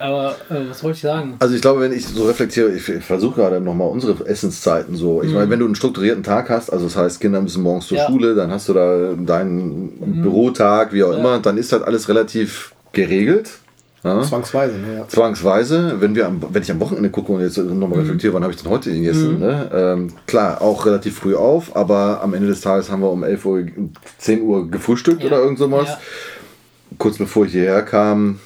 [0.00, 1.36] Aber äh, was wollte ich sagen?
[1.38, 5.22] Also ich glaube, wenn ich so reflektiere, ich versuche gerade nochmal unsere Essenszeiten so.
[5.22, 5.34] Ich mhm.
[5.34, 8.06] meine, wenn du einen strukturierten Tag hast, also das heißt, Kinder müssen morgens zur ja.
[8.06, 10.22] Schule, dann hast du da deinen mhm.
[10.22, 11.18] Bürotag, wie auch ja.
[11.18, 13.50] immer, dann ist das alles relativ geregelt.
[14.02, 14.22] Ja?
[14.22, 14.96] Zwangsweise, ne?
[14.96, 15.08] Ja.
[15.08, 18.04] Zwangsweise, wenn, wir am, wenn ich am Wochenende gucke und jetzt nochmal mhm.
[18.04, 19.34] reflektiere, wann habe ich denn heute gegessen?
[19.34, 19.40] Mhm.
[19.40, 19.70] Ne?
[19.74, 23.44] Ähm, klar, auch relativ früh auf, aber am Ende des Tages haben wir um 11
[23.44, 23.66] Uhr,
[24.16, 25.26] 10 Uhr gefrühstückt ja.
[25.26, 25.88] oder irgend sowas.
[25.88, 26.00] Ja.
[26.96, 28.40] Kurz bevor ich hierher kam,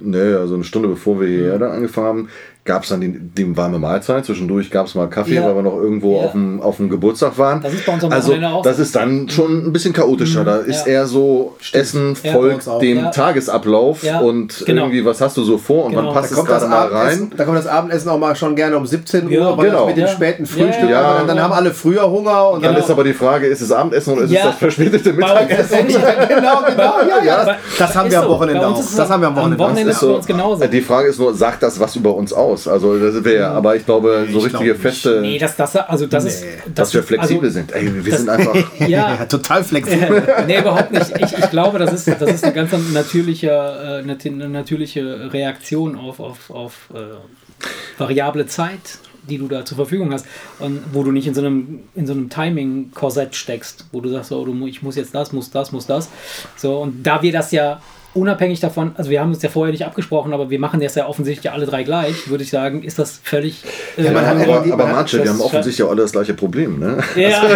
[0.00, 2.28] ne, also eine Stunde bevor wir hierher dann angefangen haben,
[2.70, 4.24] gab es dann die, die, warme Mahlzeit.
[4.24, 5.44] Zwischendurch gab es mal Kaffee, ja.
[5.44, 6.26] weil wir noch irgendwo ja.
[6.26, 7.60] auf, dem, auf dem Geburtstag waren.
[7.60, 8.62] Das ist bei uns am also, auch.
[8.62, 10.42] Das ist dann schon ein bisschen chaotischer.
[10.42, 10.44] Mhm.
[10.44, 10.92] Da ist ja.
[10.92, 11.82] eher so, Stimmt.
[11.82, 14.82] Essen folgt dem Tagesablauf und genau.
[14.82, 16.06] irgendwie, was hast du so vor und genau.
[16.06, 17.32] wann passt es gerade mal rein.
[17.36, 19.86] Da kommt das Abendessen auch mal schon gerne um 17 Uhr, weil genau.
[19.86, 20.90] mit dem späten Frühstück.
[20.90, 22.50] Ja, dann, dann haben alle früher Hunger.
[22.50, 25.88] Und dann ist aber die Frage, ist es Abendessen oder ist es das verspätete Mittagessen?
[25.88, 26.94] genau, genau.
[27.26, 28.78] Ja, das haben wir am Wochenende auch.
[28.78, 30.60] Das haben wir am Wochenende auch.
[30.68, 32.59] Die Frage ist nur, sagt das was über uns aus?
[32.66, 32.84] Aus.
[32.84, 35.20] Also das wäre, aber ich glaube, so ich richtige feste.
[35.20, 36.30] Nee, das, das, also das nee.
[36.30, 36.44] ist.
[36.66, 37.72] Das dass wir flexibel also, sind.
[37.72, 38.54] Ey, wir das, sind einfach.
[38.80, 40.22] ja, ja, total flexibel.
[40.46, 41.12] nee, überhaupt nicht.
[41.18, 46.20] Ich, ich glaube, das ist, das ist eine ganz natürliche, äh, eine natürliche Reaktion auf,
[46.20, 48.98] auf, auf äh, variable Zeit
[49.28, 50.26] die du da zur Verfügung hast
[50.58, 54.32] und wo du nicht in so einem, in so einem Timing-Korsett steckst, wo du sagst,
[54.32, 56.08] oh, du, ich muss jetzt das, muss das, muss das.
[56.56, 57.80] So, und da wir das ja
[58.14, 61.06] unabhängig davon, also wir haben uns ja vorher nicht abgesprochen, aber wir machen das ja
[61.06, 63.62] offensichtlich alle drei gleich, würde ich sagen, ist das völlig.
[63.96, 66.98] Äh, ja, aber, aber, aber Marce, wir haben offensichtlich auch alle das gleiche Problem, ne?
[67.14, 67.40] Ja.
[67.40, 67.54] Also,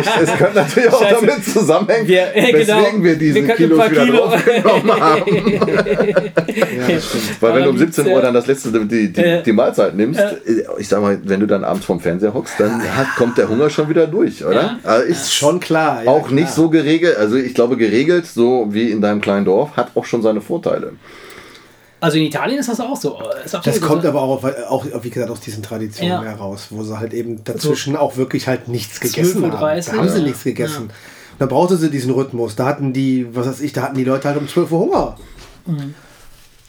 [0.00, 1.26] ich, es könnte natürlich auch Scheiße.
[1.26, 2.78] damit zusammenhängen, wir, äh, genau.
[2.78, 4.16] weswegen wir diesen wir Kilo wieder Kilo.
[4.18, 5.26] draufgenommen haben.
[6.88, 6.98] ja,
[7.40, 10.34] Weil wenn du um 17 Uhr dann das letzte, die, die, die Mahlzeit nimmst, äh,
[10.78, 13.68] ich sag mal, wenn du dann abends vorm Fernseher hockst, dann hat, kommt der Hunger
[13.68, 14.54] schon wieder durch, oder?
[14.54, 14.78] Ja.
[14.84, 16.02] Also ist schon klar.
[16.06, 16.32] auch klar.
[16.32, 20.04] nicht so geregelt, also ich glaube geregelt, so wie in deinem kleinen Dorf, hat auch
[20.04, 20.94] schon seine Vorteile.
[22.00, 23.16] Also in Italien ist das auch so.
[23.64, 26.30] das kommt aber auch, auch, wie gesagt, aus diesen Traditionen ja.
[26.30, 29.80] heraus, wo sie halt eben dazwischen so auch wirklich halt nichts gegessen haben.
[29.80, 30.24] Da haben sie ja.
[30.24, 30.86] nichts gegessen.
[30.88, 30.94] Ja.
[31.38, 32.56] Da brauchte sie diesen Rhythmus.
[32.56, 35.16] Da hatten die, was weiß ich, da hatten die Leute halt um 12 Uhr Hunger.
[35.66, 35.94] Mhm.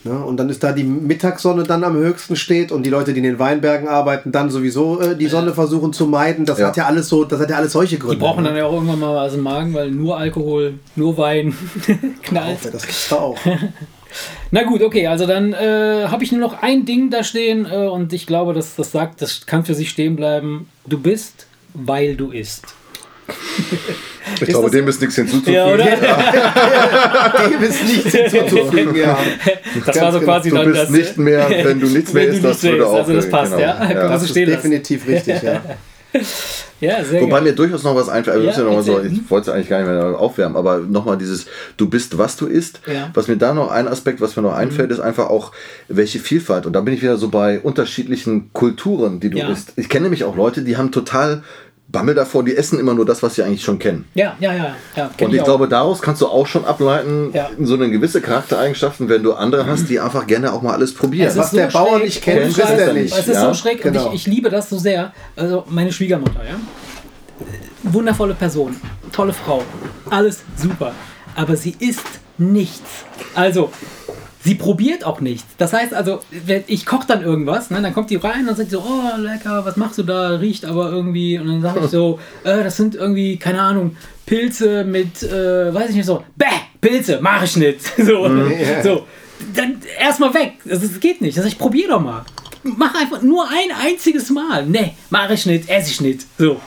[0.06, 0.18] Ne?
[0.24, 3.24] Und dann ist da die Mittagssonne dann am höchsten steht und die Leute, die in
[3.24, 6.46] den Weinbergen arbeiten, dann sowieso äh, die Sonne versuchen zu meiden.
[6.46, 6.68] Das ja.
[6.68, 8.18] hat ja alles so, das hat ja alles solche Gründe.
[8.18, 11.54] Die brauchen dann ja auch irgendwann mal was im Magen, weil nur Alkohol, nur Wein
[12.22, 12.66] knallt.
[12.66, 13.38] Ja, das gibt's da auch.
[14.52, 17.88] Na gut, okay, also dann äh, habe ich nur noch ein Ding da stehen äh,
[17.88, 20.68] und ich glaube, dass das sagt, das kann für sich stehen bleiben.
[20.86, 22.76] Du bist, weil du isst.
[24.40, 25.54] Ich glaube, dem ist nichts hinzuzufügen.
[25.54, 25.86] Ja, oder?
[27.50, 29.18] dem ist nichts hinzuzufügen, ja.
[29.76, 30.64] Das Ganz war so quasi genau.
[30.64, 32.96] dann Du bist das, nicht mehr, wenn du nichts mehr isst, das würde auch.
[32.96, 33.64] Also das passt, genau.
[33.64, 33.92] ja.
[33.92, 34.08] ja.
[34.10, 35.62] Das ist definitiv richtig, ja.
[36.84, 37.44] Ja, sehr Wobei geil.
[37.44, 38.44] mir durchaus noch was einfällt.
[38.44, 41.18] Ja, ja noch mal so, ich wollte es eigentlich gar nicht mehr aufwärmen, aber nochmal
[41.18, 41.46] dieses,
[41.78, 42.82] du bist, was du isst.
[42.92, 43.10] Ja.
[43.14, 44.96] Was mir da noch ein Aspekt, was mir noch einfällt, mhm.
[44.96, 45.54] ist einfach auch,
[45.88, 46.66] welche Vielfalt.
[46.66, 49.50] Und da bin ich wieder so bei unterschiedlichen Kulturen, die du ja.
[49.50, 49.74] isst.
[49.78, 51.44] Ich kenne nämlich auch Leute, die haben total
[51.94, 54.06] Bammel davor, die essen immer nur das, was sie eigentlich schon kennen.
[54.16, 54.76] Ja, ja, ja.
[54.96, 57.50] ja und ich, ich glaube, daraus kannst du auch schon ableiten, ja.
[57.62, 61.32] so eine gewisse Charaktereigenschaften, wenn du andere hast, die einfach gerne auch mal alles probieren.
[61.36, 63.14] Was so der Bauer nicht kennt, wisst er nicht.
[63.18, 63.48] Es ist ja?
[63.48, 64.08] so schräg genau.
[64.08, 65.14] und ich, ich liebe das so sehr.
[65.36, 66.56] Also meine Schwiegermutter, ja.
[67.84, 68.76] Wundervolle Person,
[69.12, 69.64] tolle Frau,
[70.10, 70.94] alles super.
[71.36, 72.08] Aber sie isst
[72.40, 73.06] nichts.
[73.36, 73.72] Also,
[74.44, 75.46] Sie probiert auch nichts.
[75.58, 76.20] Das heißt also,
[76.68, 79.78] ich koche dann irgendwas, ne, dann kommt die rein und sagt so, oh lecker, was
[79.78, 80.32] machst du da?
[80.32, 81.40] Riecht aber irgendwie.
[81.40, 85.92] Und dann sage ich so, äh, das sind irgendwie, keine Ahnung, Pilze mit, äh, weiß
[85.92, 86.46] ich nicht so, bäh,
[86.82, 87.80] Pilze, mach ich nicht.
[87.98, 88.84] So, yeah.
[88.84, 89.06] so.
[89.56, 90.54] Dann erstmal weg.
[90.66, 91.38] Das, das geht nicht.
[91.38, 92.26] Das heißt, ich probiere doch mal.
[92.64, 94.66] Mach einfach nur ein einziges Mal.
[94.66, 96.26] Ne, mach ich nicht, esse ich nicht.
[96.38, 96.60] So.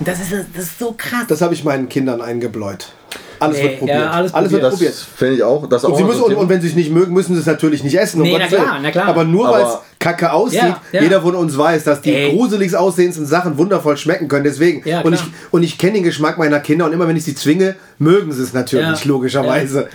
[0.00, 1.26] Das ist, das ist so krass.
[1.28, 2.92] Das habe ich meinen Kindern eingebläut.
[3.38, 3.98] Alles nee, wird probiert.
[3.98, 4.62] Ja, alles, alles probiert.
[4.62, 4.94] wird probiert.
[4.94, 5.68] Finde ich auch.
[5.68, 7.46] Das und, auch sie müssen, und, und, wenn sie es nicht mögen, müssen sie es
[7.46, 8.22] natürlich nicht essen.
[8.22, 9.06] Nee, na klar, na klar.
[9.06, 11.02] Aber nur weil es kacke aussieht, ja, ja.
[11.02, 12.32] jeder von uns weiß, dass die Ey.
[12.32, 14.44] gruseligst aussehendsten Sachen wundervoll schmecken können.
[14.44, 14.86] Deswegen.
[14.86, 17.34] Ja, und ich, und ich kenne den Geschmack meiner Kinder und immer wenn ich sie
[17.34, 19.88] zwinge, mögen sie es natürlich, logischerweise.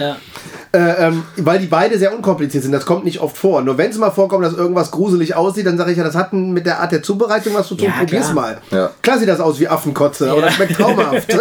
[0.72, 2.72] Äh, ähm, weil die beide sehr unkompliziert sind.
[2.72, 3.64] Das kommt nicht oft vor.
[3.64, 6.32] Nur wenn es mal vorkommt, dass irgendwas gruselig aussieht, dann sage ich ja, das hat
[6.32, 7.92] mit der Art der Zubereitung was zu tun.
[7.98, 8.60] Probier's mal.
[9.02, 11.28] Klar sieht das aus wie Affenkotze, aber das schmeckt traumhaft.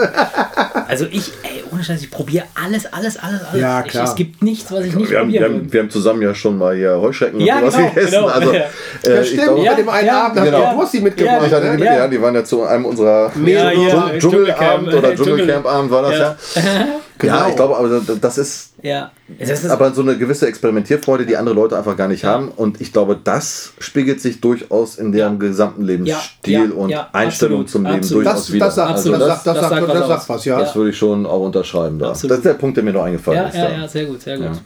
[0.88, 3.60] also ich, ey, ohne Scheiß, ich probiere alles, alles, alles, alles.
[3.60, 4.04] Ja, klar.
[4.04, 5.44] Ich, es gibt nichts, was ich nicht wir probiere.
[5.44, 8.10] Wir haben, wir haben zusammen ja schon mal hier Heuschrecken ja, und sowas genau, gegessen.
[8.10, 8.26] Genau.
[8.26, 8.58] Also, äh,
[9.04, 10.66] ja, stimmt, glaube, ja, bei dem einen ja, Abend genau.
[10.66, 11.42] hat Wursti mitgebracht.
[11.46, 11.96] Ich hatte die, ja.
[11.96, 16.36] ja, die waren ja zu einem unserer ja, ja, Dschungelabend oder Dschungelcamp-Abend war das ja.
[17.18, 17.34] Genau.
[17.34, 19.10] Ja, ich glaube, aber das ist, ja.
[19.40, 22.30] das ist aber so eine gewisse Experimentierfreude, die andere Leute einfach gar nicht ja.
[22.30, 22.48] haben.
[22.48, 26.74] Und ich glaube, das spiegelt sich durchaus in deren gesamten Lebensstil ja.
[26.76, 27.70] und Einstellung absolut.
[27.70, 28.24] zum Leben absolut.
[28.24, 28.66] durchaus das, wieder.
[28.66, 30.60] Das, sagt, also das, das, das, sagt, sagt, das sagt was, ja.
[30.60, 31.98] Das würde ich schon auch unterschreiben.
[31.98, 32.10] Da.
[32.10, 33.56] Das ist der Punkt, der mir noch eingefallen ja, ist.
[33.56, 34.60] Ja, ja, sehr gut, sehr gut.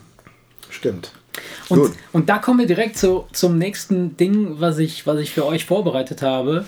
[0.69, 1.11] Stimmt.
[1.69, 1.91] Und, gut.
[2.11, 5.65] und da kommen wir direkt zu, zum nächsten Ding, was ich, was ich für euch
[5.65, 6.65] vorbereitet habe.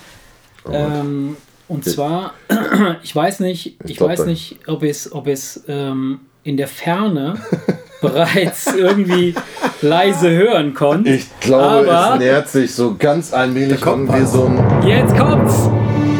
[0.67, 1.37] Ähm,
[1.67, 2.33] und zwar,
[3.03, 7.35] ich weiß nicht, ich, ich weiß nicht, ob es, ob es ähm, in der Ferne
[8.01, 9.33] bereits irgendwie
[9.81, 11.07] leise hören konnt.
[11.07, 14.87] Ich glaube, aber es nähert sich so ganz allmählich irgendwie so ein.
[14.87, 15.69] Jetzt kommt's!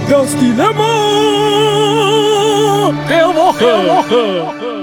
[0.10, 1.34] Das Dilemma
[3.10, 3.66] der Woche!
[3.66, 3.88] Der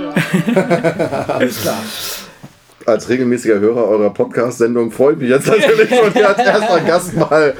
[1.27, 1.33] Woche.
[1.35, 1.79] Alles klar
[2.87, 7.55] als regelmäßiger Hörer eurer Podcast-Sendung freut mich jetzt natürlich schon als erster Gast mal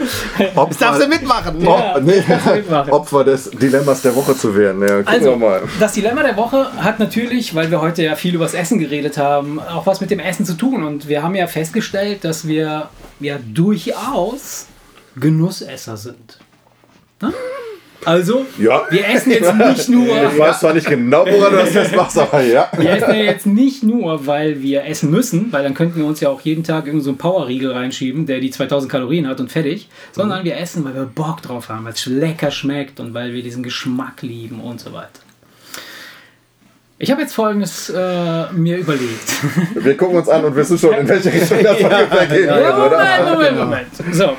[0.55, 1.61] Opfer, darfst du mitmachen.
[1.61, 2.23] Ja, nee,
[2.55, 2.91] mitmachen.
[2.93, 4.87] Opfer des Dilemmas der Woche zu werden.
[4.87, 5.63] Ja, also, mal.
[5.81, 9.19] das Dilemma der Woche hat natürlich, weil wir heute ja viel über das Essen geredet
[9.19, 10.85] haben, auch was mit dem Essen zu tun.
[10.85, 12.89] Und wir haben ja festgestellt, dass wir
[13.21, 14.67] ja durchaus
[15.17, 16.39] Genussesser sind.
[17.21, 17.33] Ne?
[18.05, 18.83] Also, ja.
[18.91, 20.03] wir essen jetzt nicht nur.
[20.33, 22.71] Ich weiß zwar nicht genau, woran du das jetzt machst, aber ja.
[22.77, 26.29] Wir essen jetzt nicht nur, weil wir essen müssen, weil dann könnten wir uns ja
[26.29, 29.89] auch jeden Tag irgend so einen Powerriegel reinschieben, der die 2000 Kalorien hat und fertig,
[30.13, 30.45] sondern mhm.
[30.45, 33.63] wir essen, weil wir Bock drauf haben, weil es lecker schmeckt und weil wir diesen
[33.63, 35.21] Geschmack lieben und so weiter.
[37.03, 39.33] Ich habe jetzt folgendes äh, mir überlegt.
[39.75, 42.47] Wir gucken uns an und wissen schon, in welche Richtung das ja, ungefähr geht.
[42.47, 44.15] Ja, Moment, Moment, Moment.
[44.15, 44.37] So.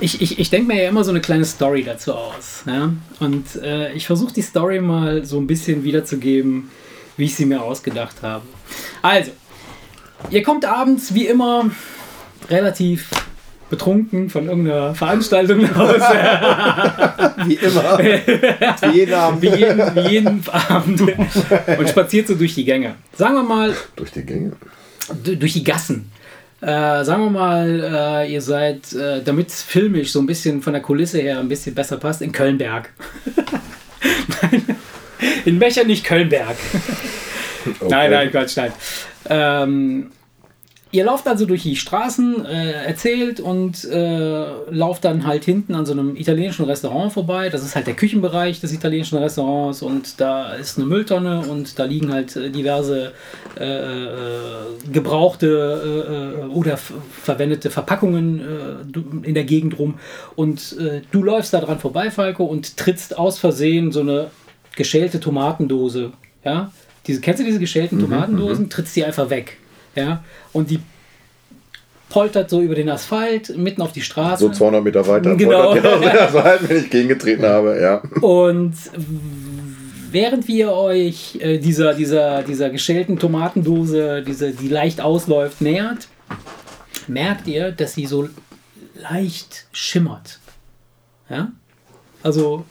[0.00, 2.62] Ich, ich, ich denke mir ja immer so eine kleine Story dazu aus.
[2.66, 2.92] Ja?
[3.20, 6.70] Und äh, ich versuche die Story mal so ein bisschen wiederzugeben,
[7.16, 8.44] wie ich sie mir ausgedacht habe.
[9.02, 9.32] Also,
[10.30, 11.70] ihr kommt abends wie immer
[12.48, 13.10] relativ
[13.70, 16.00] betrunken von irgendeiner Veranstaltung Hause.
[17.44, 17.98] wie immer.
[17.98, 19.42] wie jeden Abend.
[19.42, 21.00] Wie jeden, wie jeden Abend.
[21.00, 22.94] Und spaziert so durch die Gänge.
[23.14, 23.74] Sagen wir mal.
[23.96, 24.52] Durch die Gänge?
[25.24, 26.10] Durch die Gassen.
[26.60, 30.82] Äh, sagen wir mal, äh, ihr seid, äh, damit filmisch so ein bisschen von der
[30.82, 32.90] Kulisse her ein bisschen besser passt, in Kölnberg.
[35.44, 36.56] in Becher nicht Kölnberg.
[37.80, 37.88] Okay.
[37.90, 38.72] Nein, nein, Quatsch, nein.
[39.28, 40.10] Ähm,
[40.90, 45.84] Ihr lauft also durch die Straßen, äh, erzählt und äh, lauft dann halt hinten an
[45.84, 47.50] so einem italienischen Restaurant vorbei.
[47.50, 51.84] Das ist halt der Küchenbereich des italienischen Restaurants und da ist eine Mülltonne und da
[51.84, 53.12] liegen halt äh, diverse
[53.60, 54.14] äh, äh,
[54.90, 58.88] gebrauchte äh, oder verwendete Verpackungen
[59.22, 59.98] in der Gegend rum.
[60.36, 60.76] Und
[61.10, 64.30] du läufst da dran vorbei, Falco, und trittst aus Versehen so eine
[64.76, 66.12] geschälte Tomatendose.
[66.44, 66.70] Ja?
[67.06, 68.64] Diese, kennst du diese geschälten mhm, Tomatendosen?
[68.64, 69.58] Mhm, trittst die einfach weg.
[69.98, 70.24] Ja?
[70.52, 70.80] Und die
[72.08, 74.44] poltert so über den Asphalt, mitten auf die Straße.
[74.44, 75.72] So 200 Meter weiter genau.
[75.72, 78.02] poltert auf den Asphalt, wenn ich gegengetreten habe, ja.
[78.20, 78.74] Und
[80.10, 86.08] während wir euch äh, dieser, dieser, dieser geschälten Tomatendose, diese, die leicht ausläuft, nähert,
[87.06, 88.28] merkt ihr, dass sie so
[88.94, 90.38] leicht schimmert.
[91.28, 91.52] Ja?
[92.22, 92.64] Also,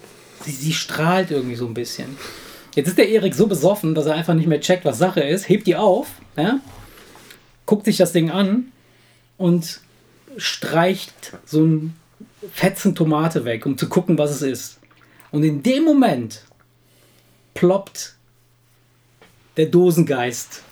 [0.44, 2.18] sie, sie strahlt irgendwie so ein bisschen.
[2.76, 5.50] Jetzt ist der Erik so besoffen, dass er einfach nicht mehr checkt, was Sache ist,
[5.50, 6.60] hebt die auf, ja?
[7.68, 8.72] Guckt sich das Ding an
[9.38, 9.82] und
[10.38, 11.96] streicht so ein
[12.52, 14.80] Fetzen Tomate weg, um zu gucken, was es ist.
[15.32, 16.46] Und in dem Moment
[17.54, 18.16] ploppt
[19.58, 20.64] der Dosengeist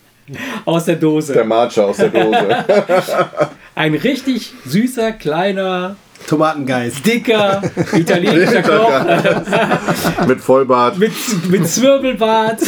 [0.64, 1.34] aus der Dose.
[1.34, 2.64] Der Marcher aus der Dose.
[3.74, 5.96] Ein richtig süßer, kleiner
[6.26, 7.06] Tomatengeist.
[7.06, 8.62] Dicker, italienischer
[10.18, 10.26] Koch.
[10.26, 10.98] mit Vollbart.
[10.98, 11.12] Mit,
[11.48, 12.60] mit Zwirbelbart.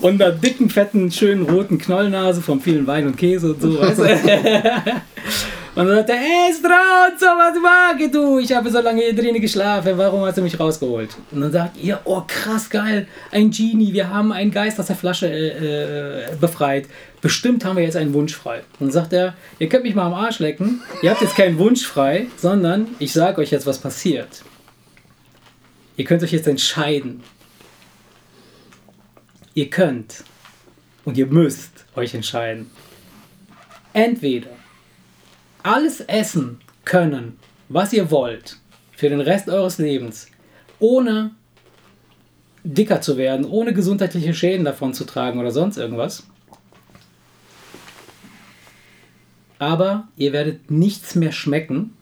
[0.00, 3.98] Und einer dicken, fetten, schönen roten Knollnase vom vielen Wein und Käse und so, weißt
[3.98, 4.04] du?
[5.76, 8.38] Und dann sagt er, ey, Stronzo, was mag du?
[8.38, 11.10] Ich habe so lange hier drinnen geschlafen, warum hast du mich rausgeholt?
[11.30, 14.96] Und dann sagt ihr, oh krass geil, ein Genie, wir haben einen Geist aus der
[14.96, 16.86] Flasche äh, äh, befreit.
[17.20, 18.62] Bestimmt haben wir jetzt einen Wunsch frei.
[18.80, 21.56] Und dann sagt er, ihr könnt mich mal am Arsch lecken, ihr habt jetzt keinen
[21.58, 24.42] Wunsch frei, sondern ich sage euch jetzt, was passiert.
[25.96, 27.22] Ihr könnt euch jetzt entscheiden.
[29.60, 30.24] Ihr könnt
[31.04, 32.70] und ihr müsst euch entscheiden.
[33.92, 34.48] Entweder
[35.62, 37.36] alles essen können,
[37.68, 38.56] was ihr wollt,
[38.96, 40.28] für den Rest eures Lebens,
[40.78, 41.32] ohne
[42.64, 46.26] dicker zu werden, ohne gesundheitliche Schäden davon zu tragen oder sonst irgendwas.
[49.58, 51.94] Aber ihr werdet nichts mehr schmecken.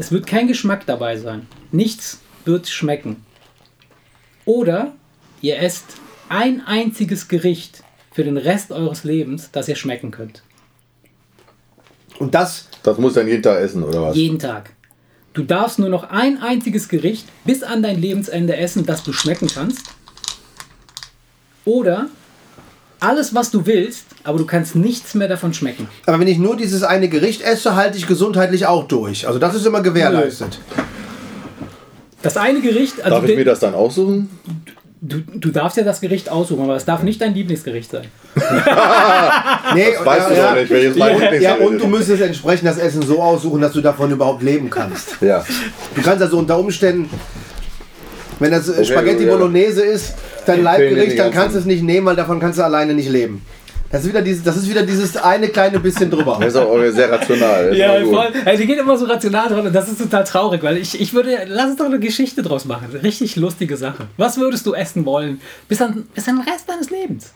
[0.00, 1.46] Es wird kein Geschmack dabei sein.
[1.70, 3.24] Nichts wird schmecken.
[4.46, 4.96] Oder
[5.40, 10.42] ihr esst ein einziges Gericht für den Rest eures Lebens, das ihr schmecken könnt.
[12.18, 12.68] Und das?
[12.82, 14.16] Das muss dann jeden Tag essen, oder was?
[14.16, 14.70] Jeden Tag.
[15.32, 19.48] Du darfst nur noch ein einziges Gericht bis an dein Lebensende essen, das du schmecken
[19.52, 19.82] kannst.
[21.64, 22.06] Oder
[23.00, 25.88] alles, was du willst, aber du kannst nichts mehr davon schmecken.
[26.06, 29.26] Aber wenn ich nur dieses eine Gericht esse, halte ich gesundheitlich auch durch.
[29.26, 30.60] Also das ist immer gewährleistet.
[32.22, 33.02] Das eine Gericht.
[33.02, 34.30] Also Darf ich mir das dann aussuchen?
[35.06, 38.06] Du, du darfst ja das Gericht aussuchen, aber es darf nicht dein Lieblingsgericht sein.
[39.74, 42.68] nee, das weißt ja, du ja, nicht, welches mein ja, ja, und du müsstest entsprechend
[42.68, 45.16] das Essen so aussuchen, dass du davon überhaupt leben kannst.
[45.20, 45.44] Ja.
[45.94, 47.10] Du kannst also unter Umständen,
[48.38, 50.14] wenn das okay, Spaghetti Bolognese ist,
[50.46, 53.44] dein Leibgericht, dann kannst du es nicht nehmen, weil davon kannst du alleine nicht leben.
[53.94, 56.36] Das ist wieder dieses, das ist wieder dieses eine kleine bisschen drüber.
[56.40, 57.76] Das ist auch sehr rational.
[57.76, 58.32] ja, voll.
[58.44, 61.14] Also die geht immer so rational dran und das ist total traurig, weil ich, ich
[61.14, 62.88] würde, lass uns doch eine Geschichte draus machen.
[63.04, 64.08] Richtig lustige Sache.
[64.16, 67.34] Was würdest du essen wollen bis an, bis an den Rest deines Lebens?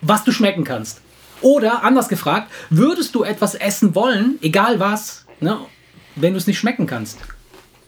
[0.00, 1.02] Was du schmecken kannst.
[1.42, 5.58] Oder, anders gefragt, würdest du etwas essen wollen, egal was, ne,
[6.14, 7.18] wenn du es nicht schmecken kannst?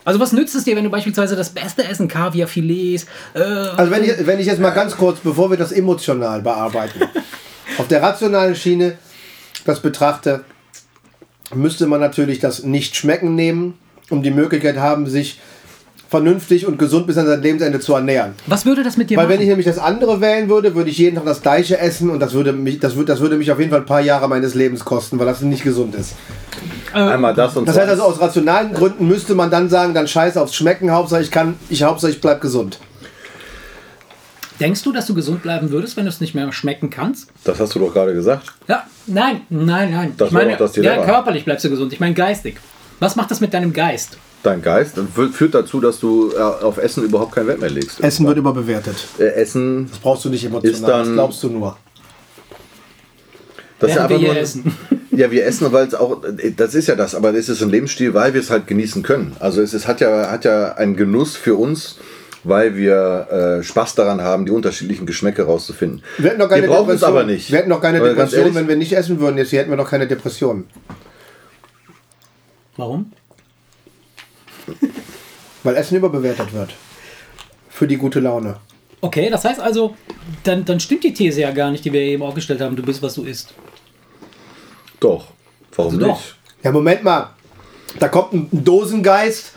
[0.05, 3.07] Also was nützt es dir, wenn du beispielsweise das beste Essen, Kaviar, Filets...
[3.33, 7.01] Äh, also wenn ich, wenn ich jetzt mal ganz kurz, bevor wir das emotional bearbeiten...
[7.77, 8.97] Auf der rationalen Schiene
[9.65, 10.45] das betrachte,
[11.55, 13.75] müsste man natürlich das Nicht-Schmecken nehmen
[14.11, 15.39] um die Möglichkeit haben, sich
[16.09, 18.33] vernünftig und gesund bis an sein Lebensende zu ernähren.
[18.47, 19.35] Was würde das mit dir Weil machen?
[19.35, 22.21] wenn ich nämlich das andere wählen würde, würde ich jeden Tag das gleiche essen und
[22.21, 24.55] das würde mich, das würde, das würde mich auf jeden Fall ein paar Jahre meines
[24.55, 26.15] Lebens kosten, weil das nicht gesund ist.
[26.95, 30.09] Äh, Einmal das und Das heißt also aus rationalen Gründen müsste man dann sagen, dann
[30.09, 32.79] scheiß aufs Schmecken, Hauptsache ich kann, ich Hauptsache ich bleib gesund.
[34.61, 37.31] Denkst du, dass du gesund bleiben würdest, wenn du es nicht mehr schmecken kannst?
[37.45, 38.53] Das hast du doch gerade gesagt.
[38.67, 40.15] Ja, nein, nein, nein.
[40.17, 41.93] Das ich meine, das ja, körperlich bleibst du gesund.
[41.93, 42.57] Ich meine geistig.
[42.99, 44.19] Was macht das mit deinem Geist?
[44.43, 44.99] Dein Geist
[45.33, 48.01] führt dazu, dass du äh, auf Essen überhaupt keinen Wert mehr legst.
[48.01, 48.97] Essen wird überbewertet.
[49.19, 49.89] Äh, Essen.
[49.91, 50.91] Das brauchst du nicht emotional.
[50.91, 51.77] Dann, das glaubst du nur.
[53.79, 54.77] Das ist ja wir nur, essen.
[55.13, 56.23] Ja, wir essen, weil es auch,
[56.57, 59.37] das ist ja das, aber es ist ein Lebensstil, weil wir es halt genießen können.
[59.41, 61.99] Also es ist, hat, ja, hat ja einen Genuss für uns,
[62.45, 66.03] weil wir äh, Spaß daran haben, die unterschiedlichen Geschmäcke rauszufinden.
[66.19, 67.51] Wir, hätten noch keine wir brauchen es aber nicht.
[67.51, 69.39] Wir hätten noch keine Depression, wenn wir nicht essen würden.
[69.39, 70.65] Jetzt hier hätten wir noch keine Depression.
[72.77, 73.13] Warum?
[75.63, 76.75] Weil Essen überbewertet wird.
[77.69, 78.57] Für die gute Laune.
[79.01, 79.97] Okay, das heißt also,
[80.45, 82.75] dann, dann stimmt die These ja gar nicht, die wir eben aufgestellt haben.
[82.75, 83.55] Du bist, was du isst.
[85.01, 85.29] Doch.
[85.75, 86.19] Warum also nicht?
[86.19, 86.65] Doch.
[86.65, 87.31] Ja, Moment mal.
[87.99, 89.53] Da kommt ein Dosengeist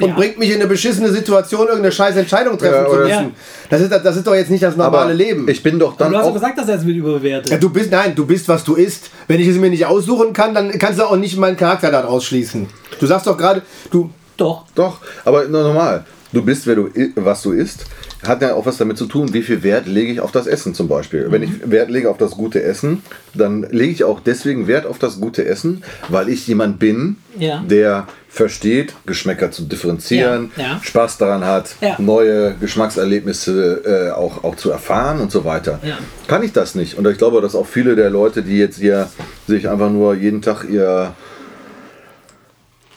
[0.00, 0.14] und ja.
[0.14, 3.08] bringt mich in eine beschissene Situation, irgendeine scheiß Entscheidung treffen ja, zu müssen.
[3.08, 3.30] Ja.
[3.70, 5.48] Das, ist, das ist doch jetzt nicht das normale Aber Leben.
[5.48, 6.08] Ich bin doch dann.
[6.08, 7.50] Aber du hast doch gesagt, dass er es wird überbewertet.
[7.50, 9.10] Ja, du bist, nein, du bist, was du isst.
[9.28, 12.24] Wenn ich es mir nicht aussuchen kann, dann kannst du auch nicht meinen Charakter daraus
[12.24, 12.66] schließen.
[12.98, 14.10] Du sagst doch gerade, du.
[14.36, 14.64] Doch.
[14.74, 16.04] Doch, aber normal.
[16.32, 17.84] Du bist, wer du, was du isst
[18.28, 20.74] hat ja auch was damit zu tun, wie viel Wert lege ich auf das Essen
[20.74, 21.28] zum Beispiel.
[21.28, 21.32] Mhm.
[21.32, 23.02] Wenn ich Wert lege auf das gute Essen,
[23.34, 27.62] dann lege ich auch deswegen Wert auf das gute Essen, weil ich jemand bin, ja.
[27.68, 30.62] der versteht, Geschmäcker zu differenzieren, ja.
[30.62, 30.80] Ja.
[30.82, 35.78] Spaß daran hat, neue Geschmackserlebnisse äh, auch, auch zu erfahren und so weiter.
[36.26, 36.98] Kann ich das nicht.
[36.98, 39.08] Und ich glaube, dass auch viele der Leute, die jetzt hier
[39.46, 41.14] sich einfach nur jeden Tag ihr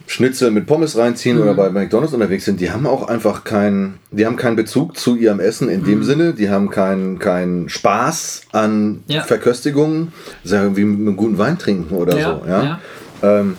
[0.09, 1.43] Schnitzel mit Pommes reinziehen mhm.
[1.43, 5.17] oder bei McDonalds unterwegs sind, die haben auch einfach keinen, die haben keinen Bezug zu
[5.17, 5.85] ihrem Essen in mhm.
[5.85, 9.21] dem Sinne, die haben keinen keinen Spaß an ja.
[9.23, 10.13] Verköstigungen,
[10.45, 12.49] sagen wie mit einem guten Wein trinken oder ja, so.
[12.49, 12.63] Ja?
[12.63, 12.79] ja.
[13.21, 13.57] Ähm,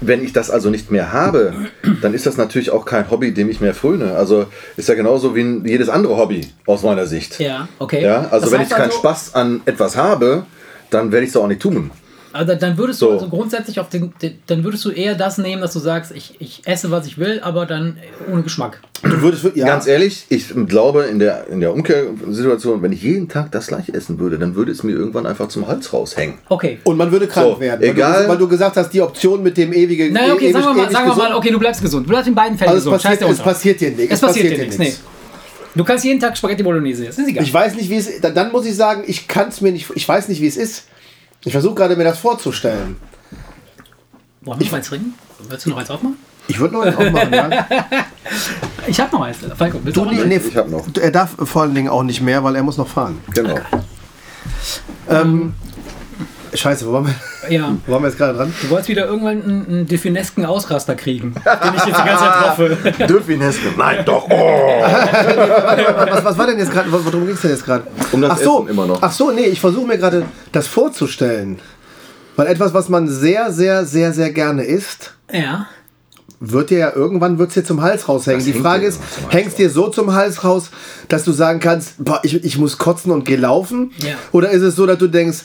[0.00, 1.52] wenn ich das also nicht mehr habe,
[2.00, 4.14] dann ist das natürlich auch kein Hobby, dem ich mehr fröne.
[4.14, 7.40] Also ist ja genauso wie jedes andere Hobby aus meiner Sicht.
[7.40, 8.02] Ja, okay.
[8.02, 10.44] Ja, also das wenn ich keinen also Spaß an etwas habe,
[10.90, 11.90] dann werde ich es auch nicht tun.
[12.32, 13.08] Also dann würdest so.
[13.08, 14.12] du also grundsätzlich auf den,
[14.46, 17.40] dann würdest du eher das nehmen, dass du sagst, ich, ich esse, was ich will,
[17.42, 17.98] aber dann
[18.30, 18.80] ohne Geschmack.
[19.02, 19.66] Du würdest, ja.
[19.66, 23.92] Ganz ehrlich, ich glaube, in der, in der Umkehrsituation, wenn ich jeden Tag das gleiche
[23.92, 26.38] essen würde, dann würde es mir irgendwann einfach zum Hals raushängen.
[26.48, 26.78] Okay.
[26.84, 27.82] Und man würde krank so, werden.
[27.82, 28.12] Egal.
[28.12, 30.12] Weil du, weil du, gesagt hast, die Option mit dem ewigen.
[30.12, 32.06] Nein, okay, ewig, sagen, wir mal, sagen wir mal, okay, du bleibst gesund.
[32.06, 33.02] Du bleibst in beiden Fällen also gesund.
[33.02, 34.14] Passiert, es passiert dir nichts.
[34.14, 34.78] Es, passiert, passiert dir nichts.
[34.78, 34.94] Nee.
[35.74, 37.24] Du kannst jeden Tag Spaghetti Bolognese essen.
[37.24, 37.44] Ist egal.
[37.44, 38.20] Ich weiß nicht, wie es.
[38.20, 39.90] Dann, dann muss ich sagen, ich kann es mir nicht.
[39.94, 40.84] Ich weiß nicht, wie es ist.
[41.44, 42.96] Ich versuche gerade mir das vorzustellen.
[44.42, 45.14] Wollen wir noch eins trinken?
[45.48, 46.16] Willst du noch eins aufmachen?
[46.48, 47.66] Ich würde noch eins aufmachen, ja.
[48.86, 49.38] Ich habe noch eins.
[49.56, 50.86] Falco, willst du, du nee, ich habe noch.
[51.00, 53.20] Er darf vor allen Dingen auch nicht mehr, weil er muss noch fahren.
[53.32, 53.52] Genau.
[53.52, 53.62] Okay.
[55.08, 55.54] Ähm,
[56.54, 57.14] Scheiße, wo waren wir,
[57.48, 57.76] ja.
[57.86, 58.52] wo waren wir jetzt gerade dran?
[58.60, 62.50] Du wolltest wieder irgendwann einen, einen Definesken Ausraster kriegen, den ich jetzt die ganze Zeit
[62.50, 62.78] hoffe.
[63.06, 64.28] Definesken, nein doch.
[64.28, 64.82] Oh.
[66.10, 67.84] was, was, war denn jetzt gerade, worum ging es denn jetzt gerade?
[68.12, 69.02] Um das ach so, Essen immer noch.
[69.02, 71.58] Ach so, nee, ich versuche mir gerade das vorzustellen.
[72.36, 75.66] Weil etwas, was man sehr, sehr, sehr, sehr gerne isst, ja.
[76.44, 78.44] Wird dir ja irgendwann wird's dir zum Hals raushängen.
[78.44, 80.70] Das Die Frage ist, hängst dir so zum Hals raus,
[81.08, 83.92] dass du sagen kannst, boah, ich, ich muss kotzen und geh laufen?
[83.98, 84.14] Ja.
[84.32, 85.38] Oder ist es so, dass du denkst,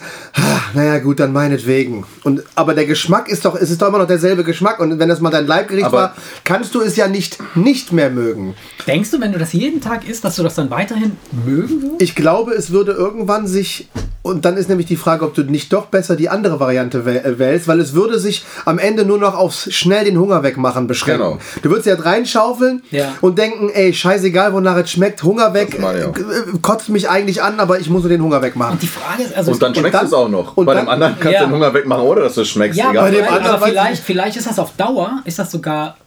[0.74, 2.06] naja gut, dann meinetwegen.
[2.24, 4.80] Und, aber der Geschmack ist doch, es ist doch immer noch derselbe Geschmack.
[4.80, 8.10] Und wenn das mal dein Leibgericht aber war, kannst du es ja nicht nicht mehr
[8.10, 8.56] mögen.
[8.88, 11.12] Denkst du, wenn du das jeden Tag isst, dass du das dann weiterhin
[11.46, 12.02] mögen würdest?
[12.02, 13.88] Ich glaube, es würde irgendwann sich
[14.28, 17.40] und dann ist nämlich die Frage, ob du nicht doch besser die andere Variante äh,
[17.40, 21.24] wählst, weil es würde sich am Ende nur noch aufs schnell den Hunger wegmachen beschränken.
[21.24, 21.40] Genau.
[21.62, 23.14] Du würdest ja reinschaufeln ja.
[23.22, 27.80] und denken, ey, scheißegal, wonach es schmeckt, Hunger weg, äh, kotzt mich eigentlich an, aber
[27.80, 28.74] ich muss nur den Hunger wegmachen.
[28.74, 30.58] Und die Frage ist, also und dann schmeckt es auch noch.
[30.58, 31.40] Und bei dann, dem anderen kannst ja.
[31.42, 32.78] du den Hunger wegmachen, oder dass du es schmeckst.
[32.78, 35.98] Ja, bei dem anderen vielleicht, vielleicht ist das auf Dauer, ist das sogar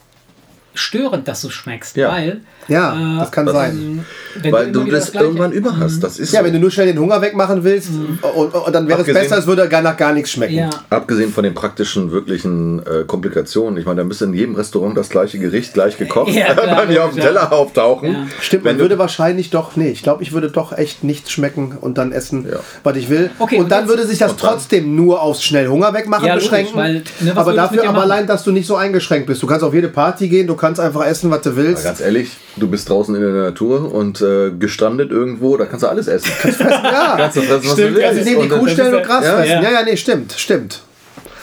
[0.75, 2.11] störend, dass du schmeckst, ja.
[2.11, 2.41] weil
[2.71, 4.05] ja, äh, das kann sein.
[4.49, 5.97] Weil du, du das, das irgendwann über hast.
[5.97, 6.01] Mhm.
[6.01, 6.47] Das ist ja, so.
[6.47, 8.19] wenn du nur schnell den Hunger wegmachen willst, mhm.
[8.37, 10.55] und, und, dann wäre es besser, als würde gar nach gar nichts schmecken.
[10.55, 10.71] Ja.
[10.89, 13.79] Abgesehen von den praktischen, wirklichen äh, Komplikationen.
[13.79, 17.05] Ich meine, da müsste in jedem Restaurant das gleiche Gericht gleich gekocht ja, bei mir
[17.07, 18.13] auf dem Teller auftauchen.
[18.13, 18.27] Ja.
[18.41, 21.99] Stimmt, man würde wahrscheinlich doch, nee, ich glaube, ich würde doch echt nichts schmecken und
[21.99, 22.47] dann essen,
[22.85, 23.31] was ich will.
[23.41, 26.77] Okay, und, und dann würde sich das trotzdem nur aufs schnell Hunger wegmachen beschränken.
[26.77, 29.43] Logisch, weil, ne, aber dafür aber allein, dass du nicht so eingeschränkt bist.
[29.43, 31.85] Du kannst auf jede Party gehen, du kannst einfach essen, was du willst.
[31.85, 35.89] ganz ehrlich, du bist draußen in der Natur und äh, gestrandet irgendwo, da kannst du
[35.89, 36.31] alles essen.
[36.41, 37.15] Kannst fressen, ja.
[37.17, 38.19] kannst du fressen, was stimmt, du willst.
[38.19, 39.37] Also, nee, die Kuh stellen und Gras ja?
[39.37, 39.63] fressen.
[39.63, 39.71] Ja.
[39.71, 40.83] ja, nee, stimmt, stimmt.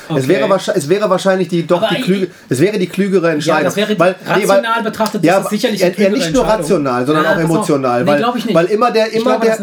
[0.09, 0.19] Okay.
[0.19, 3.59] Es, wäre es wäre wahrscheinlich die doch die klüge, es wäre die klügere Entscheidung.
[3.59, 6.45] Ja, das wäre weil, rational nee, weil, betrachtet, ja, das sicherlich ja, ja, nicht nur
[6.45, 8.03] rational, sondern ja, auch emotional.
[8.03, 8.23] Nee, weil,
[8.53, 9.57] weil immer der immer der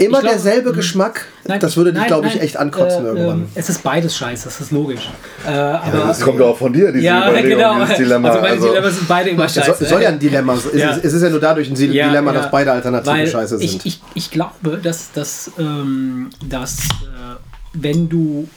[0.00, 0.76] immer glaub, derselbe hm.
[0.76, 3.48] Geschmack, nein, das würde dich, glaube ich, echt ankotzen äh, irgendwann.
[3.54, 5.08] es ist beides scheiße, das ist logisch.
[5.46, 7.80] Äh, aber, ja, das kommt auch von dir, diese ja, genau.
[7.80, 8.28] dieses Dilemma.
[8.28, 9.70] Also meine also, Dilemma sind beide immer scheiße.
[9.72, 10.78] Es soll, soll ja ein Dilemma sein.
[10.78, 10.96] Ja.
[11.02, 13.64] Es, ist ja nur dadurch ein Dilemma, dass beide Alternativen scheiße sind.
[13.64, 17.36] Ich, ich, ich glaube, dass, dass, ähm, dass äh,
[17.74, 18.48] wenn du...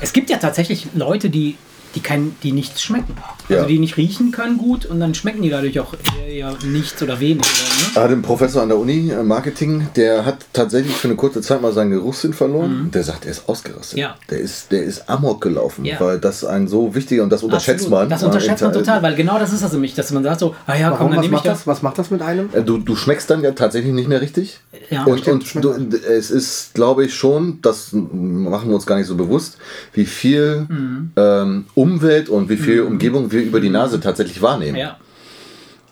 [0.00, 1.56] Es gibt ja tatsächlich Leute, die
[1.94, 3.14] die, kein, die nichts schmecken.
[3.16, 3.56] Also ja.
[3.58, 5.94] Also die nicht riechen können gut und dann schmecken die dadurch auch
[6.28, 7.42] eher nichts oder wenig.
[7.42, 8.04] Oder, ne?
[8.04, 11.60] Hat einen Professor an der Uni, äh, Marketing, der hat tatsächlich für eine kurze Zeit
[11.60, 12.84] mal seinen Geruchssinn verloren.
[12.84, 12.90] Mhm.
[12.92, 13.98] Der sagt, er ist ausgerastet.
[13.98, 14.16] Ja.
[14.30, 15.98] Der, ist, der ist amok gelaufen, ja.
[15.98, 18.00] weil das ein so wichtiger und das unterschätzt Absolut.
[18.00, 18.08] man.
[18.08, 20.76] Das unterschätzt man total, weil genau das ist das nämlich, dass man sagt so, ah
[20.76, 21.66] ja, komm, dann nehme ich das.
[21.66, 22.50] Was macht das mit einem?
[22.52, 24.60] Äh, du, du schmeckst dann ja tatsächlich nicht mehr richtig.
[24.90, 25.70] Ja, und, und du,
[26.08, 29.58] es ist, glaube ich, schon, das machen wir uns gar nicht so bewusst,
[29.92, 31.12] wie viel mhm.
[31.16, 32.88] ähm, Umwelt und wie viel mhm.
[32.88, 34.76] Umgebung wir über die Nase tatsächlich wahrnehmen.
[34.76, 34.98] Ja.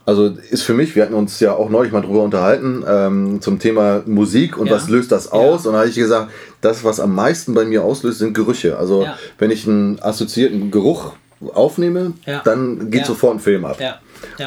[0.05, 3.59] Also ist für mich, wir hatten uns ja auch neulich mal drüber unterhalten, ähm, zum
[3.59, 4.73] Thema Musik und ja.
[4.73, 5.65] was löst das aus.
[5.65, 5.69] Ja.
[5.69, 8.79] Und da habe ich gesagt, das, was am meisten bei mir auslöst, sind Gerüche.
[8.79, 9.07] Also
[9.39, 11.13] wenn ich einen assoziierten Geruch
[11.53, 13.79] aufnehme, dann geht sofort ein Film ab.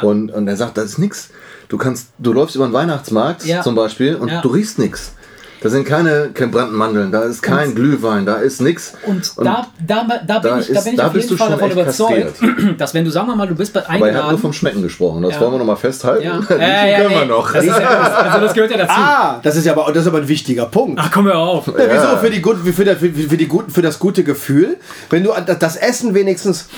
[0.01, 1.29] Und, und er sagt, das ist nichts.
[1.69, 5.13] Du kannst, du läufst über den Weihnachtsmarkt zum Beispiel und du riechst nichts.
[5.61, 8.93] Da sind keine, keine brannten Mandeln, da ist kein und, Glühwein, da ist nichts.
[9.05, 11.71] Und, und, da, da, da bin da ich, da bin ich auf jeden Fall davon
[11.71, 12.35] überzeugt,
[12.79, 14.03] dass wenn du, sagen wir mal, du bist bei eingeladen...
[14.03, 15.41] Aber er hat nur vom Schmecken gesprochen, das ja.
[15.41, 16.23] wollen wir nochmal festhalten.
[16.23, 16.41] Ja.
[16.49, 17.53] ja, ja, können wir noch.
[17.53, 18.93] Das ist, also das gehört ja dazu.
[18.95, 20.99] Ah, das ist, aber, das ist aber ein wichtiger Punkt.
[20.99, 21.67] Ach, komm hör auf.
[21.67, 22.17] Ja, wieso?
[22.17, 24.77] Für, die, für, für, für, die, für das gute Gefühl,
[25.11, 26.69] wenn du das Essen wenigstens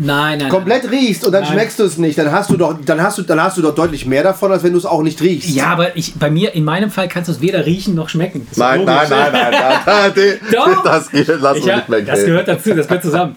[0.00, 0.94] nein, nein, komplett nein.
[0.94, 1.52] riechst und dann nein.
[1.52, 3.74] schmeckst du es nicht, dann hast du doch, dann hast du, dann hast du doch
[3.74, 5.50] deutlich mehr davon, als wenn du es auch nicht riechst.
[5.50, 8.46] Ja, aber ich, bei mir, in meinem Fall kannst du es weder riechen noch schmecken.
[8.56, 10.82] Nein, nein, nein, nein, nein, nein, doch.
[10.82, 13.36] Das geht, lass uns nicht mehr Das gehört dazu, das gehört zusammen.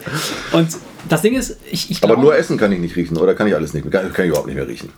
[0.52, 0.70] Und
[1.10, 3.48] das Ding ist, ich, ich glaube, Aber nur Essen kann ich nicht riechen, oder kann
[3.48, 3.90] ich alles nicht?
[3.92, 4.90] Kann, kann ich überhaupt nicht mehr riechen.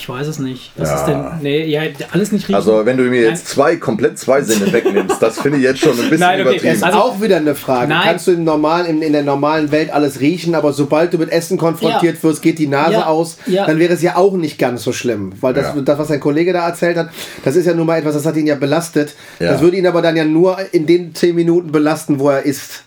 [0.00, 0.72] Ich weiß es nicht.
[0.78, 0.96] Was ja.
[0.96, 1.24] ist denn?
[1.42, 2.54] Nee, ja, alles nicht riechen.
[2.54, 5.90] Also, wenn du mir jetzt zwei, komplett zwei Sinne wegnimmst, das finde ich jetzt schon
[5.90, 6.40] ein bisschen Nein, okay.
[6.40, 6.68] übertrieben.
[6.68, 7.88] Das ist also, auch wieder eine Frage.
[7.88, 8.04] Nein.
[8.04, 11.30] Kannst du im normalen, in, in, der normalen Welt alles riechen, aber sobald du mit
[11.30, 12.22] Essen konfrontiert ja.
[12.22, 13.06] wirst, geht die Nase ja.
[13.08, 15.32] aus, dann wäre es ja auch nicht ganz so schlimm.
[15.42, 17.10] Weil das, das, was dein Kollege da erzählt hat,
[17.44, 19.14] das ist ja nun mal etwas, das hat ihn ja belastet.
[19.38, 22.84] Das würde ihn aber dann ja nur in den zehn Minuten belasten, wo er isst.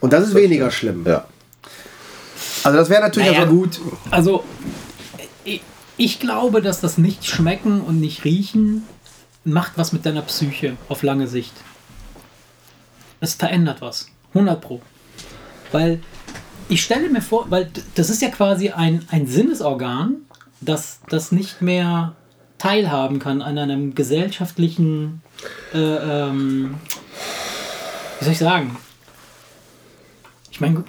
[0.00, 1.04] Und das ist das weniger stimmt.
[1.04, 1.12] schlimm.
[1.12, 1.24] Ja.
[2.62, 3.80] Also das wäre natürlich naja, also gut.
[4.10, 4.44] Also
[5.96, 8.82] ich glaube, dass das nicht schmecken und nicht riechen
[9.44, 11.52] macht was mit deiner Psyche auf lange Sicht.
[13.20, 14.06] Es verändert was.
[14.30, 14.80] 100 Pro.
[15.70, 16.00] Weil
[16.68, 20.16] ich stelle mir vor, weil das ist ja quasi ein, ein Sinnesorgan,
[20.60, 22.14] das, das nicht mehr
[22.58, 25.22] teilhaben kann an einem gesellschaftlichen,
[25.74, 26.76] äh, ähm,
[28.18, 28.76] wie soll ich sagen,
[30.54, 30.84] ich meine,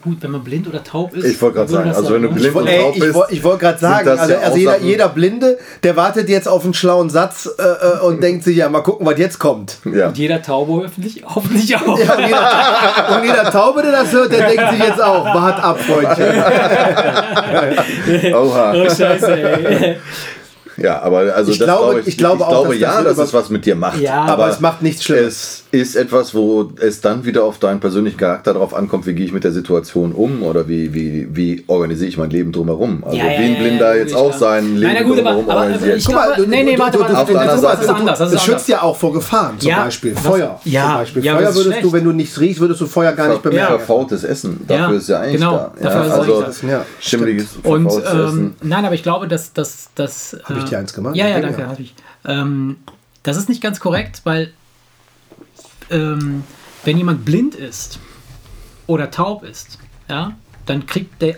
[0.00, 1.24] gut, wenn man blind oder taub ist.
[1.24, 3.18] Ich wollte gerade sagen, also wenn du blind und taub bist.
[3.30, 6.72] Ich, ich wollte gerade sagen, also, also jeder, jeder, Blinde, der wartet jetzt auf einen
[6.72, 9.78] schlauen Satz äh, äh, und denkt sich, ja, mal gucken, was jetzt kommt.
[9.92, 10.06] Ja.
[10.06, 11.98] Und jeder Taube hoffentlich, hoffentlich auch.
[11.98, 15.64] Ja, und, jeder, und, jeder, Taube, der das hört, der denkt sich jetzt auch, wart
[15.64, 16.44] ab, Freundchen.
[18.36, 18.72] Oha.
[18.72, 19.96] Oh, scheiße, ey.
[20.80, 23.34] Ja, aber also ich glaube, glaube ich, ich, glaube, ich auch, glaube ja, dass es
[23.34, 24.00] was mit dir macht.
[24.00, 25.64] Ja, aber, aber es macht nichts Schlimmes.
[25.72, 29.26] Es ist etwas, wo es dann wieder auf deinen persönlichen Charakter darauf ankommt, wie gehe
[29.26, 33.02] ich mit der Situation um oder wie, wie, wie organisiere ich mein Leben drumherum.
[33.04, 35.86] Also ja, ja, wie ein Blinder jetzt auch sein Leben Nein, gut, drumherum aber, aber
[35.86, 38.18] ich glaube, mal, nee, nee, warte, warte, das ist anders.
[38.18, 40.60] Das, schützt ja auch vor Gefahren, zum Beispiel Feuer.
[40.64, 43.42] Ja, zum Beispiel Feuer würdest du, wenn du nichts riechst, würdest du Feuer gar nicht
[43.42, 43.78] bemerken.
[43.78, 45.88] Verfaultes Essen, dafür ist ja eigentlich genau, da.
[45.88, 46.44] also
[47.00, 48.56] schimmeliges, verfaultes Essen.
[48.62, 49.88] Nein, aber ich glaube, dass das...
[50.44, 51.16] Habe ich dir eins gemacht?
[51.16, 51.94] Ja, ja, danke, habe ich.
[52.24, 52.76] Ähm,
[53.22, 54.52] das ist nicht ganz korrekt, weil
[55.90, 56.44] ähm,
[56.84, 57.98] wenn jemand blind ist
[58.86, 59.78] oder taub ist,
[60.08, 60.36] ja,
[60.66, 61.36] dann kriegt der,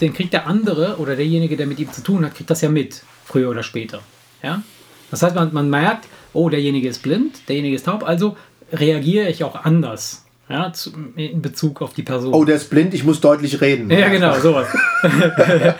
[0.00, 2.68] dann kriegt der andere oder derjenige, der mit ihm zu tun hat, kriegt das ja
[2.68, 4.00] mit, früher oder später.
[4.42, 4.62] Ja?
[5.10, 8.36] Das heißt, man, man merkt, oh, derjenige ist blind, derjenige ist taub, also
[8.72, 10.24] reagiere ich auch anders.
[10.50, 12.32] Ja, zu, in Bezug auf die Person.
[12.32, 13.90] Oh, der ist blind, ich muss deutlich reden.
[13.90, 14.66] Ja, genau, sowas.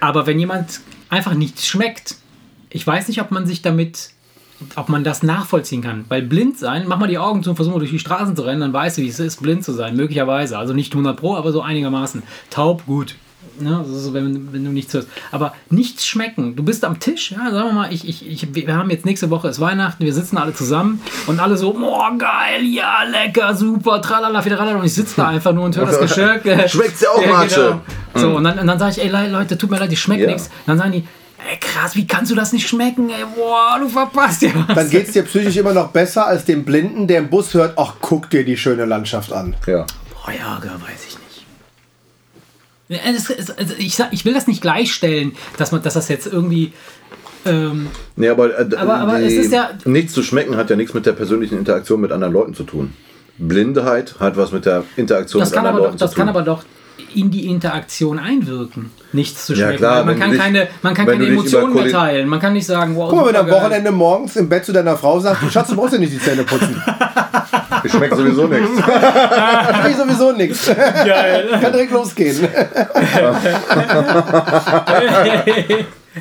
[0.00, 0.80] Aber wenn jemand
[1.12, 2.16] einfach nichts schmeckt,
[2.70, 4.10] ich weiß nicht, ob man sich damit,
[4.76, 6.06] ob man das nachvollziehen kann.
[6.08, 8.42] Weil blind sein, mach mal die Augen zu und versuch mal durch die Straßen zu
[8.42, 9.94] rennen, dann weißt du, wie es ist, blind zu sein.
[9.94, 10.56] Möglicherweise.
[10.56, 12.22] Also nicht 100 Pro, aber so einigermaßen.
[12.48, 13.16] Taub, gut.
[13.60, 13.84] Ne?
[13.86, 15.08] So, wenn, wenn, du nichts hörst.
[15.30, 16.56] Aber nichts schmecken.
[16.56, 19.30] Du bist am Tisch, ja, sagen wir mal, ich, ich, ich, wir haben jetzt nächste
[19.30, 24.00] Woche ist Weihnachten, wir sitzen alle zusammen und alle so, oh geil, ja, lecker, super,
[24.00, 24.78] tralala, tralala.
[24.78, 26.40] Und ich sitze da einfach nur und höre das Geschirr.
[26.68, 27.80] Schmeckt's ja auch, ja, Matsche.
[28.14, 28.26] Genau.
[28.26, 30.28] So, und dann, und dann sage ich, ey Leute, tut mir leid, ich schmeckt ja.
[30.28, 30.50] nichts.
[30.66, 31.04] Dann sagen die,
[31.50, 33.10] ey, krass, wie kannst du das nicht schmecken?
[33.10, 34.74] Ey, boah, du verpasst ja was.
[34.74, 37.78] Dann geht es dir psychisch immer noch besser als dem Blinden, der im Bus hört,
[37.78, 39.54] ach, guck dir die schöne Landschaft an.
[39.66, 39.86] Ja.
[40.24, 41.21] Boah, ja, weiß ich nicht.
[43.06, 43.34] Also
[43.78, 46.72] ich, ich will das nicht gleichstellen, dass, man, dass das jetzt irgendwie
[47.44, 49.70] ähm, nee, aber, äh, aber, aber es ist ja.
[49.84, 52.92] Nichts zu schmecken hat ja nichts mit der persönlichen Interaktion mit anderen Leuten zu tun.
[53.38, 56.08] Blindheit hat was mit der Interaktion das mit anderen Leuten doch, zu tun.
[56.08, 56.64] Das kann aber doch
[57.14, 58.90] in die Interaktion einwirken.
[59.12, 59.72] Nichts zu schmecken.
[59.72, 62.28] Ja, klar, man, kann dich, keine, man kann keine Emotionen mehr teilen.
[62.28, 63.10] Man kann nicht sagen, wow.
[63.10, 65.68] Guck mal, wenn du am Wochenende morgens im Bett zu deiner Frau sagst, du Schatz,
[65.68, 66.82] du brauchst ja nicht die Zähne putzen.
[67.84, 68.70] Ich schmecke sowieso nichts.
[69.90, 70.66] Ich sowieso nichts.
[70.66, 71.48] Geil.
[71.60, 72.48] Kann direkt losgehen.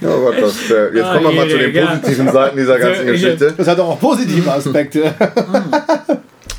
[0.02, 3.54] Oh Gott, das, äh, jetzt kommen wir mal zu den positiven Seiten dieser ganzen Geschichte.
[3.58, 5.14] Das hat auch positive Aspekte.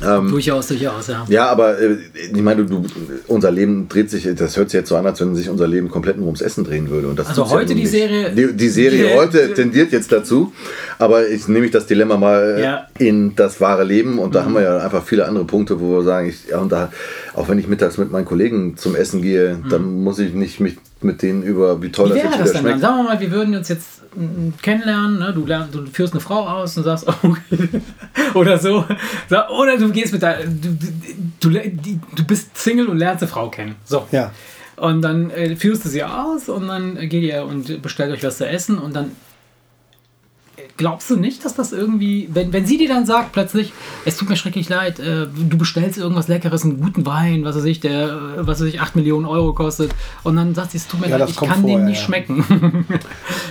[0.05, 1.25] Ähm, durchaus, durchaus, ja.
[1.29, 1.97] Ja, aber äh,
[2.33, 2.85] ich meine, du,
[3.27, 5.89] unser Leben dreht sich, das hört sich jetzt so an, als wenn sich unser Leben
[5.89, 7.07] komplett nur ums Essen drehen würde.
[7.07, 8.31] Und das also heute ja die Serie.
[8.31, 10.53] Die, die Serie die, heute tendiert jetzt dazu,
[10.99, 12.87] aber ich nehme ich das Dilemma mal ja.
[12.99, 14.45] in das wahre Leben und da mhm.
[14.45, 16.91] haben wir ja einfach viele andere Punkte, wo wir sagen, ich, ja, und da,
[17.33, 19.69] auch wenn ich mittags mit meinen Kollegen zum Essen gehe, mhm.
[19.69, 22.75] dann muss ich nicht mich mit denen über, wie toll wie das jetzt das schmeckt.
[22.75, 22.79] Dann?
[22.81, 24.01] Sagen wir mal, wir würden uns jetzt
[24.61, 25.33] kennenlernen, ne?
[25.33, 28.85] du, lernst, du führst eine Frau aus und sagst, oh, oder so.
[29.29, 30.77] Oder du gehst mit der, du,
[31.39, 31.49] du,
[32.15, 33.75] du bist Single und lernst eine Frau kennen.
[33.85, 34.07] So.
[34.11, 34.31] Ja.
[34.75, 38.37] Und dann äh, führst du sie aus und dann geht ihr und bestellt euch was
[38.37, 39.11] zu essen und dann
[40.77, 43.73] glaubst du nicht, dass das irgendwie, wenn, wenn sie dir dann sagt plötzlich,
[44.05, 47.65] es tut mir schrecklich leid, äh, du bestellst irgendwas Leckeres, einen guten Wein, was weiß
[47.65, 49.91] ich, der, äh, was weiß ich, 8 Millionen Euro kostet
[50.23, 52.05] und dann sagt sie, es tut mir ja, leid, ich kann vor, den nicht ja.
[52.05, 52.43] schmecken.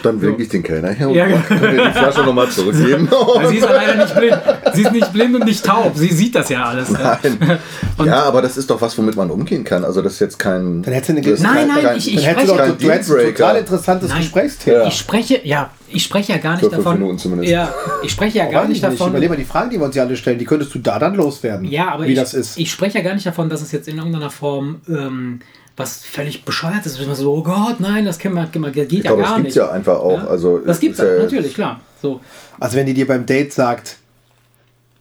[0.02, 0.42] Dann winke so.
[0.42, 1.28] ich den Kellner her und ja.
[1.28, 3.08] kann dir die Flasche nochmal zurückgeben.
[3.48, 4.38] Sie ist leider nicht blind.
[4.74, 5.92] Sie ist nicht blind und nicht taub.
[5.94, 6.90] Sie sieht das ja alles.
[6.90, 7.58] Nein.
[8.04, 9.84] ja, aber das ist doch was, womit man umgehen kann.
[9.84, 10.82] Also das ist jetzt kein...
[10.82, 11.40] Dann hättest du eine...
[11.40, 12.46] Nein, nein, kein, ich, ich spreche...
[12.46, 14.86] Du, doch, du hättest ein total interessantes nein, Gesprächsthema.
[14.86, 16.98] Ich spreche, ja, ich spreche ja gar nicht davon.
[16.98, 17.50] Minuten zumindest.
[17.50, 19.12] Ja, ich spreche ja gar nicht, nicht davon.
[19.12, 21.66] Mal die Fragen, die wir uns ja alle stellen, die könntest du da dann loswerden.
[21.66, 22.58] Ja, aber wie ich, das ist.
[22.58, 25.40] ich spreche ja gar nicht davon, dass es jetzt in irgendeiner Form ähm,
[25.76, 27.04] was völlig bescheuert ist.
[27.04, 29.48] Man so, oh Gott, nein, das kann man, geht ich ja glaube, gar das nicht.
[29.48, 30.18] Das gibt ja einfach auch.
[30.18, 30.26] Ja?
[30.26, 31.80] Also, das gibt es ja, natürlich, klar.
[32.00, 32.20] So.
[32.58, 33.96] Also wenn die dir beim Date sagt,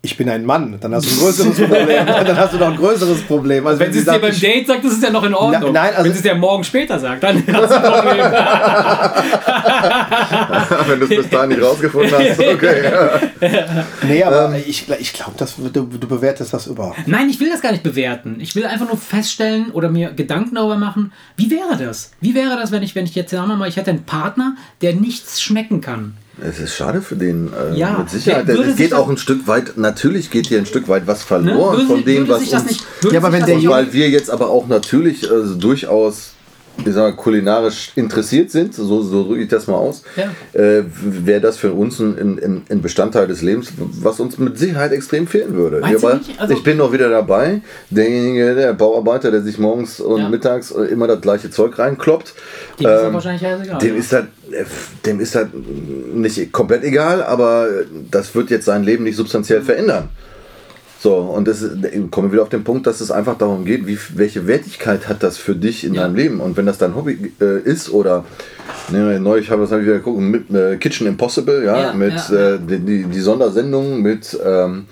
[0.03, 1.87] ich bin ein Mann, dann hast du ein größeres Problem.
[2.07, 3.67] dann hast du noch ein größeres Problem.
[3.67, 5.71] Also wenn, wenn sie es dir beim Date sagt, das ist ja noch in Ordnung.
[5.71, 8.25] Na, nein, also wenn sie es dir morgen später sagt, dann hast du ein Problem.
[10.87, 12.91] wenn du es bis dahin nicht rausgefunden hast, okay.
[14.07, 15.33] nee, aber ähm, ich, ich glaube,
[15.71, 17.07] du, du bewertest das überhaupt.
[17.07, 18.37] Nein, ich will das gar nicht bewerten.
[18.39, 22.09] Ich will einfach nur feststellen oder mir Gedanken darüber machen, wie wäre das?
[22.21, 24.55] Wie wäre das, wenn ich, wenn ich jetzt, sagen wir mal, ich hätte einen Partner,
[24.81, 26.15] der nichts schmecken kann?
[26.43, 28.49] Es ist schade für den, äh, ja, mit Sicherheit.
[28.49, 31.85] Es geht auch ein Stück weit, natürlich geht hier ein Stück weit was verloren ne?
[31.85, 32.65] von dem, was uns.
[32.65, 35.27] Nicht, ja, aber wenn der weil wir jetzt aber auch natürlich äh,
[35.57, 36.31] durchaus
[36.85, 40.31] ich sag, kulinarisch interessiert sind, so, so drücke ich das mal aus, ja.
[40.59, 44.91] äh, wäre das für uns ein, ein, ein, Bestandteil des Lebens, was uns mit Sicherheit
[44.91, 45.83] extrem fehlen würde.
[45.83, 50.29] Aber also ich bin noch wieder dabei, derjenige, der Bauarbeiter, der sich morgens und ja.
[50.29, 52.33] mittags immer das gleiche Zeug reinkloppt,
[52.79, 53.99] dem, ähm, ist, wahrscheinlich egal, dem, ja.
[53.99, 54.23] ist das,
[55.05, 55.47] dem ist das
[56.13, 57.67] nicht komplett egal, aber
[58.09, 60.09] das wird jetzt sein Leben nicht substanziell verändern.
[61.01, 61.71] So, und das ist,
[62.11, 65.23] kommen wir wieder auf den Punkt, dass es einfach darum geht, wie, welche Wertigkeit hat
[65.23, 66.03] das für dich in ja.
[66.03, 66.39] deinem Leben?
[66.39, 68.23] Und wenn das dein Hobby äh, ist oder
[68.91, 72.59] ne, neulich habe ich wieder geguckt, mit äh, Kitchen Impossible, ja, ja mit ja, äh,
[72.59, 74.85] die, die Sondersendung mit ähm,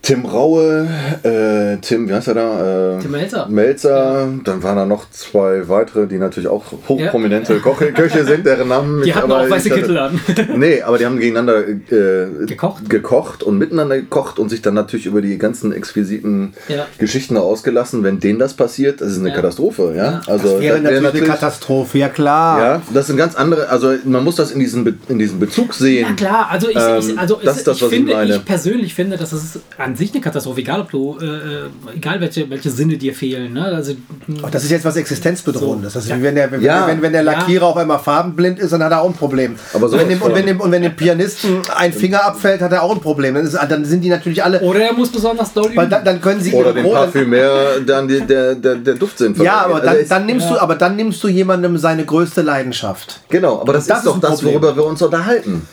[0.00, 0.88] Tim Raue,
[1.22, 2.96] äh, Tim, wie heißt er da?
[2.96, 3.46] Äh, Tim Melzer.
[3.48, 4.20] Melzer.
[4.20, 4.28] Ja.
[4.44, 7.58] Dann waren da noch zwei weitere, die natürlich auch hochprominente ja.
[7.58, 10.18] Koche, Köche sind, deren Namen Die hatten auch weiße Kittel an.
[10.56, 12.88] nee, aber die haben gegeneinander äh, gekocht.
[12.88, 16.86] gekocht und miteinander gekocht und sich dann natürlich über die ganzen exquisiten ja.
[16.98, 18.02] Geschichten ausgelassen.
[18.02, 19.94] Wenn denen das passiert, das ist eine Katastrophe.
[19.96, 20.22] Ja?
[20.26, 22.60] Also, das wäre natürlich, natürlich, eine Katastrophe, ja klar.
[22.60, 25.74] Ja, das sind ganz andere, also man muss das in diesem, Be in diesem Bezug
[25.74, 26.06] sehen.
[26.08, 28.44] Ja klar, also ich, ähm, ich also das ist das, was ich, finde, ich, ich
[28.44, 29.58] persönlich finde, dass es
[29.88, 33.54] an sich eine Katastrophe, egal ob du, äh, äh, egal welche, welche Sinne dir fehlen.
[33.54, 33.64] Ne?
[33.64, 33.94] Also,
[34.42, 35.92] oh, das ist jetzt was Existenzbedrohendes.
[35.94, 35.98] So.
[35.98, 36.86] Das ist, wenn, der, wenn, ja.
[36.86, 37.70] wenn, wenn, der Lackierer ja.
[37.70, 39.56] auf einmal farbenblind ist, dann hat er auch ein Problem.
[39.72, 42.60] Aber so und, wenn dem, und, wenn dem, und wenn dem Pianisten ein Finger abfällt,
[42.60, 43.34] hat er auch ein Problem.
[43.34, 44.60] Dann, ist, dann sind die natürlich alle.
[44.60, 45.88] Oder er muss besonders doll üben.
[45.88, 49.80] Dann, dann können sie Oder dem Parfümär dann die, der, der, der Duftsinn Ja, aber
[49.80, 50.54] dann, dann nimmst ja.
[50.54, 53.20] du, aber dann nimmst du jemandem seine größte Leidenschaft.
[53.30, 55.66] Genau, aber das, das ist doch das, worüber wir uns unterhalten.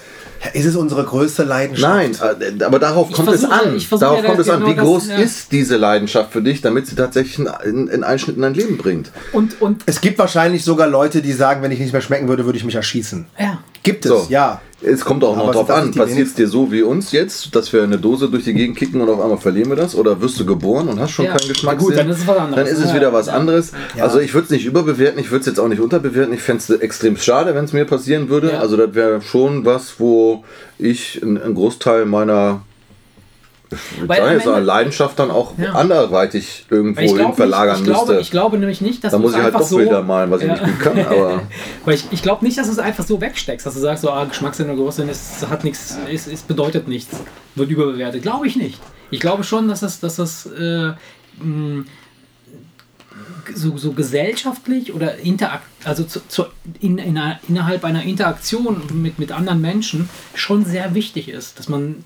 [0.54, 2.22] Ist es unsere größte Leidenschaft?
[2.22, 4.00] Nein, äh, aber darauf kommt versuche, es an.
[4.00, 4.66] Darauf ja kommt es an.
[4.66, 5.24] Wie groß das, ja.
[5.24, 9.12] ist diese Leidenschaft für dich, damit sie tatsächlich einen, einen Einschnitt in dein Leben bringt?
[9.32, 12.46] Und, und es gibt wahrscheinlich sogar Leute, die sagen, wenn ich nicht mehr schmecken würde,
[12.46, 13.26] würde ich mich erschießen.
[13.40, 13.60] Ja.
[13.84, 14.28] Gibt es, so.
[14.30, 14.62] ja.
[14.82, 17.84] Es kommt auch noch drauf an, passiert es dir so wie uns jetzt, dass wir
[17.84, 19.96] eine Dose durch die Gegend kicken und auf einmal verlieren wir das?
[19.96, 21.36] Oder wirst du geboren und hast schon ja.
[21.36, 21.78] keinen Geschmack?
[21.78, 22.64] Gut, dann ist es was anderes.
[22.64, 23.72] Dann ist es wieder was anderes.
[23.98, 24.04] Ja.
[24.04, 26.34] Also ich würde es nicht überbewerten, ich würde es jetzt auch nicht unterbewerten.
[26.34, 28.52] Ich fände es extrem schade, wenn es mir passieren würde.
[28.52, 28.60] Ja.
[28.60, 30.44] Also das wäre schon was, wo
[30.78, 32.62] ich einen Großteil meiner
[34.06, 35.74] weil so eine Leidenschaft dann auch ja.
[35.74, 38.06] anderweitig irgendwo hin verlagern nicht, ich müsste.
[38.06, 40.42] Glaube, ich glaube nämlich nicht, dass da muss ich halt doch so, Bilder malen, was
[40.42, 40.54] ja.
[40.54, 41.00] ich nicht gut kann.
[41.06, 41.42] Aber
[41.86, 44.12] weil ich, ich glaube nicht, dass du es einfach so wegsteckst, dass du sagst, so
[44.12, 47.16] ah, Geschmackssinn oder Geruchssinn ist, hat nichts, ist, ist bedeutet nichts,
[47.56, 48.22] wird überbewertet.
[48.22, 48.80] Glaube ich nicht.
[49.12, 50.94] Ich glaube schon, dass das, dass das äh,
[51.42, 51.86] mh,
[53.54, 56.46] so, so gesellschaftlich oder interakt, also zu, zu,
[56.80, 61.70] in, in einer, innerhalb einer Interaktion mit, mit anderen Menschen schon sehr wichtig ist, dass
[61.70, 62.04] man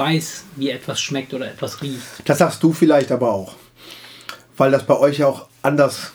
[0.00, 2.00] weiß, wie etwas schmeckt oder etwas riecht.
[2.24, 3.54] Das sagst du vielleicht aber auch.
[4.56, 6.12] Weil das bei euch ja auch anders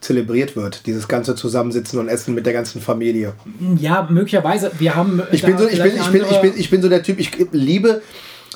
[0.00, 3.34] zelebriert wird, dieses ganze Zusammensitzen und Essen mit der ganzen Familie.
[3.78, 4.72] Ja, möglicherweise.
[4.78, 5.22] Wir haben.
[5.32, 7.30] Ich bin so, ich bin, ich bin, ich bin, ich bin so der Typ, ich
[7.52, 8.02] liebe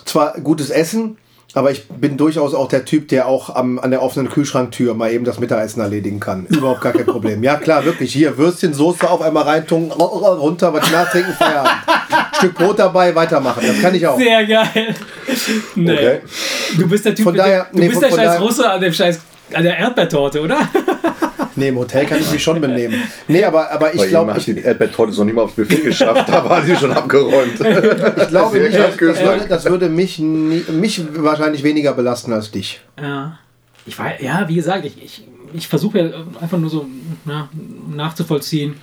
[0.05, 1.19] zwar gutes Essen,
[1.55, 5.13] aber ich bin durchaus auch der Typ, der auch am, an der offenen Kühlschranktür mal
[5.13, 6.47] eben das Mittagessen erledigen kann.
[6.47, 7.43] Überhaupt gar kein Problem.
[7.43, 8.13] Ja, klar, wirklich.
[8.13, 11.73] Hier, Würstchen, Soße auf einmal reintun, runter, was nachtrinken, Feierabend.
[12.39, 13.63] Stück Brot dabei, weitermachen.
[13.67, 14.19] Das kann ich auch.
[14.19, 14.95] Sehr geil.
[15.75, 15.93] Nee.
[15.93, 16.21] Okay.
[16.77, 18.93] Du bist der Typ, von daher, du nee, bist von, der scheiß Russe an dem
[18.93, 19.21] scheiß
[19.55, 20.59] an der Erdbeertorte, oder?
[21.57, 23.03] Nee, im Hotel kann ich mich schon benehmen.
[23.29, 24.35] Nee, aber, aber ich glaube.
[24.37, 27.55] Ich die Erdbeertorte noch nicht mal aufs Buffet geschafft, da war sie schon abgeräumt.
[27.61, 32.81] ich glaube nicht, das, das, würde, das würde mich, mich wahrscheinlich weniger belasten als dich.
[33.01, 33.39] Ja.
[33.85, 36.11] Ich war, ja, wie gesagt, ich, ich, ich versuche ja
[36.41, 36.87] einfach nur so
[37.25, 37.49] na,
[37.95, 38.75] nachzuvollziehen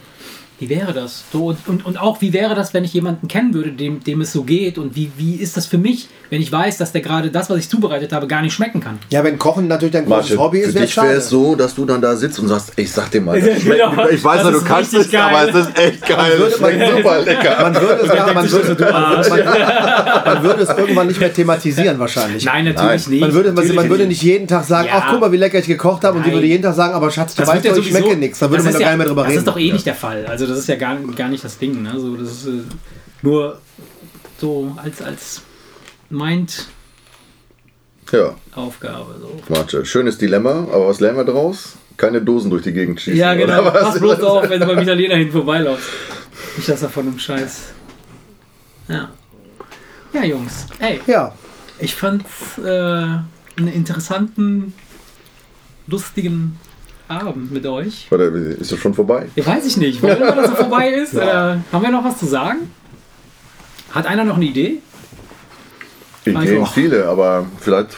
[0.60, 1.24] wie wäre das?
[1.32, 4.22] So, und, und, und auch, wie wäre das, wenn ich jemanden kennen würde, dem, dem
[4.22, 4.78] es so geht?
[4.78, 7.58] Und wie, wie ist das für mich, wenn ich weiß, dass der gerade das, was
[7.60, 9.00] ich zubereitet habe, gar nicht schmecken kann?
[9.10, 11.86] Ja, wenn Kochen natürlich dein großes Hobby ist, wäre es wäre es so, dass du
[11.86, 14.62] dann da sitzt und sagst, ich sag dir mal, das genau, ich weiß ja, du
[14.62, 15.22] kannst es, geil.
[15.22, 16.18] aber es ist echt geil.
[16.18, 17.62] Man würde, man, super lecker.
[17.62, 22.46] Man würde, es, ja, man, würde, man, man, würde es irgendwann nicht mehr thematisieren wahrscheinlich.
[22.46, 23.12] Nein, natürlich Nein.
[23.12, 23.22] nicht.
[23.22, 25.68] Man würde, man, man würde nicht jeden Tag sagen, ach guck mal, wie lecker ich
[25.68, 26.18] gekocht habe.
[26.18, 28.40] Und sie würde jeden Tag sagen, aber Schatz, du weißt doch, ich schmecke nichts.
[28.40, 29.34] Da würde man doch gar nicht mehr drüber reden.
[29.34, 30.26] Das ist doch eh nicht der Fall.
[30.28, 31.82] Also das ist ja gar nicht nicht das Ding.
[31.82, 31.94] Ne?
[31.98, 32.62] So, das ist äh,
[33.22, 33.60] nur
[34.40, 35.42] so als, als
[36.10, 36.68] meint
[38.12, 38.36] ja.
[38.56, 39.16] Aufgabe.
[39.20, 39.40] So.
[39.50, 41.78] Warte, schönes Dilemma, aber was lernen wir daraus?
[41.98, 43.20] Keine Dosen durch die Gegend schießen.
[43.20, 43.70] Ja, genau.
[43.70, 45.90] Pass bloß auf, wenn du beim Italiener hin vorbeilaufst.
[46.58, 47.74] Nicht, dass er von einem Scheiß.
[48.88, 49.10] Ja.
[50.14, 50.68] Ja, Jungs.
[50.80, 51.02] Ey.
[51.06, 51.34] Ja.
[51.78, 52.24] Ich fand
[52.58, 53.24] äh, einen
[53.74, 54.74] interessanten,
[55.88, 56.58] lustigen
[57.08, 58.08] Abend mit euch.
[58.10, 59.28] Warte, ist das schon vorbei?
[59.36, 60.02] Ja, weiß ich nicht.
[60.02, 61.14] Wir, dass er vorbei ist?
[61.14, 61.56] ja.
[61.56, 62.72] äh, haben wir noch was zu sagen?
[63.92, 64.80] Hat einer noch eine Idee?
[66.32, 67.98] Ideen viele, aber vielleicht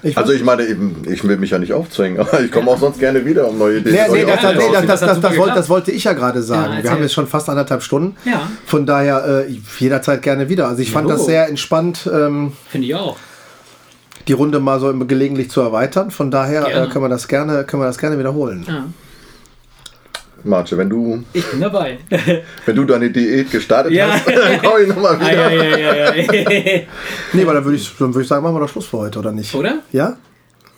[0.00, 3.00] ich also ich meine, ich will mich ja nicht aufzwängen, aber ich komme auch sonst
[3.00, 5.90] gerne wieder, um neue Ideen nee, nee, das, nee, das, das, das, wollte, das, wollte,
[5.90, 6.74] ich ja gerade sagen.
[6.74, 8.16] Ja, Wir haben jetzt schon fast anderthalb Stunden.
[8.24, 8.48] Ja.
[8.64, 10.68] Von daher äh, jederzeit gerne wieder.
[10.68, 11.16] Also ich fand jo.
[11.16, 12.08] das sehr entspannt.
[12.12, 13.16] Ähm, Finde ich auch
[14.28, 16.10] die Runde mal so gelegentlich zu erweitern.
[16.10, 18.64] Von daher äh, können, wir das gerne, können wir das gerne wiederholen.
[18.68, 18.84] Ja.
[20.44, 21.24] Marce, wenn du.
[21.32, 21.98] Ich bin dabei.
[22.66, 24.12] wenn du deine Diät gestartet ja.
[24.12, 25.46] hast, dann komme ich nochmal wieder.
[25.46, 26.80] Ah, ja, ja, ja,
[27.32, 29.32] nee, weil dann würde ich, würd ich sagen, machen wir doch Schluss für heute, oder
[29.32, 29.54] nicht?
[29.54, 29.78] Oder?
[29.92, 30.16] Ja?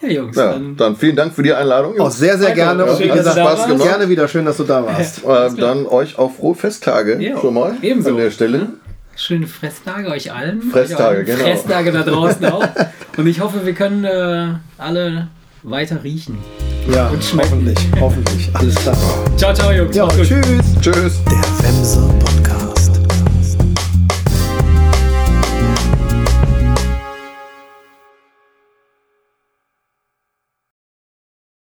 [0.02, 0.36] Ja, Jungs.
[0.36, 2.00] Ja, dann, dann, vielen Dank für die Einladung.
[2.00, 2.86] Auch sehr, sehr gerne.
[2.86, 3.82] Ja, und wie gesagt, Spaß gemacht.
[3.82, 4.28] gerne wieder.
[4.28, 5.24] Schön, dass du da warst.
[5.24, 8.10] Äh, dann euch auch frohe Festtage jo, schon mal ebenso.
[8.10, 8.68] an der Stelle.
[9.16, 10.62] Schöne Fresstage euch allen.
[10.62, 11.44] Fresstage, genau.
[11.44, 12.66] Fresstage da draußen auch.
[13.18, 15.28] Und ich hoffe, wir können äh, alle
[15.62, 16.38] weiter riechen.
[16.88, 17.50] Ja, und schmecken.
[17.50, 17.78] hoffentlich.
[18.00, 18.50] Hoffentlich.
[18.54, 18.96] Alles klar.
[19.36, 19.94] Ciao, ciao, Jungs.
[19.94, 20.30] Ja, tschüss.
[20.80, 21.20] Tschüss.
[21.26, 22.09] Der Wemser.